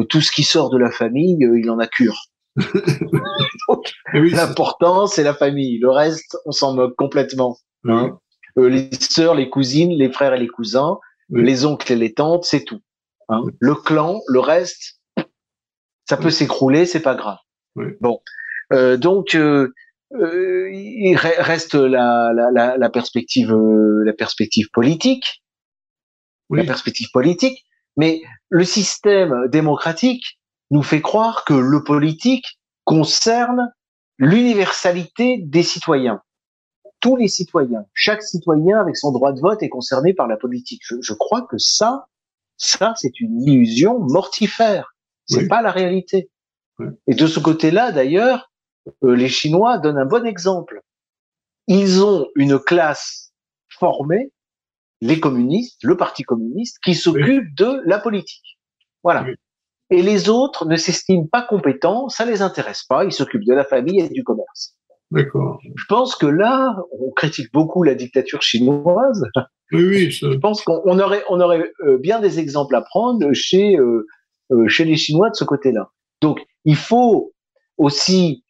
tout 0.09 0.19
ce 0.21 0.31
qui 0.31 0.41
sort 0.43 0.71
de 0.71 0.77
la 0.79 0.89
famille, 0.89 1.37
il 1.39 1.69
en 1.69 1.77
a 1.79 1.85
cure. 1.87 2.17
C'est- 4.13 4.35
L'important, 4.35 5.07
c'est 5.07 5.23
la 5.23 5.33
famille. 5.33 5.77
Le 5.79 5.89
reste, 5.91 6.37
on 6.45 6.51
s'en 6.51 6.73
moque 6.73 6.95
complètement. 6.95 7.57
hein. 7.87 8.17
Les 8.57 8.89
sœurs, 8.99 9.35
les 9.35 9.49
cousines, 9.49 9.91
les 9.91 10.09
frères 10.11 10.33
et 10.33 10.39
les 10.39 10.47
cousins, 10.47 10.97
les 11.29 11.65
oncles 11.65 11.91
et 11.91 11.95
les 11.97 12.13
tantes, 12.13 12.45
c'est 12.45 12.63
tout. 12.63 12.79
hein. 13.29 13.43
Le 13.59 13.75
clan, 13.75 14.21
le 14.27 14.39
reste, 14.39 14.99
ça 16.07 16.17
peut 16.17 16.25
Oui. 16.25 16.31
s'écrouler, 16.33 16.85
c'est 16.85 17.01
pas 17.01 17.15
grave. 17.15 17.37
Oui. 17.75 17.87
Bon, 18.01 18.19
Euh, 18.73 18.97
donc 18.97 19.35
euh, 19.35 19.73
euh, 20.13 20.69
il 20.73 21.15
re- 21.17 21.39
reste 21.41 21.75
la, 21.75 22.31
la, 22.33 22.49
la, 22.51 22.77
la 22.77 22.89
perspective, 22.89 23.51
euh, 23.53 24.03
la 24.03 24.13
perspective 24.13 24.69
politique, 24.73 25.43
Oui. 26.49 26.59
la 26.59 26.65
perspective 26.65 27.09
politique. 27.13 27.63
Mais 27.97 28.21
le 28.49 28.63
système 28.65 29.47
démocratique 29.49 30.39
nous 30.71 30.83
fait 30.83 31.01
croire 31.01 31.45
que 31.45 31.53
le 31.53 31.83
politique 31.83 32.59
concerne 32.85 33.71
l'universalité 34.17 35.37
des 35.45 35.63
citoyens. 35.63 36.21
Tous 36.99 37.15
les 37.15 37.27
citoyens, 37.27 37.85
chaque 37.93 38.23
citoyen 38.23 38.79
avec 38.79 38.97
son 38.97 39.11
droit 39.11 39.31
de 39.31 39.39
vote 39.39 39.61
est 39.63 39.69
concerné 39.69 40.13
par 40.13 40.27
la 40.27 40.37
politique. 40.37 40.81
Je, 40.83 40.95
je 41.01 41.13
crois 41.13 41.43
que 41.43 41.57
ça, 41.57 42.07
ça 42.57 42.93
c'est 42.97 43.19
une 43.19 43.41
illusion 43.43 43.99
mortifère. 43.99 44.94
C'est 45.25 45.47
pas 45.47 45.61
la 45.61 45.71
réalité. 45.71 46.29
Et 47.07 47.15
de 47.15 47.27
ce 47.27 47.39
côté-là, 47.39 47.91
d'ailleurs, 47.91 48.51
euh, 49.03 49.15
les 49.15 49.29
Chinois 49.29 49.77
donnent 49.77 49.97
un 49.97 50.05
bon 50.05 50.25
exemple. 50.25 50.81
Ils 51.67 52.03
ont 52.03 52.27
une 52.35 52.59
classe 52.59 53.33
formée, 53.69 54.31
les 55.01 55.19
communistes, 55.19 55.83
le 55.83 55.97
Parti 55.97 56.23
communiste, 56.23 56.77
qui 56.83 56.95
s'occupe 56.95 57.55
de 57.55 57.81
la 57.85 57.99
politique. 57.99 58.59
Voilà. 59.03 59.25
Et 59.89 60.01
les 60.01 60.29
autres 60.29 60.65
ne 60.65 60.75
s'estiment 60.75 61.27
pas 61.27 61.43
compétents, 61.43 62.09
ça 62.09 62.25
les 62.25 62.41
intéresse 62.41 62.83
pas, 62.83 63.05
ils 63.05 63.11
s'occupent 63.11 63.45
de 63.45 63.53
la 63.53 63.63
famille 63.63 64.01
et 64.01 64.09
du 64.09 64.23
commerce. 64.23 64.75
D'accord. 65.11 65.59
Je 65.63 65.85
pense 65.87 66.15
que 66.15 66.25
là, 66.25 66.75
on 66.99 67.11
critique 67.11 67.51
beaucoup 67.53 67.83
la 67.83 67.93
dictature 67.93 68.41
chinoise. 68.41 69.23
Oui, 69.71 69.85
oui. 69.85 70.11
Je 70.11 70.37
pense 70.37 70.63
qu'on 70.63 70.99
aurait, 70.99 71.23
on 71.29 71.39
aurait 71.39 71.71
euh, 71.81 71.97
bien 71.97 72.19
des 72.19 72.39
exemples 72.39 72.75
à 72.75 72.81
prendre 72.81 73.31
chez, 73.33 73.77
euh, 73.77 74.07
chez 74.67 74.85
les 74.85 74.95
Chinois 74.95 75.29
de 75.29 75.35
ce 75.35 75.43
côté-là. 75.43 75.89
Donc, 76.21 76.39
il 76.65 76.75
faut 76.75 77.33
aussi 77.77 78.43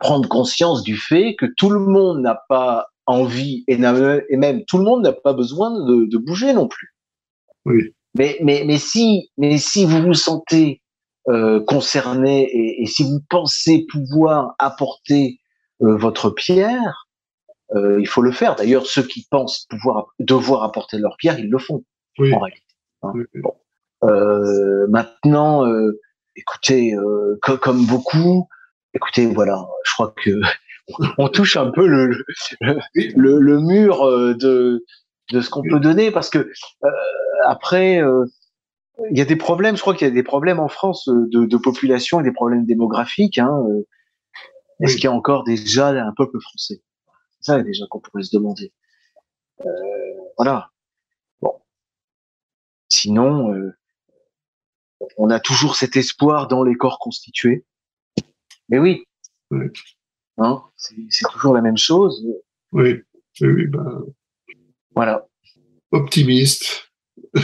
prendre 0.00 0.28
conscience 0.28 0.82
du 0.82 0.96
fait 0.96 1.34
que 1.36 1.46
tout 1.56 1.70
le 1.70 1.80
monde 1.80 2.20
n'a 2.20 2.42
pas 2.48 2.88
envie 3.06 3.64
et, 3.68 3.74
et, 3.74 4.36
même 4.36 4.64
tout 4.66 4.78
le 4.78 4.84
monde 4.84 5.02
n'a 5.02 5.12
pas 5.12 5.32
besoin 5.32 5.70
de, 5.70 6.04
de, 6.04 6.18
bouger 6.18 6.52
non 6.52 6.68
plus. 6.68 6.94
Oui. 7.64 7.94
Mais, 8.14 8.38
mais, 8.42 8.64
mais, 8.66 8.78
si, 8.78 9.30
mais 9.38 9.58
si 9.58 9.84
vous 9.86 10.02
vous 10.02 10.14
sentez 10.14 10.82
euh, 11.28 11.62
concerné 11.64 12.42
et, 12.42 12.82
et, 12.82 12.86
si 12.86 13.04
vous 13.04 13.20
pensez 13.30 13.86
pouvoir 13.90 14.54
apporter 14.58 15.40
euh, 15.82 15.96
votre 15.96 16.30
pierre, 16.30 17.08
euh, 17.74 18.00
il 18.00 18.06
faut 18.06 18.22
le 18.22 18.32
faire. 18.32 18.56
D'ailleurs, 18.56 18.86
ceux 18.86 19.02
qui 19.02 19.26
pensent 19.30 19.66
pouvoir 19.68 20.08
devoir 20.18 20.62
apporter 20.62 20.98
leur 20.98 21.16
pierre, 21.16 21.38
ils 21.38 21.50
le 21.50 21.58
font 21.58 21.84
oui. 22.18 22.32
en 22.34 22.40
réalité. 22.40 22.64
Hein. 23.02 23.12
Bon. 23.36 23.54
Euh, 24.04 24.86
maintenant, 24.88 25.64
écoutez, 26.36 26.94
comme 27.42 27.86
beaucoup, 27.86 28.48
écoutez, 28.94 29.26
voilà, 29.26 29.66
je 29.84 29.92
crois 29.94 30.14
que 30.22 30.30
on 31.18 31.28
touche 31.28 31.56
un 31.56 31.70
peu 31.70 31.86
le, 31.86 32.24
le, 32.60 33.38
le 33.38 33.60
mur 33.60 34.04
de, 34.36 34.84
de 35.32 35.40
ce 35.40 35.50
qu'on 35.50 35.62
peut 35.62 35.80
donner 35.80 36.10
parce 36.10 36.30
que 36.30 36.38
euh, 36.38 36.88
après 37.46 38.02
euh, 38.02 38.24
il 39.10 39.18
y 39.18 39.20
a 39.20 39.24
des 39.24 39.36
problèmes 39.36 39.76
je 39.76 39.80
crois 39.80 39.94
qu'il 39.94 40.06
y 40.06 40.10
a 40.10 40.14
des 40.14 40.22
problèmes 40.22 40.60
en 40.60 40.68
France 40.68 41.08
de, 41.08 41.44
de 41.44 41.56
population 41.56 42.20
et 42.20 42.22
des 42.22 42.32
problèmes 42.32 42.64
démographiques 42.64 43.38
hein. 43.38 43.62
est-ce 44.80 44.94
qu'il 44.94 45.04
y 45.04 45.08
a 45.08 45.12
encore 45.12 45.44
déjà 45.44 45.88
un 45.88 46.12
peuple 46.16 46.40
français? 46.40 46.82
Ça 47.40 47.62
déjà 47.62 47.84
qu'on 47.88 48.00
pourrait 48.00 48.24
se 48.24 48.36
demander. 48.36 48.72
Euh, 49.64 49.70
voilà. 50.36 50.70
Bon. 51.40 51.52
Sinon 52.88 53.54
on 55.16 55.30
a 55.30 55.40
toujours 55.40 55.76
cet 55.76 55.96
espoir 55.96 56.48
dans 56.48 56.64
les 56.64 56.74
corps 56.74 56.98
constitués 56.98 57.64
mais 58.68 58.78
oui 58.78 59.04
oui. 59.50 59.66
Hein, 60.38 60.62
c'est 60.76 61.28
toujours 61.32 61.54
la 61.54 61.62
même 61.62 61.76
chose. 61.76 62.24
Oui, 62.72 63.00
oui, 63.40 63.66
ben... 63.66 64.04
Voilà. 64.94 65.26
Optimiste. 65.90 66.92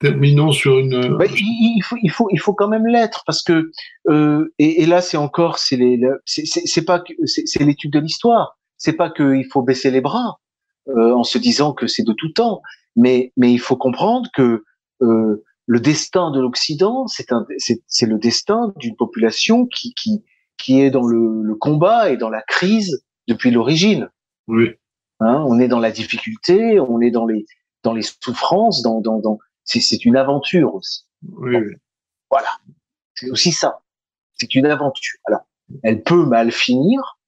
Terminons 0.00 0.52
sur 0.52 0.78
une. 0.78 1.16
Ben, 1.16 1.30
il, 1.34 1.82
faut, 1.82 1.96
il 2.02 2.10
faut, 2.10 2.28
il 2.30 2.38
faut 2.38 2.52
quand 2.52 2.68
même 2.68 2.86
l'être 2.86 3.22
parce 3.24 3.42
que 3.42 3.70
euh, 4.10 4.52
et, 4.58 4.82
et, 4.82 4.86
là 4.86 5.00
c'est 5.00 5.16
encore 5.16 5.58
c'est 5.58 5.76
les 5.76 5.98
c'est 6.26 6.84
pas 6.84 7.02
c'est 7.24 7.64
l'étude 7.64 7.92
de 7.92 8.00
l'histoire. 8.00 8.58
C'est 8.76 8.92
pas 8.92 9.08
qu'il 9.08 9.46
faut 9.50 9.62
baisser 9.62 9.90
les 9.90 10.02
bras 10.02 10.38
euh, 10.88 11.14
en 11.14 11.24
se 11.24 11.38
disant 11.38 11.72
que 11.72 11.86
c'est 11.86 12.02
de 12.02 12.12
tout 12.12 12.30
temps, 12.32 12.60
mais 12.94 13.32
mais 13.38 13.50
il 13.50 13.58
faut 13.58 13.76
comprendre 13.76 14.28
que 14.34 14.64
euh, 15.00 15.42
le 15.66 15.80
destin 15.80 16.30
de 16.30 16.40
l'Occident 16.40 17.06
c'est 17.06 17.32
un 17.32 17.46
c'est 17.58 18.06
le 18.06 18.18
destin 18.18 18.72
d'une 18.76 18.96
population 18.96 19.66
qui 19.66 19.94
qui 19.94 20.24
qui 20.58 20.80
est 20.80 20.90
dans 20.90 21.02
le, 21.02 21.42
le, 21.42 21.54
combat 21.54 22.10
et 22.10 22.16
dans 22.16 22.30
la 22.30 22.40
crise 22.40 23.04
depuis 23.28 23.50
l'origine. 23.50 24.08
Oui. 24.46 24.70
Hein, 25.20 25.44
on 25.46 25.58
est 25.58 25.68
dans 25.68 25.80
la 25.80 25.90
difficulté, 25.90 26.80
on 26.80 27.00
est 27.02 27.10
dans 27.10 27.26
les 27.26 27.44
dans 27.82 27.92
les 27.92 28.02
souffrances, 28.02 28.82
dans 28.82 29.00
dans, 29.00 29.18
dans 29.18 29.38
c'est 29.64 30.04
une 30.04 30.16
aventure 30.16 30.74
aussi. 30.74 31.04
Oui. 31.22 31.56
Voilà, 32.30 32.48
c'est 33.14 33.30
aussi 33.30 33.52
ça. 33.52 33.82
C'est 34.34 34.54
une 34.54 34.66
aventure. 34.66 35.18
Alors, 35.26 35.42
elle 35.82 36.02
peut 36.02 36.24
mal 36.24 36.52
finir. 36.52 37.18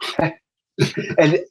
elle 1.18 1.44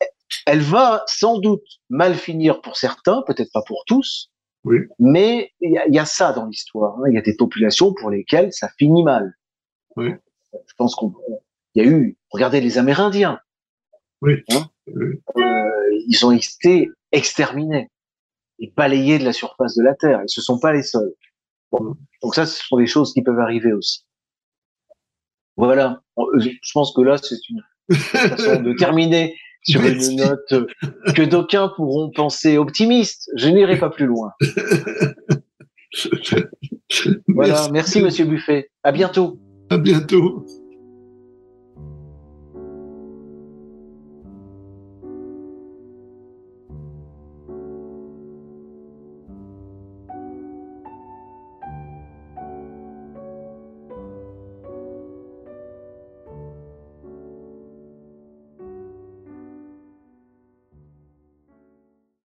elle 0.45 0.61
va 0.61 1.03
sans 1.07 1.37
doute 1.39 1.65
mal 1.89 2.15
finir 2.15 2.61
pour 2.61 2.77
certains, 2.77 3.21
peut-être 3.27 3.51
pas 3.51 3.63
pour 3.67 3.83
tous. 3.85 4.30
Oui. 4.63 4.77
Mais 4.99 5.51
il 5.59 5.71
y, 5.71 5.93
y, 5.95 5.99
a 5.99 6.05
ça 6.05 6.33
dans 6.33 6.45
l'histoire. 6.45 6.99
Hein. 6.99 7.09
Il 7.09 7.15
y 7.15 7.17
a 7.17 7.21
des 7.21 7.35
populations 7.35 7.93
pour 7.93 8.11
lesquelles 8.11 8.53
ça 8.53 8.69
finit 8.77 9.03
mal. 9.03 9.33
Oui 9.95 10.13
je 10.53 10.73
pense 10.77 10.95
qu'il 10.95 11.09
y 11.75 11.81
a 11.81 11.85
eu, 11.85 12.17
regardez 12.29 12.61
les 12.61 12.77
Amérindiens. 12.77 13.39
Oui. 14.21 14.43
Hein 14.51 14.69
euh, 14.89 15.21
ils 16.07 16.25
ont 16.25 16.31
été 16.31 16.89
exterminés 17.11 17.89
et 18.59 18.71
balayés 18.75 19.19
de 19.19 19.25
la 19.25 19.33
surface 19.33 19.75
de 19.75 19.83
la 19.83 19.95
Terre. 19.95 20.19
Ils 20.19 20.37
ne 20.37 20.41
sont 20.41 20.59
pas 20.59 20.73
les 20.73 20.83
seuls. 20.83 21.13
Bon. 21.71 21.95
Donc 22.21 22.35
ça, 22.35 22.45
ce 22.45 22.63
sont 22.63 22.77
des 22.77 22.87
choses 22.87 23.13
qui 23.13 23.21
peuvent 23.21 23.39
arriver 23.39 23.73
aussi. 23.73 24.05
Voilà. 25.57 26.01
Je 26.17 26.71
pense 26.73 26.93
que 26.93 27.01
là, 27.01 27.17
c'est 27.17 27.49
une 27.49 27.63
façon 27.95 28.61
de 28.61 28.73
terminer 28.73 29.35
sur 29.63 29.83
une 29.83 30.15
note 30.15 30.53
que 31.15 31.23
d'aucuns 31.23 31.71
pourront 31.75 32.11
penser 32.11 32.57
optimiste. 32.57 33.29
Je 33.35 33.49
n'irai 33.49 33.77
pas 33.77 33.89
plus 33.89 34.05
loin. 34.05 34.31
voilà. 37.27 37.67
Merci, 37.71 38.01
Monsieur 38.01 38.25
Buffet. 38.25 38.71
À 38.83 38.91
bientôt. 38.91 39.39
À 39.69 39.77
bientôt. 39.77 40.45